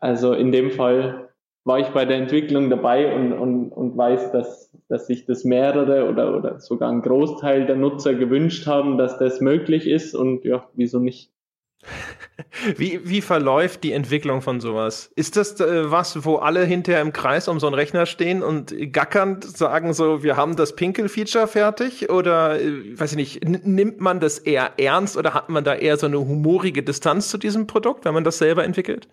[0.00, 1.28] Also in dem Fall
[1.64, 6.08] war ich bei der Entwicklung dabei und, und, und weiß, dass, dass sich das mehrere
[6.08, 10.66] oder, oder sogar ein Großteil der Nutzer gewünscht haben, dass das möglich ist und ja,
[10.74, 11.30] wieso nicht?
[12.76, 15.12] Wie, wie verläuft die Entwicklung von sowas?
[15.14, 18.74] Ist das äh, was, wo alle hinterher im Kreis um so einen Rechner stehen und
[18.92, 22.10] gackernd sagen so, wir haben das Pinkel-Feature fertig?
[22.10, 25.96] Oder, äh, weiß ich nicht, nimmt man das eher ernst oder hat man da eher
[25.96, 29.08] so eine humorige Distanz zu diesem Produkt, wenn man das selber entwickelt?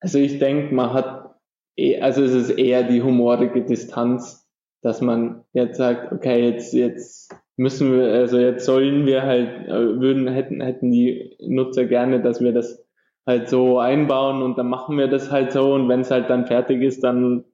[0.00, 1.34] Also ich denke, man hat,
[1.76, 4.48] eh, also es ist eher die humorige Distanz,
[4.82, 10.00] dass man jetzt sagt, okay, jetzt, jetzt müssen wir, also jetzt sollen wir halt, äh,
[10.00, 12.82] würden, hätten, hätten die Nutzer gerne, dass wir das
[13.26, 16.46] halt so einbauen und dann machen wir das halt so und wenn es halt dann
[16.46, 17.44] fertig ist, dann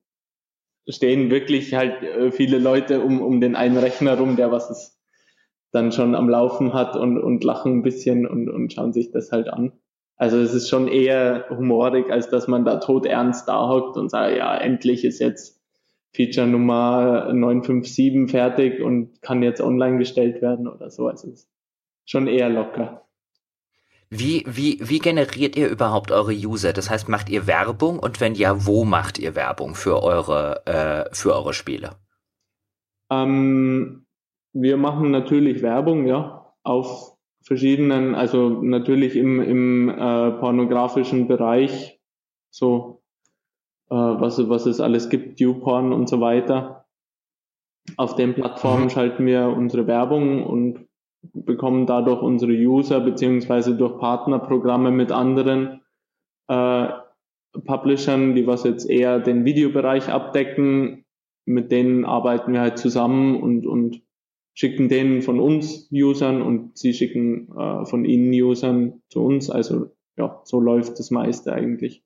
[0.89, 4.97] stehen wirklich halt äh, viele Leute um, um den einen Rechner rum, der was es
[5.73, 9.33] dann schon am Laufen hat und, und lachen ein bisschen und, und schauen sich das
[9.33, 9.73] halt an.
[10.17, 14.09] Also es ist schon eher humorig, als dass man da tot ernst da hockt und
[14.09, 15.56] sagt, ja, endlich ist jetzt
[16.17, 21.09] Feature Nummer 957 fertig und kann jetzt online gestellt werden oder so.
[21.09, 21.51] Also es ist
[22.07, 23.07] schon eher locker.
[24.09, 26.73] Wie, wie, wie generiert ihr überhaupt eure User?
[26.73, 31.15] Das heißt, macht ihr Werbung und wenn ja, wo macht ihr Werbung für eure, äh,
[31.15, 31.97] für eure Spiele?
[33.11, 34.07] Ähm,
[34.53, 42.01] wir machen natürlich Werbung, ja, auf verschiedenen, also natürlich im, im äh, pornografischen Bereich,
[42.51, 42.96] so
[43.91, 46.87] äh, was, was es alles gibt, YouPorn und so weiter.
[47.97, 48.91] Auf den Plattformen mhm.
[48.91, 50.87] schalten wir unsere Werbung und
[51.33, 55.81] bekommen dadurch unsere User beziehungsweise durch Partnerprogramme mit anderen
[56.49, 56.89] äh,
[57.65, 61.05] Publishern, die was jetzt eher den Videobereich abdecken,
[61.47, 64.03] mit denen arbeiten wir halt zusammen und, und
[64.55, 69.51] schicken denen von uns Usern und sie schicken äh, von ihnen Usern zu uns.
[69.51, 72.03] Also ja, so läuft das meiste eigentlich.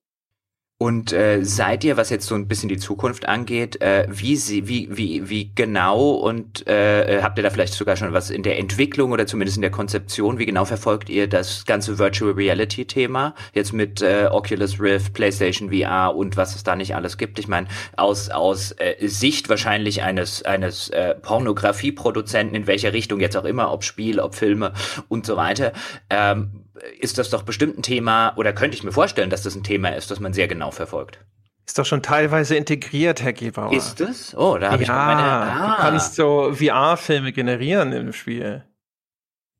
[0.82, 4.66] Und äh, seid ihr, was jetzt so ein bisschen die Zukunft angeht, äh, wie, sie,
[4.66, 8.58] wie, wie, wie genau und äh, habt ihr da vielleicht sogar schon was in der
[8.58, 13.34] Entwicklung oder zumindest in der Konzeption, wie genau verfolgt ihr das ganze Virtual Reality Thema
[13.52, 17.38] jetzt mit äh, Oculus Rift, PlayStation VR und was es da nicht alles gibt?
[17.38, 17.66] Ich meine,
[17.98, 23.70] aus, aus äh, Sicht wahrscheinlich eines, eines äh, Pornografieproduzenten, in welcher Richtung jetzt auch immer,
[23.70, 24.72] ob Spiel, ob Filme
[25.08, 25.74] und so weiter,
[26.08, 26.64] ähm,
[27.00, 29.90] ist das doch bestimmt ein Thema, oder könnte ich mir vorstellen, dass das ein Thema
[29.90, 31.24] ist, das man sehr genau verfolgt.
[31.66, 33.72] Ist doch schon teilweise integriert, Herr Gebauer.
[33.72, 34.36] Ist es?
[34.36, 35.22] Oh, da habe ja, ich meine.
[35.22, 35.76] Ah.
[35.76, 38.64] Du kannst so VR-Filme generieren im Spiel.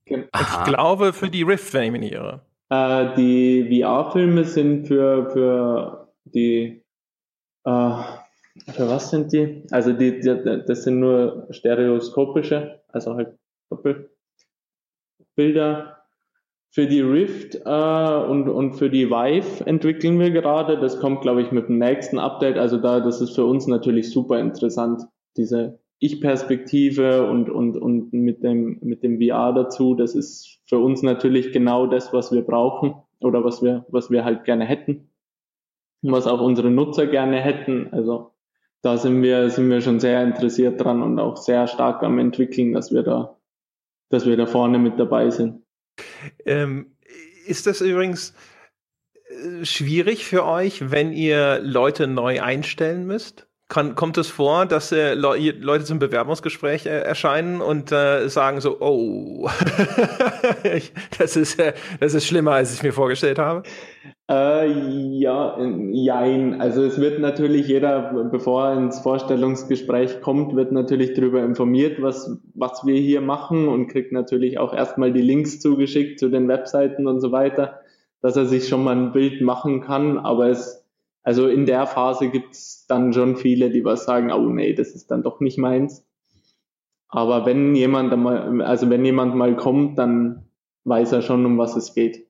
[0.05, 2.41] Ich glaube für die Rift, wenn ich mich nicht irre.
[2.68, 6.83] Äh, die VR-Filme sind für, für die
[7.64, 8.03] äh,
[8.73, 9.64] für was sind die?
[9.71, 13.37] Also die, die, das sind nur stereoskopische, also halt
[13.71, 14.09] Doppelbilder
[16.71, 20.79] für die Rift äh, und, und für die Vive entwickeln wir gerade.
[20.79, 22.57] Das kommt, glaube ich, mit dem nächsten Update.
[22.57, 25.03] Also da, das ist für uns natürlich super interessant,
[25.37, 29.95] diese Ich-Perspektive und, und, und mit dem, mit dem VR dazu.
[29.95, 34.25] Das ist für uns natürlich genau das, was wir brauchen oder was wir, was wir
[34.25, 35.11] halt gerne hätten.
[36.03, 37.89] Was auch unsere Nutzer gerne hätten.
[37.91, 38.31] Also
[38.81, 42.73] da sind wir, sind wir schon sehr interessiert dran und auch sehr stark am entwickeln,
[42.73, 43.37] dass wir da,
[44.09, 45.62] dass wir da vorne mit dabei sind.
[46.44, 46.96] Ähm,
[47.46, 48.34] ist das übrigens
[49.28, 53.49] äh, schwierig für euch, wenn ihr Leute neu einstellen müsst?
[53.71, 58.61] Kann, kommt es vor, dass äh, Le Leute zum Bewerbungsgespräch äh, erscheinen und äh, sagen
[58.61, 59.49] so, oh,
[61.19, 63.62] das, ist, äh, das ist schlimmer, als ich mir vorgestellt habe?
[64.28, 64.73] Äh,
[65.19, 65.57] ja,
[65.93, 66.61] jein.
[66.61, 72.39] Also es wird natürlich jeder, bevor er ins Vorstellungsgespräch kommt, wird natürlich darüber informiert, was,
[72.55, 77.07] was wir hier machen und kriegt natürlich auch erstmal die Links zugeschickt zu den Webseiten
[77.07, 77.81] und so weiter.
[78.20, 80.80] dass er sich schon mal ein Bild machen kann, aber es,
[81.22, 85.10] also in der Phase gibt's dann schon viele, die was sagen, oh nee, das ist
[85.10, 86.06] dann doch nicht meins.
[87.09, 90.48] Aber wenn jemand mal, also wenn jemand mal kommt, dann
[90.84, 92.26] weiß er schon, um was es geht.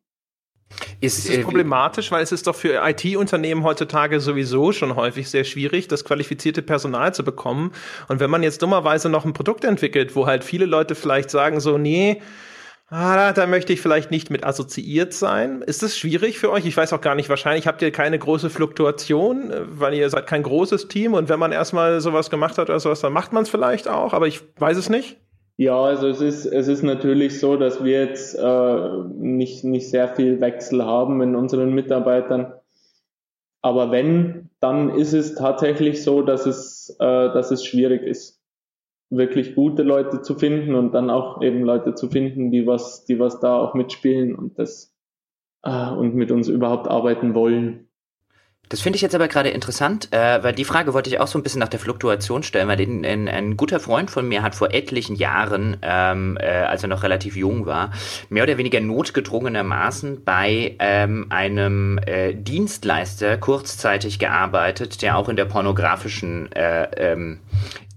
[1.01, 5.29] Ist, ist es äh, problematisch, weil es ist doch für IT-Unternehmen heutzutage sowieso schon häufig
[5.29, 7.73] sehr schwierig, das qualifizierte Personal zu bekommen.
[8.09, 11.61] Und wenn man jetzt dummerweise noch ein Produkt entwickelt, wo halt viele Leute vielleicht sagen
[11.61, 12.21] so, nee,
[12.91, 15.63] ah, da möchte ich vielleicht nicht mit assoziiert sein.
[15.63, 16.67] Ist das schwierig für euch?
[16.67, 20.27] Ich weiß auch gar nicht, wahrscheinlich habt ihr keine große Fluktuation, äh, weil ihr seid
[20.27, 23.45] kein großes Team und wenn man erstmal sowas gemacht hat oder sowas, dann macht man
[23.45, 25.17] es vielleicht auch, aber ich weiß es nicht.
[25.57, 28.89] Ja, also es ist, es ist natürlich so, dass wir jetzt äh,
[29.19, 32.55] nicht, nicht sehr viel Wechsel haben in unseren Mitarbeitern.
[33.61, 38.40] Aber wenn, dann ist es tatsächlich so, dass es, äh, dass es schwierig ist,
[39.11, 43.19] wirklich gute Leute zu finden und dann auch eben Leute zu finden, die was, die
[43.19, 44.95] was da auch mitspielen und das
[45.65, 47.91] äh, und mit uns überhaupt arbeiten wollen.
[48.71, 51.37] Das finde ich jetzt aber gerade interessant, äh, weil die Frage wollte ich auch so
[51.37, 54.55] ein bisschen nach der Fluktuation stellen, weil ein, ein, ein guter Freund von mir hat
[54.55, 57.91] vor etlichen Jahren, ähm, äh, als er noch relativ jung war,
[58.29, 65.47] mehr oder weniger notgedrungenermaßen bei ähm, einem äh, Dienstleister kurzzeitig gearbeitet, der auch in der
[65.47, 67.41] pornografischen äh, ähm,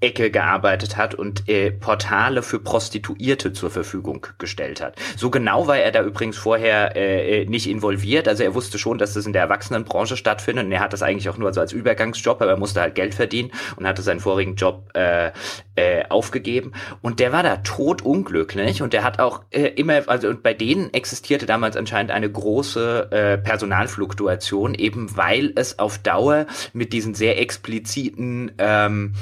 [0.03, 4.95] Ecke gearbeitet hat und äh, Portale für Prostituierte zur Verfügung gestellt hat.
[5.15, 8.27] So genau war er da übrigens vorher äh, äh, nicht involviert.
[8.27, 11.30] Also er wusste schon, dass das in der Erwachsenenbranche stattfindet und er hat das eigentlich
[11.30, 14.55] auch nur so als Übergangsjob, aber er musste halt Geld verdienen und hatte seinen vorigen
[14.55, 15.31] Job äh,
[15.75, 16.73] äh, aufgegeben.
[17.01, 20.93] Und der war da totunglücklich und der hat auch äh, immer, also und bei denen
[20.93, 27.39] existierte damals anscheinend eine große äh, Personalfluktuation, eben weil es auf Dauer mit diesen sehr
[27.39, 29.13] expliziten ähm,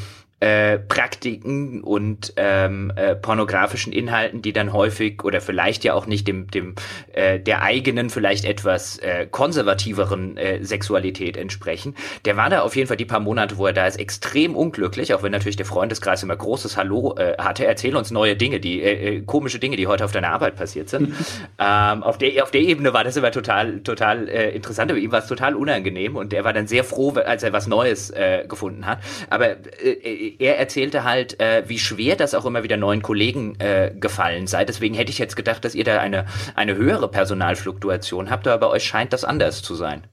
[0.41, 6.27] äh, Praktiken und ähm, äh, pornografischen Inhalten, die dann häufig oder vielleicht ja auch nicht
[6.27, 6.73] dem, dem
[7.13, 11.95] äh, der eigenen, vielleicht etwas äh, konservativeren äh, Sexualität entsprechen.
[12.25, 15.13] Der war da auf jeden Fall die paar Monate, wo er da ist, extrem unglücklich,
[15.13, 17.67] auch wenn natürlich der Freundeskreis immer großes Hallo äh, hatte.
[17.67, 20.89] Erzähl uns neue Dinge, die äh, äh komische Dinge, die heute auf deiner Arbeit passiert
[20.89, 21.13] sind.
[21.59, 25.11] ähm, auf, der, auf der Ebene war das immer total, total äh, interessant, aber ihm
[25.11, 28.45] war es total unangenehm und er war dann sehr froh, als er was Neues äh,
[28.47, 28.97] gefunden hat.
[29.29, 33.93] Aber äh, er erzählte halt, äh, wie schwer das auch immer wieder neuen Kollegen äh,
[33.99, 34.65] gefallen sei.
[34.65, 36.25] Deswegen hätte ich jetzt gedacht, dass ihr da eine,
[36.55, 40.03] eine höhere Personalfluktuation habt, aber bei euch scheint das anders zu sein.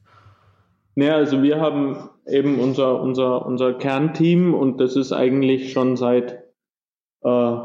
[0.97, 6.45] Ja, also wir haben eben unser, unser, unser Kernteam und das ist eigentlich schon seit,
[7.23, 7.57] äh,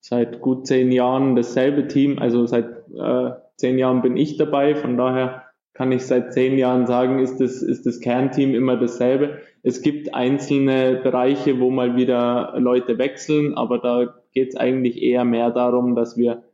[0.00, 2.18] seit gut zehn Jahren dasselbe Team.
[2.18, 2.66] Also seit
[2.98, 5.44] äh, zehn Jahren bin ich dabei, von daher
[5.74, 9.38] kann ich seit zehn Jahren sagen, ist das, ist das Kernteam immer dasselbe.
[9.62, 15.24] Es gibt einzelne Bereiche, wo mal wieder Leute wechseln, aber da geht es eigentlich eher
[15.24, 16.44] mehr darum, dass wir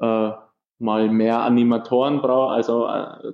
[0.00, 0.30] äh,
[0.78, 3.32] mal mehr Animatoren brauchen, also äh,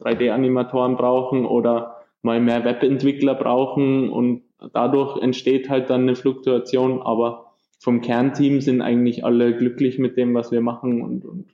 [0.00, 7.52] 3D-Animatoren brauchen oder mal mehr Webentwickler brauchen und dadurch entsteht halt dann eine Fluktuation, aber
[7.78, 11.50] vom Kernteam sind eigentlich alle glücklich mit dem, was wir machen und, und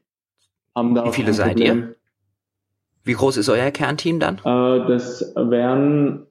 [0.74, 1.96] haben da Wie viele seid ihr?
[3.04, 4.38] Wie groß ist euer Kernteam dann?
[4.38, 6.26] Äh, das wären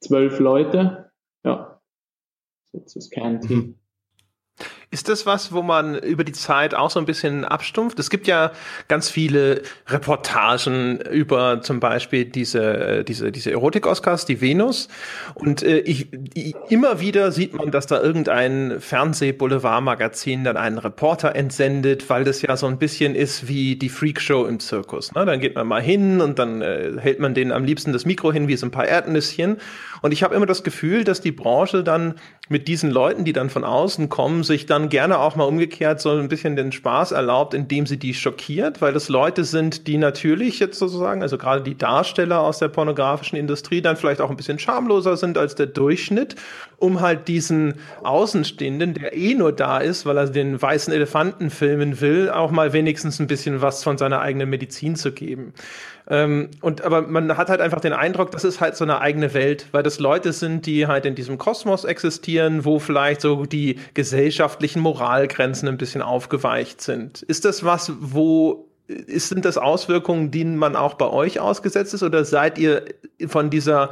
[0.00, 1.12] zwölf Leute.
[1.44, 1.80] Ja,
[2.72, 3.78] das ist das Kernteam.
[4.92, 8.00] Ist das was, wo man über die Zeit auch so ein bisschen abstumpft?
[8.00, 8.50] Es gibt ja
[8.88, 14.88] ganz viele Reportagen über zum Beispiel diese, diese, diese Erotik-Oscars, die Venus.
[15.34, 21.36] Und äh, ich, ich, immer wieder sieht man, dass da irgendein Fernseh-Boulevard-Magazin dann einen Reporter
[21.36, 25.14] entsendet, weil das ja so ein bisschen ist wie die Freakshow im Zirkus.
[25.14, 25.24] Ne?
[25.24, 28.32] Dann geht man mal hin und dann äh, hält man denen am liebsten das Mikro
[28.32, 29.58] hin wie so ein paar Erdnüsschen.
[30.02, 32.14] Und ich habe immer das Gefühl, dass die Branche dann
[32.48, 36.10] mit diesen Leuten, die dann von außen kommen, sich dann gerne auch mal umgekehrt so
[36.10, 40.58] ein bisschen den Spaß erlaubt, indem sie die schockiert, weil das Leute sind, die natürlich
[40.58, 44.58] jetzt sozusagen, also gerade die Darsteller aus der pornografischen Industrie, dann vielleicht auch ein bisschen
[44.58, 46.36] schamloser sind als der Durchschnitt,
[46.78, 52.00] um halt diesen Außenstehenden, der eh nur da ist, weil er den weißen Elefanten filmen
[52.00, 55.52] will, auch mal wenigstens ein bisschen was von seiner eigenen Medizin zu geben.
[56.10, 59.32] Ähm, und aber man hat halt einfach den Eindruck, das ist halt so eine eigene
[59.32, 63.78] Welt, weil das Leute sind, die halt in diesem Kosmos existieren, wo vielleicht so die
[63.94, 67.22] gesellschaftlichen Moralgrenzen ein bisschen aufgeweicht sind.
[67.22, 72.02] Ist das was, wo ist, sind das Auswirkungen, denen man auch bei euch ausgesetzt ist,
[72.02, 72.84] oder seid ihr
[73.28, 73.90] von dieser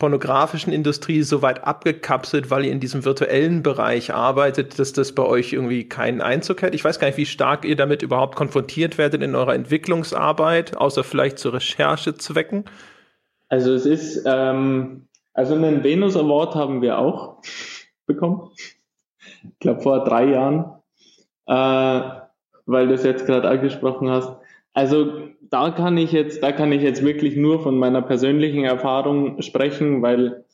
[0.00, 5.22] pornografischen Industrie so weit abgekapselt, weil ihr in diesem virtuellen Bereich arbeitet, dass das bei
[5.22, 6.74] euch irgendwie keinen Einzug hat?
[6.74, 11.04] Ich weiß gar nicht, wie stark ihr damit überhaupt konfrontiert werdet in eurer Entwicklungsarbeit, außer
[11.04, 12.64] vielleicht zu Recherchezwecken.
[13.48, 17.42] Also es ist, ähm, also einen Venus Award haben wir auch
[18.06, 18.50] bekommen.
[19.42, 20.64] Ich glaube vor drei Jahren,
[21.46, 22.10] äh,
[22.64, 24.34] weil du es jetzt gerade angesprochen hast.
[24.72, 29.42] Also da kann ich jetzt, da kann ich jetzt wirklich nur von meiner persönlichen Erfahrung
[29.42, 30.44] sprechen, weil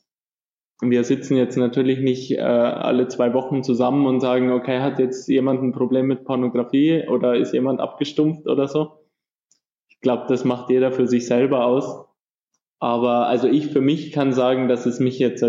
[0.80, 5.28] wir sitzen jetzt natürlich nicht äh, alle zwei Wochen zusammen und sagen, okay, hat jetzt
[5.28, 9.06] jemand ein Problem mit Pornografie oder ist jemand abgestumpft oder so.
[9.88, 12.04] Ich glaube, das macht jeder für sich selber aus.
[12.78, 15.44] Aber also ich für mich kann sagen, dass es mich jetzt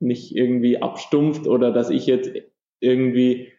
[0.00, 2.30] nicht irgendwie abstumpft oder dass ich jetzt
[2.80, 3.52] irgendwie,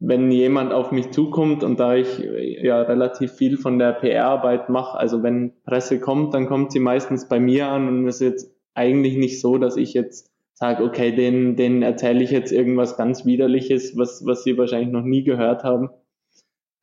[0.00, 4.98] wenn jemand auf mich zukommt und da ich ja relativ viel von der PR-Arbeit mache,
[4.98, 8.54] also wenn Presse kommt, dann kommt sie meistens bei mir an und es ist jetzt
[8.74, 13.24] eigentlich nicht so, dass ich jetzt sage, okay, den, den erzähle ich jetzt irgendwas ganz
[13.24, 15.90] Widerliches, was, was sie wahrscheinlich noch nie gehört haben,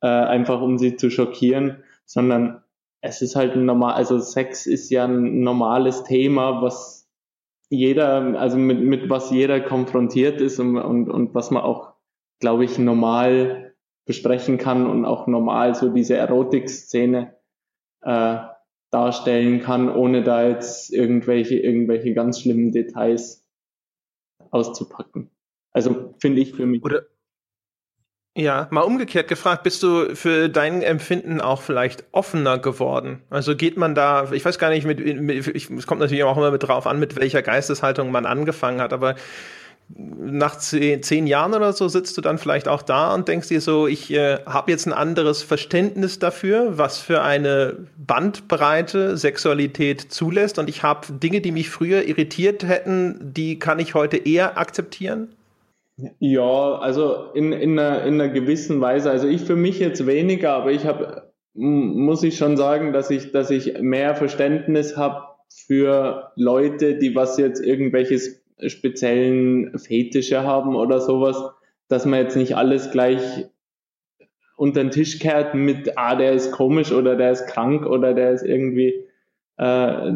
[0.02, 2.62] äh, einfach um sie zu schockieren, sondern
[3.00, 7.10] es ist halt ein normal, also Sex ist ja ein normales Thema, was
[7.68, 11.91] jeder, also mit, mit was jeder konfrontiert ist und, und, und was man auch,
[12.42, 13.72] glaube ich, normal
[14.04, 17.36] besprechen kann und auch normal so diese Erotik-Szene
[18.02, 18.36] äh,
[18.90, 23.46] darstellen kann, ohne da jetzt irgendwelche, irgendwelche ganz schlimmen Details
[24.50, 25.30] auszupacken.
[25.70, 26.84] Also finde ich für mich.
[26.84, 27.04] Oder
[28.34, 33.22] ja, mal umgekehrt gefragt, bist du für dein Empfinden auch vielleicht offener geworden?
[33.30, 36.36] Also geht man da, ich weiß gar nicht, mit, mit ich, es kommt natürlich auch
[36.36, 39.14] immer mit drauf an, mit welcher Geisteshaltung man angefangen hat, aber
[39.88, 43.60] nach zehn, zehn, Jahren oder so sitzt du dann vielleicht auch da und denkst dir
[43.60, 50.58] so, ich äh, habe jetzt ein anderes Verständnis dafür, was für eine Bandbreite Sexualität zulässt
[50.58, 55.28] und ich habe Dinge, die mich früher irritiert hätten, die kann ich heute eher akzeptieren?
[56.18, 59.10] Ja, also in, in, einer, in einer gewissen Weise.
[59.10, 63.30] Also ich für mich jetzt weniger, aber ich habe, muss ich schon sagen, dass ich,
[63.30, 65.22] dass ich mehr Verständnis habe
[65.66, 71.36] für Leute, die was jetzt irgendwelches speziellen Fetische haben oder sowas,
[71.88, 73.46] dass man jetzt nicht alles gleich
[74.56, 78.32] unter den Tisch kehrt mit, ah, der ist komisch oder der ist krank oder der
[78.32, 79.08] ist irgendwie
[79.56, 80.12] äh,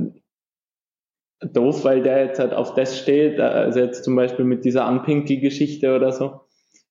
[1.40, 5.94] doof, weil der jetzt halt auf das steht, also jetzt zum Beispiel mit dieser Anpinky-Geschichte
[5.94, 6.40] oder so,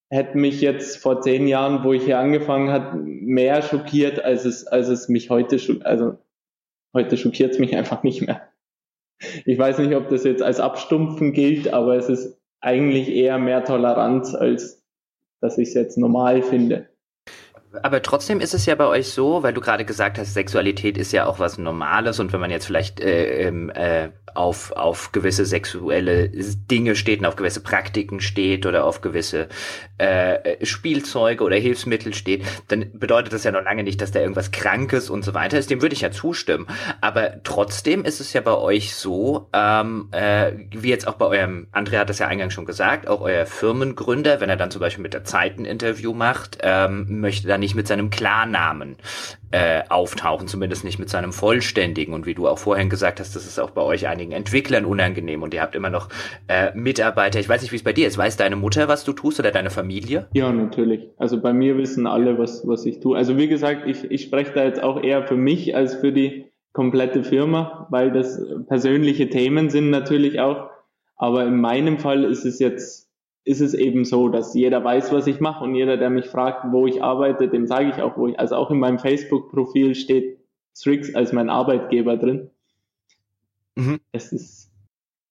[0.09, 4.67] hätte mich jetzt vor zehn Jahren, wo ich hier angefangen hat, mehr schockiert, als es,
[4.67, 6.17] als es mich heute, also
[6.93, 8.41] heute schockiert es mich einfach nicht mehr.
[9.45, 13.63] Ich weiß nicht, ob das jetzt als Abstumpfen gilt, aber es ist eigentlich eher mehr
[13.63, 14.83] Toleranz, als
[15.41, 16.89] dass ich es jetzt normal finde.
[17.83, 21.11] Aber trotzdem ist es ja bei euch so, weil du gerade gesagt hast, Sexualität ist
[21.11, 25.45] ja auch was Normales und wenn man jetzt vielleicht äh, ähm, äh, auf, auf gewisse
[25.45, 29.47] sexuelle Dinge steht und auf gewisse Praktiken steht oder auf gewisse
[29.97, 34.51] äh, Spielzeuge oder Hilfsmittel steht, dann bedeutet das ja noch lange nicht, dass da irgendwas
[34.51, 35.69] Krankes und so weiter ist.
[35.69, 36.67] Dem würde ich ja zustimmen.
[37.01, 41.67] Aber trotzdem ist es ja bei euch so, ähm, äh, wie jetzt auch bei eurem,
[41.71, 45.03] Andrea hat das ja eingangs schon gesagt, auch euer Firmengründer, wenn er dann zum Beispiel
[45.03, 48.95] mit der Zeit ein Interview macht, ähm, möchte dann nicht mit seinem Klarnamen
[49.49, 52.13] äh, auftauchen, zumindest nicht mit seinem vollständigen.
[52.13, 55.41] Und wie du auch vorhin gesagt hast, das ist auch bei euch einigen Entwicklern unangenehm
[55.41, 56.09] und ihr habt immer noch
[56.47, 57.39] äh, Mitarbeiter.
[57.39, 58.19] Ich weiß nicht, wie es bei dir ist.
[58.19, 60.27] Weiß deine Mutter, was du tust oder deine Familie?
[60.33, 61.09] Ja, natürlich.
[61.17, 63.17] Also bei mir wissen alle, was, was ich tue.
[63.17, 66.45] Also wie gesagt, ich, ich spreche da jetzt auch eher für mich als für die
[66.71, 70.69] komplette Firma, weil das persönliche Themen sind natürlich auch.
[71.15, 73.04] Aber in meinem Fall ist es jetzt
[73.45, 76.65] ist es eben so, dass jeder weiß, was ich mache und jeder, der mich fragt,
[76.71, 80.39] wo ich arbeite, dem sage ich auch, wo ich, also auch in meinem Facebook-Profil steht
[80.75, 82.49] Strix als mein Arbeitgeber drin.
[83.75, 83.99] Mhm.
[84.11, 84.65] Es ist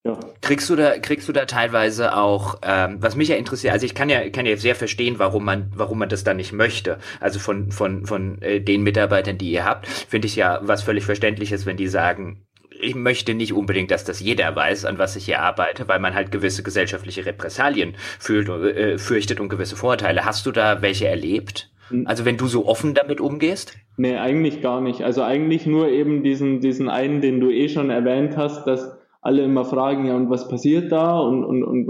[0.07, 0.19] ja.
[0.43, 3.95] Kriegst du da, kriegst du da teilweise auch, ähm, was mich ja interessiert, also ich
[3.95, 6.99] kann ja, kann ja sehr verstehen, warum man, warum man das da nicht möchte.
[7.21, 11.07] Also von, von, von äh, den Mitarbeitern, die ihr habt, finde ich ja was völlig
[11.07, 12.47] verständliches, wenn die sagen,
[12.85, 16.15] ich möchte nicht unbedingt, dass das jeder weiß, an was ich hier arbeite, weil man
[16.15, 20.25] halt gewisse gesellschaftliche Repressalien fühlt, äh, fürchtet und gewisse Vorteile.
[20.25, 21.71] Hast du da welche erlebt?
[21.89, 22.07] Hm.
[22.07, 23.77] Also wenn du so offen damit umgehst?
[23.97, 25.03] Nee, eigentlich gar nicht.
[25.03, 29.43] Also eigentlich nur eben diesen, diesen einen, den du eh schon erwähnt hast, dass alle
[29.43, 31.87] immer fragen, ja, und was passiert da und, und, und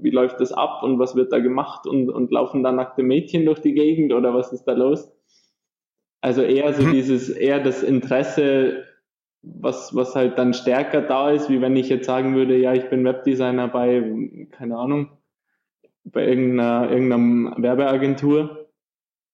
[0.00, 3.46] wie läuft das ab und was wird da gemacht und, und laufen da nackte Mädchen
[3.46, 5.10] durch die Gegend oder was ist da los?
[6.20, 6.92] Also eher so hm.
[6.92, 8.84] dieses, eher das Interesse
[9.42, 12.88] was, was halt dann stärker da ist, wie wenn ich jetzt sagen würde, ja, ich
[12.90, 14.02] bin Webdesigner bei,
[14.50, 15.10] keine Ahnung,
[16.04, 18.68] bei irgendeiner, irgendeiner Werbeagentur.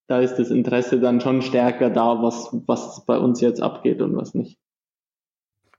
[0.06, 4.16] Da ist das Interesse dann schon stärker da, was, was bei uns jetzt abgeht und
[4.16, 4.58] was nicht.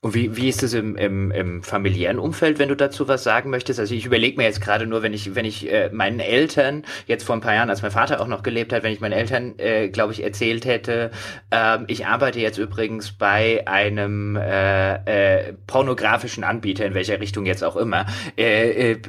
[0.06, 3.50] Und wie, wie ist es im, im, im familiären Umfeld, wenn du dazu was sagen
[3.50, 3.80] möchtest?
[3.80, 7.24] Also ich überlege mir jetzt gerade nur, wenn ich, wenn ich äh, meinen Eltern, jetzt
[7.24, 9.56] vor ein paar Jahren, als mein Vater auch noch gelebt hat, wenn ich meinen Eltern,
[9.58, 11.10] äh, glaube ich, erzählt hätte,
[11.50, 17.64] äh, ich arbeite jetzt übrigens bei einem äh, äh, pornografischen Anbieter, in welcher Richtung jetzt
[17.64, 18.06] auch immer,
[18.38, 19.02] äh, äh,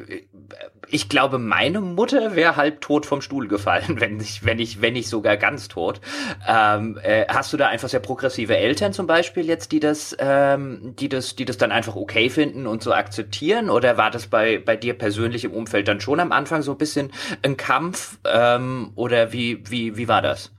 [0.88, 4.96] ich glaube, meine Mutter wäre halb tot vom Stuhl gefallen, wenn ich, wenn ich, wenn
[4.96, 6.00] ich sogar ganz tot.
[6.48, 10.94] Ähm, äh, hast du da einfach sehr progressive Eltern zum Beispiel jetzt, die das, ähm,
[10.98, 13.70] die das, die das dann einfach okay finden und so akzeptieren?
[13.70, 16.78] Oder war das bei, bei dir persönlich im Umfeld dann schon am Anfang so ein
[16.78, 18.18] bisschen ein Kampf?
[18.24, 20.52] Ähm, oder wie, wie, wie war das?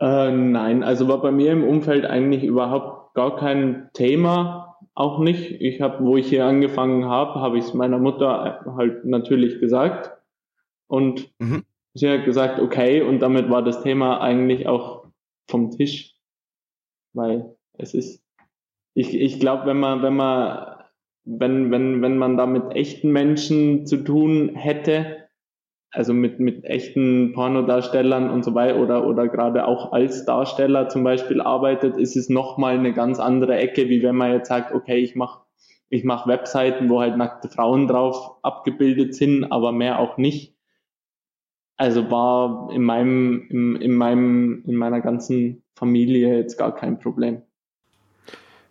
[0.00, 4.63] Äh, nein, also war bei mir im Umfeld eigentlich überhaupt gar kein Thema
[4.94, 5.60] auch nicht.
[5.60, 10.12] Ich habe, wo ich hier angefangen habe, habe ich es meiner Mutter halt natürlich gesagt.
[10.86, 11.64] Und mhm.
[11.94, 15.06] sie hat gesagt, okay, und damit war das Thema eigentlich auch
[15.48, 16.14] vom Tisch.
[17.12, 18.24] Weil es ist,
[18.94, 20.74] ich, ich glaube, wenn man, wenn man,
[21.24, 25.23] wenn, wenn, wenn man da mit echten Menschen zu tun hätte,
[25.94, 31.04] also mit, mit echten Pornodarstellern und so weiter oder, oder gerade auch als Darsteller zum
[31.04, 34.96] Beispiel arbeitet, ist es nochmal eine ganz andere Ecke, wie wenn man jetzt sagt, okay,
[34.96, 35.44] ich mache
[35.90, 40.56] ich mach Webseiten, wo halt nackte Frauen drauf abgebildet sind, aber mehr auch nicht.
[41.76, 47.42] Also war in meinem, in, in meinem, in meiner ganzen Familie jetzt gar kein Problem.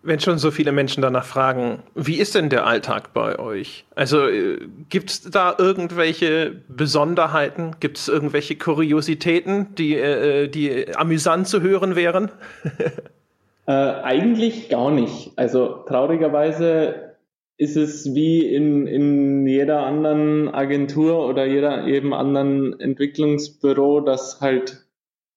[0.05, 3.85] Wenn schon so viele Menschen danach fragen, wie ist denn der Alltag bei euch?
[3.95, 4.59] Also äh,
[4.89, 7.77] gibt es da irgendwelche Besonderheiten?
[7.79, 12.31] Gibt es irgendwelche Kuriositäten, die, äh, die amüsant zu hören wären?
[13.65, 15.31] äh, eigentlich gar nicht.
[15.37, 17.15] Also traurigerweise
[17.57, 24.85] ist es wie in, in jeder anderen Agentur oder jeder, jedem anderen Entwicklungsbüro, dass halt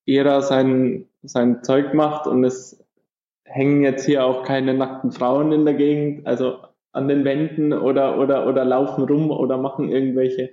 [0.07, 2.85] jeder sein, sein Zeug macht und es
[3.47, 6.59] hängen jetzt hier auch keine nackten Frauen in der Gegend, also
[6.93, 10.51] an den Wänden oder, oder, oder laufen rum oder machen irgendwelche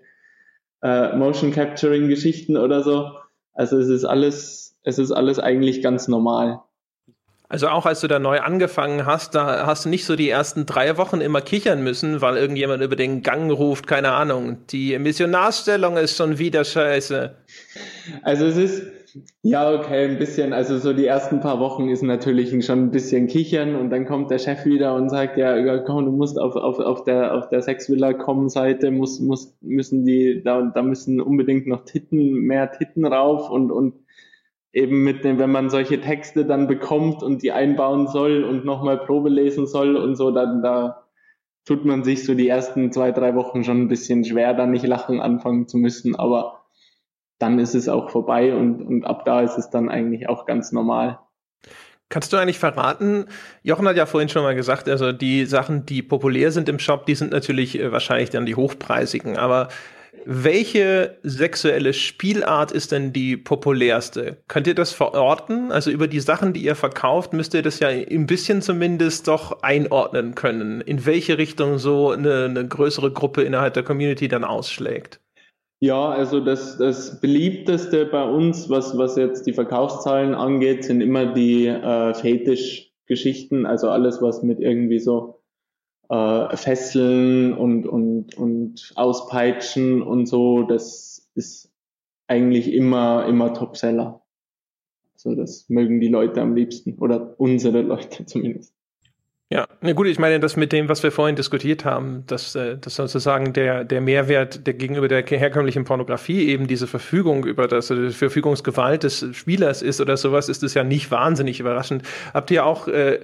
[0.81, 3.11] äh, Motion Capturing Geschichten oder so.
[3.53, 6.59] Also es ist alles, es ist alles eigentlich ganz normal.
[7.49, 10.65] Also auch als du da neu angefangen hast, da hast du nicht so die ersten
[10.65, 15.97] drei Wochen immer kichern müssen, weil irgendjemand über den Gang ruft, keine Ahnung, die Missionarstellung
[15.97, 17.35] ist schon wieder scheiße.
[18.23, 18.81] Also es ist,
[19.41, 20.53] ja, okay, ein bisschen.
[20.53, 24.31] Also so die ersten paar Wochen ist natürlich schon ein bisschen kichern und dann kommt
[24.31, 27.61] der Chef wieder und sagt, ja, komm, du musst auf, auf, auf der auf der
[27.61, 33.71] Sexvilla.com-Seite muss, muss, müssen die, da, da müssen unbedingt noch Titten, mehr Titten rauf und,
[33.71, 33.93] und
[34.71, 38.97] eben mit dem, wenn man solche Texte dann bekommt und die einbauen soll und nochmal
[38.97, 41.03] Probe lesen soll und so, dann da
[41.65, 44.85] tut man sich so die ersten zwei, drei Wochen schon ein bisschen schwer, da nicht
[44.85, 46.62] lachen anfangen zu müssen, aber
[47.39, 50.71] dann ist es auch vorbei und, und ab da ist es dann eigentlich auch ganz
[50.71, 51.19] normal.
[52.09, 53.25] Kannst du eigentlich verraten,
[53.63, 57.05] Jochen hat ja vorhin schon mal gesagt, also die Sachen, die populär sind im Shop,
[57.07, 59.69] die sind natürlich äh, wahrscheinlich dann die hochpreisigen, aber
[60.25, 64.37] welche sexuelle Spielart ist denn die populärste?
[64.47, 65.71] Könnt ihr das verorten?
[65.71, 69.63] Also über die Sachen, die ihr verkauft, müsst ihr das ja ein bisschen zumindest doch
[69.63, 75.19] einordnen können, in welche Richtung so eine, eine größere Gruppe innerhalb der Community dann ausschlägt.
[75.83, 81.33] Ja, also das, das beliebteste bei uns, was, was jetzt die Verkaufszahlen angeht, sind immer
[81.33, 85.41] die äh, Fetisch-Geschichten, also alles, was mit irgendwie so
[86.07, 91.69] äh, Fesseln und, und, und Auspeitschen und so, das ist
[92.27, 94.21] eigentlich immer, immer Topseller.
[95.15, 98.73] Also das mögen die Leute am liebsten oder unsere Leute zumindest.
[99.53, 102.75] Ja, na gut, ich meine, das mit dem, was wir vorhin diskutiert haben, dass, äh,
[102.75, 107.91] dass sozusagen der, der Mehrwert der gegenüber der herkömmlichen Pornografie eben diese Verfügung über das,
[107.91, 112.01] also die Verfügungsgewalt des Spielers ist oder sowas, ist es ja nicht wahnsinnig überraschend.
[112.33, 113.19] Habt ihr auch, äh,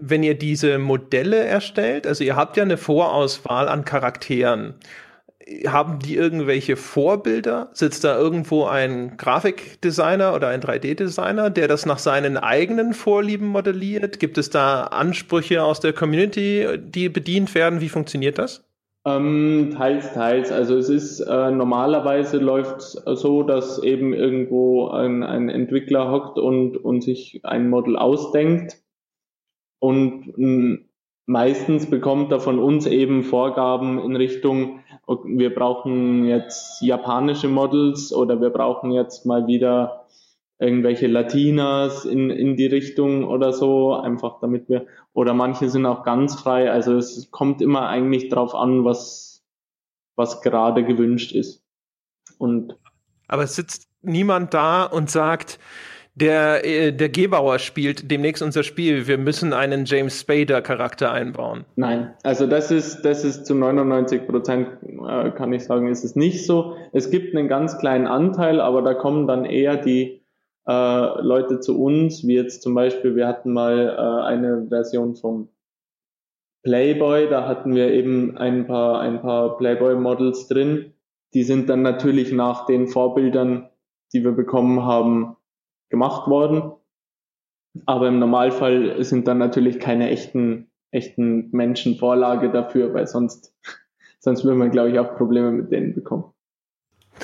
[0.00, 4.74] wenn ihr diese Modelle erstellt, also ihr habt ja eine Vorauswahl an Charakteren
[5.66, 7.70] haben die irgendwelche Vorbilder?
[7.72, 14.20] Sitzt da irgendwo ein Grafikdesigner oder ein 3D-Designer, der das nach seinen eigenen Vorlieben modelliert?
[14.20, 17.80] Gibt es da Ansprüche aus der Community, die bedient werden?
[17.80, 18.64] Wie funktioniert das?
[19.06, 20.50] Ähm, teils, teils.
[20.50, 26.78] Also es ist äh, normalerweise läuft so, dass eben irgendwo ein, ein Entwickler hockt und,
[26.78, 28.82] und sich ein Model ausdenkt
[29.78, 30.88] und
[31.26, 38.40] meistens bekommt er von uns eben Vorgaben in Richtung, wir brauchen jetzt japanische Models oder
[38.40, 40.06] wir brauchen jetzt mal wieder
[40.58, 46.04] irgendwelche Latinas in, in die Richtung oder so, einfach damit wir, oder manche sind auch
[46.04, 49.44] ganz frei, also es kommt immer eigentlich drauf an, was,
[50.16, 51.62] was gerade gewünscht ist.
[52.38, 52.76] Und
[53.26, 55.58] aber es sitzt niemand da und sagt,
[56.14, 59.06] der, äh, der Gebauer spielt demnächst unser Spiel.
[59.06, 61.64] Wir müssen einen James Spader Charakter einbauen.
[61.74, 66.14] Nein, also das ist, das ist zu 99 Prozent, äh, kann ich sagen, ist es
[66.14, 66.76] nicht so.
[66.92, 70.22] Es gibt einen ganz kleinen Anteil, aber da kommen dann eher die
[70.66, 75.48] äh, Leute zu uns, wie jetzt zum Beispiel, wir hatten mal äh, eine Version vom
[76.62, 80.94] Playboy, da hatten wir eben ein paar, ein paar Playboy-Models drin.
[81.34, 83.68] Die sind dann natürlich nach den Vorbildern,
[84.12, 85.36] die wir bekommen haben,
[85.90, 86.72] gemacht worden.
[87.86, 93.54] Aber im Normalfall sind dann natürlich keine echten, echten Menschen Vorlage dafür, weil sonst,
[94.20, 96.24] sonst würde man, glaube ich, auch Probleme mit denen bekommen.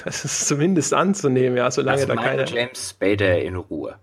[0.04, 2.44] Das ist zumindest anzunehmen, ja, solange also da keine.
[2.44, 3.96] James Spader in Ruhe.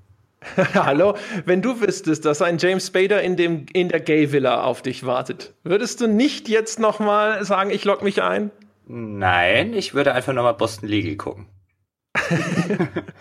[0.73, 1.15] Hallo,
[1.45, 5.05] wenn du wüsstest, dass ein James Spader in, dem, in der Gay Villa auf dich
[5.05, 8.51] wartet, würdest du nicht jetzt nochmal sagen, ich log mich ein?
[8.87, 11.47] Nein, ich würde einfach nochmal Boston Legal gucken.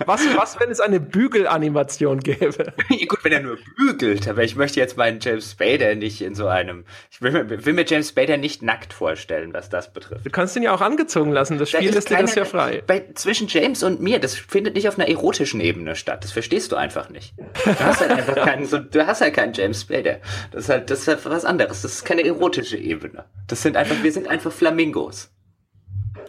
[0.07, 2.73] Was, was, wenn es eine Bügelanimation gäbe?
[3.09, 6.47] Gut, wenn er nur bügelt, aber ich möchte jetzt meinen James Spader nicht in so
[6.49, 6.85] einem.
[7.11, 10.27] Ich will, will, mir James Spader nicht nackt vorstellen, was das betrifft.
[10.27, 12.83] Du kannst ihn ja auch angezogen lassen, das Spiel da lässt dir das ja frei.
[12.87, 16.25] Bei, zwischen James und mir, das findet nicht auf einer erotischen Ebene statt.
[16.25, 17.35] Das verstehst du einfach nicht.
[17.65, 20.21] Du hast halt einfach keinen, so, du hast halt keinen James Spader.
[20.51, 21.83] Das ist halt, das ist halt was anderes.
[21.83, 23.25] Das ist keine erotische Ebene.
[23.47, 25.31] Das sind einfach, wir sind einfach Flamingos.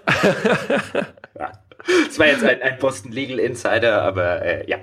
[2.08, 4.78] Das war jetzt ein, ein Boston Legal Insider, aber äh, ja.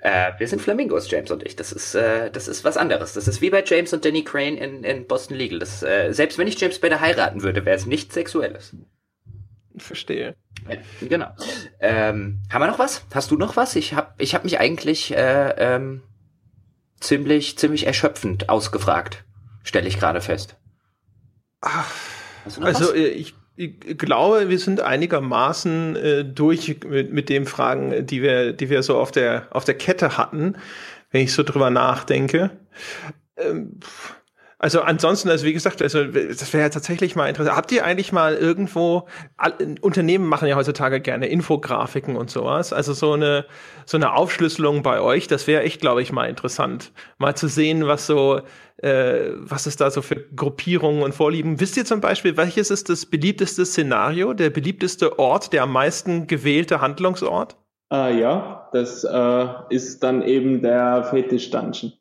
[0.00, 1.56] Äh, wir sind Flamingos, James und ich.
[1.56, 3.14] Das ist, äh, das ist was anderes.
[3.14, 5.58] Das ist wie bei James und Danny Crane in, in Boston Legal.
[5.58, 8.76] Das, äh, selbst wenn ich James Bader heiraten würde, wäre es nichts Sexuelles.
[9.76, 10.36] Verstehe.
[10.68, 10.76] Ja,
[11.08, 11.30] genau.
[11.80, 13.04] Ähm, haben wir noch was?
[13.12, 13.76] Hast du noch was?
[13.76, 16.02] Ich habe ich hab mich eigentlich äh, ähm,
[17.00, 19.24] ziemlich, ziemlich erschöpfend ausgefragt.
[19.62, 20.56] Stelle ich gerade fest.
[21.60, 21.92] Ach,
[22.44, 22.92] also was?
[22.92, 28.52] Äh, ich ich glaube, wir sind einigermaßen äh, durch mit, mit den Fragen, die wir,
[28.52, 30.56] die wir so auf der, auf der Kette hatten,
[31.10, 32.50] wenn ich so drüber nachdenke.
[33.36, 33.80] Ähm,
[34.60, 37.56] also ansonsten, also wie gesagt, also das wäre ja tatsächlich mal interessant.
[37.56, 39.06] Habt ihr eigentlich mal irgendwo,
[39.80, 43.44] Unternehmen machen ja heutzutage gerne Infografiken und sowas, also so eine,
[43.86, 47.86] so eine Aufschlüsselung bei euch, das wäre echt, glaube ich, mal interessant, mal zu sehen,
[47.86, 48.40] was so,
[48.78, 51.60] äh, was es da so für Gruppierungen und Vorlieben.
[51.60, 56.26] Wisst ihr zum Beispiel, welches ist das beliebteste Szenario, der beliebteste Ort, der am meisten
[56.26, 57.56] gewählte Handlungsort?
[57.92, 61.92] Äh, ja, das äh, ist dann eben der Fetisch Dungeon.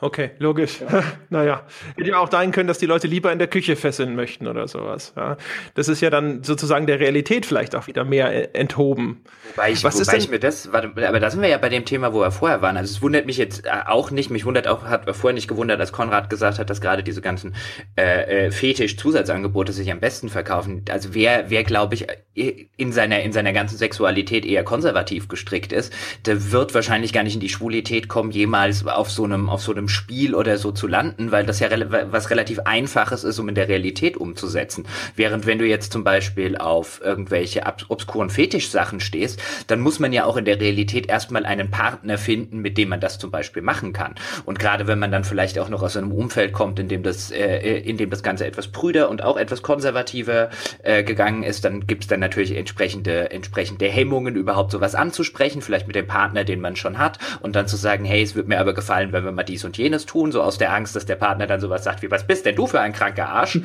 [0.00, 0.80] Okay, logisch.
[0.80, 1.02] Ja.
[1.30, 1.62] naja,
[1.96, 4.66] hätte ja auch sein können, dass die Leute lieber in der Küche fesseln möchten oder
[4.66, 5.12] sowas.
[5.16, 5.36] Ja.
[5.74, 9.24] Das ist ja dann sozusagen der Realität vielleicht auch wieder mehr enthoben.
[9.54, 11.84] Wobei ich, Was wobei ich mir das, warte, aber da sind wir ja bei dem
[11.84, 12.76] Thema, wo wir vorher waren.
[12.76, 15.78] Also es wundert mich jetzt äh, auch nicht, mich wundert auch, hat vorher nicht gewundert,
[15.78, 17.54] als Konrad gesagt hat, dass gerade diese ganzen
[17.96, 20.84] äh, äh, Fetisch-Zusatzangebote sich am besten verkaufen.
[20.90, 25.92] Also wer, wer glaube ich, in seiner, in seiner ganzen Sexualität eher konservativ gestrickt ist,
[26.26, 29.70] der wird wahrscheinlich gar nicht in die Schwulität kommen, jemals auf so einem, auf so
[29.70, 33.48] einem Spiel oder so zu landen, weil das ja re was relativ einfaches ist, um
[33.48, 34.84] in der Realität umzusetzen.
[35.14, 40.24] Während wenn du jetzt zum Beispiel auf irgendwelche obskuren Fetischsachen stehst, dann muss man ja
[40.24, 43.92] auch in der Realität erstmal einen Partner finden, mit dem man das zum Beispiel machen
[43.92, 44.16] kann.
[44.44, 47.30] Und gerade wenn man dann vielleicht auch noch aus einem Umfeld kommt, in dem das,
[47.30, 50.50] äh, äh in dem das Ganze etwas prüder und auch etwas konservativer
[50.82, 55.86] äh, gegangen ist, dann gibt es dann natürlich entsprechende, entsprechende Hemmungen, überhaupt sowas anzusprechen, vielleicht
[55.86, 58.58] mit dem Partner, den man schon hat, und dann zu sagen, hey, es wird mir
[58.58, 61.16] aber gefallen, wenn wir mal dies und jenes tun, so aus der Angst, dass der
[61.16, 63.60] Partner dann sowas sagt wie, was bist denn du für ein kranker Arsch?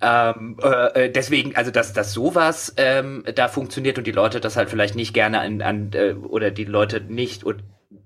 [0.00, 4.56] ähm, äh, äh, deswegen, also dass, dass sowas ähm, da funktioniert und die Leute das
[4.56, 7.62] halt vielleicht nicht gerne an, an äh, oder die Leute nicht und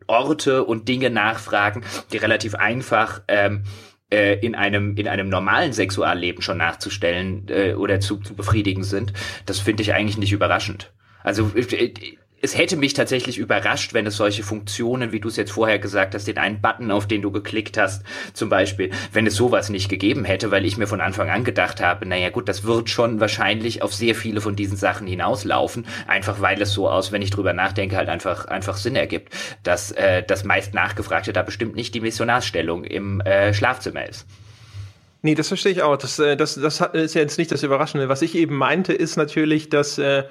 [0.07, 6.43] Orte und Dinge nachfragen, die relativ einfach ähm, äh, in einem in einem normalen Sexualleben
[6.43, 9.13] schon nachzustellen äh, oder zu, zu befriedigen sind,
[9.47, 10.93] das finde ich eigentlich nicht überraschend.
[11.23, 11.93] Also äh,
[12.43, 16.15] es hätte mich tatsächlich überrascht, wenn es solche Funktionen, wie du es jetzt vorher gesagt
[16.15, 18.03] hast, den einen Button, auf den du geklickt hast,
[18.33, 21.81] zum Beispiel, wenn es sowas nicht gegeben hätte, weil ich mir von Anfang an gedacht
[21.81, 26.41] habe, naja gut, das wird schon wahrscheinlich auf sehr viele von diesen Sachen hinauslaufen, einfach
[26.41, 30.23] weil es so aus, wenn ich drüber nachdenke, halt einfach, einfach Sinn ergibt, dass äh,
[30.23, 34.27] das meist Nachgefragte da bestimmt nicht die Missionarstellung im äh, Schlafzimmer ist.
[35.23, 35.99] Nee, das verstehe ich auch.
[35.99, 38.09] Das, äh, das, das ist ja jetzt nicht das Überraschende.
[38.09, 40.25] Was ich eben meinte, ist natürlich, dass äh,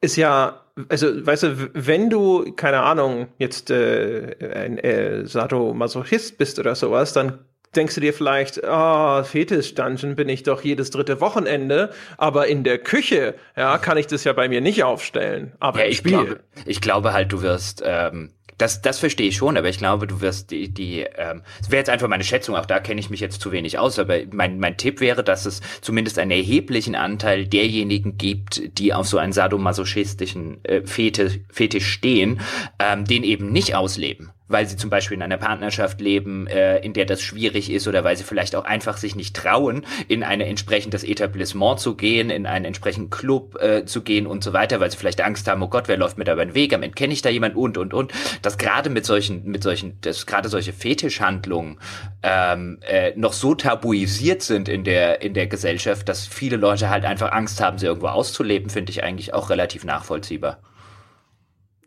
[0.00, 6.58] ist ja, also, weißt du, wenn du, keine Ahnung, jetzt äh, ein äh, Sadomasochist bist
[6.58, 7.40] oder sowas, dann
[7.76, 12.64] denkst du dir vielleicht, ah, oh, Fetisch-Dungeon bin ich doch jedes dritte Wochenende, aber in
[12.64, 15.52] der Küche, ja, kann ich das ja bei mir nicht aufstellen.
[15.58, 16.12] Aber ja, ich Spiel.
[16.12, 18.32] Glaube, ich glaube halt, du wirst ähm,
[18.62, 21.80] das, das verstehe ich schon, aber ich glaube, du wirst die, die ähm, das wäre
[21.80, 24.60] jetzt einfach meine Schätzung, auch da kenne ich mich jetzt zu wenig aus, aber mein,
[24.60, 29.32] mein Tipp wäre, dass es zumindest einen erheblichen Anteil derjenigen gibt, die auf so einen
[29.32, 32.40] sadomasochistischen äh, Fetisch, Fetisch stehen,
[32.78, 36.92] ähm, den eben nicht ausleben weil sie zum Beispiel in einer Partnerschaft leben, äh, in
[36.92, 40.40] der das schwierig ist oder weil sie vielleicht auch einfach sich nicht trauen, in ein
[40.40, 44.90] entsprechendes Etablissement zu gehen, in einen entsprechenden Club äh, zu gehen und so weiter, weil
[44.90, 46.94] sie vielleicht Angst haben, oh Gott, wer läuft mir da über den Weg, am Ende
[46.94, 48.12] kenne ich da jemand und und und.
[48.42, 51.78] Dass gerade mit solchen, mit solchen, dass gerade solche Fetischhandlungen
[52.22, 57.04] ähm, äh, noch so tabuisiert sind in der in der Gesellschaft, dass viele Leute halt
[57.04, 60.58] einfach Angst haben, sie irgendwo auszuleben, finde ich eigentlich auch relativ nachvollziehbar.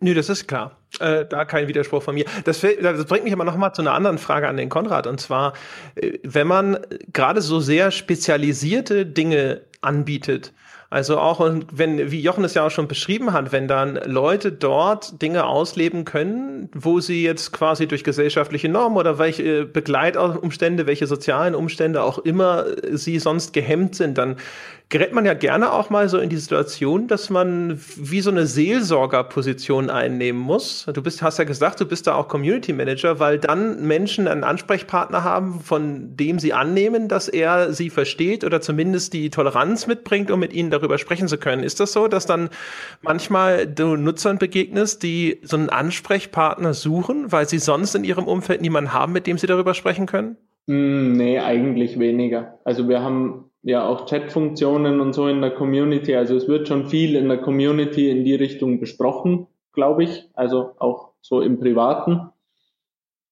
[0.06, 0.78] Nö, das ist klar.
[1.00, 2.26] Äh, da kein Widerspruch von mir.
[2.44, 5.08] Das, das bringt mich aber noch mal zu einer anderen Frage an den Konrad.
[5.08, 5.54] Und zwar,
[5.96, 6.78] äh, wenn man
[7.12, 10.54] gerade so sehr spezialisierte Dinge anbietet,
[10.90, 15.22] also auch, wenn, wie Jochen es ja auch schon beschrieben hat, wenn dann Leute dort
[15.22, 21.56] Dinge ausleben können, wo sie jetzt quasi durch gesellschaftliche Normen oder welche Begleitumstände, welche sozialen
[21.56, 24.38] Umstände auch immer sie sonst gehemmt sind, dann
[24.90, 28.46] gerät man ja gerne auch mal so in die Situation, dass man wie so eine
[28.46, 30.86] Seelsorgerposition einnehmen muss.
[30.94, 34.44] Du bist, hast ja gesagt, du bist da auch Community Manager, weil dann Menschen einen
[34.44, 40.30] Ansprechpartner haben, von dem sie annehmen, dass er sie versteht oder zumindest die Toleranz mitbringt,
[40.30, 41.64] um mit ihnen darüber sprechen zu können.
[41.64, 42.50] Ist das so, dass dann
[43.02, 48.62] manchmal du Nutzern begegnest, die so einen Ansprechpartner suchen, weil sie sonst in ihrem Umfeld
[48.62, 50.38] niemanden haben, mit dem sie darüber sprechen können?
[50.68, 52.60] Hm, nee, eigentlich weniger.
[52.64, 56.16] Also wir haben ja auch Chat-Funktionen und so in der Community.
[56.16, 60.30] Also es wird schon viel in der Community in die Richtung besprochen, glaube ich.
[60.34, 62.30] Also auch so im Privaten,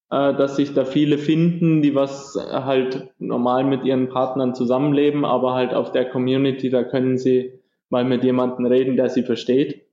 [0.09, 5.53] äh, dass sich da viele finden, die was halt normal mit ihren Partnern zusammenleben, aber
[5.53, 7.59] halt auf der Community, da können sie
[7.89, 9.85] mal mit jemandem reden, der sie versteht.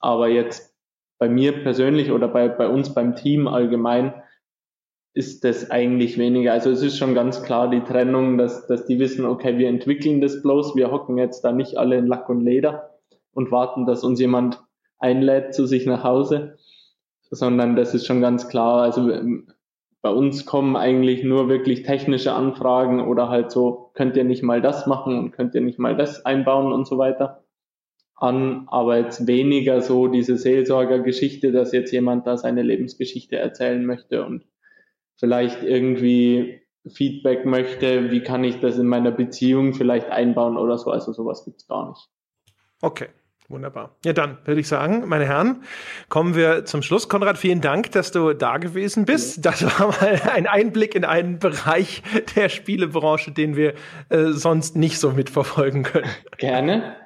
[0.00, 0.74] Aber jetzt
[1.18, 4.14] bei mir persönlich oder bei, bei uns beim Team allgemein
[5.14, 6.52] ist das eigentlich weniger.
[6.52, 10.20] Also es ist schon ganz klar die Trennung, dass, dass die wissen, okay, wir entwickeln
[10.20, 12.98] das bloß, wir hocken jetzt da nicht alle in Lack und Leder
[13.32, 14.60] und warten, dass uns jemand
[14.98, 16.58] einlädt zu sich nach Hause,
[17.30, 18.82] sondern das ist schon ganz klar.
[18.82, 19.46] Also ähm,
[20.04, 24.60] bei uns kommen eigentlich nur wirklich technische Anfragen oder halt so, könnt ihr nicht mal
[24.60, 27.42] das machen und könnt ihr nicht mal das einbauen und so weiter
[28.14, 34.26] an, aber jetzt weniger so diese Seelsorgergeschichte, dass jetzt jemand da seine Lebensgeschichte erzählen möchte
[34.26, 34.44] und
[35.16, 40.90] vielleicht irgendwie Feedback möchte, wie kann ich das in meiner Beziehung vielleicht einbauen oder so.
[40.90, 42.10] Also sowas gibt's gar nicht.
[42.82, 43.08] Okay.
[43.48, 43.94] Wunderbar.
[44.04, 45.64] Ja, dann würde ich sagen, meine Herren,
[46.08, 47.10] kommen wir zum Schluss.
[47.10, 49.44] Konrad, vielen Dank, dass du da gewesen bist.
[49.44, 52.02] Das war mal ein Einblick in einen Bereich
[52.36, 53.74] der Spielebranche, den wir
[54.08, 56.08] äh, sonst nicht so mitverfolgen können.
[56.38, 56.96] Gerne.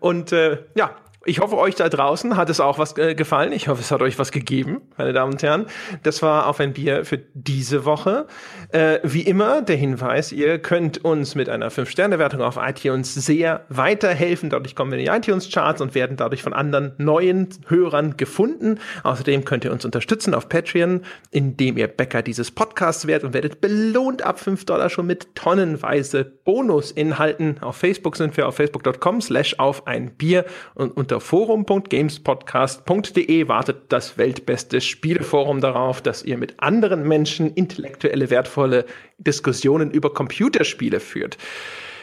[0.00, 0.94] Und äh, ja,
[1.28, 3.52] ich hoffe, euch da draußen hat es auch was äh, gefallen.
[3.52, 5.66] Ich hoffe, es hat euch was gegeben, meine Damen und Herren.
[6.02, 8.26] Das war auf ein Bier für diese Woche.
[8.70, 14.48] Äh, wie immer der Hinweis, ihr könnt uns mit einer 5-Sterne-Wertung auf iTunes sehr weiterhelfen.
[14.48, 18.78] Dadurch kommen wir in die iTunes-Charts und werden dadurch von anderen neuen Hörern gefunden.
[19.02, 23.60] Außerdem könnt ihr uns unterstützen auf Patreon, indem ihr Bäcker dieses Podcasts werdet und werdet
[23.60, 27.58] belohnt ab 5 Dollar schon mit tonnenweise Bonusinhalten.
[27.60, 33.76] Auf Facebook sind wir auf facebook.com slash auf ein Bier und unter unter forum.gamespodcast.de wartet
[33.88, 38.84] das weltbeste Spieleforum darauf, dass ihr mit anderen Menschen intellektuelle, wertvolle
[39.18, 41.36] Diskussionen über Computerspiele führt.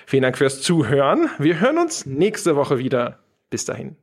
[0.05, 1.29] Vielen Dank fürs Zuhören.
[1.39, 3.19] Wir hören uns nächste Woche wieder.
[3.49, 3.95] Bis dahin.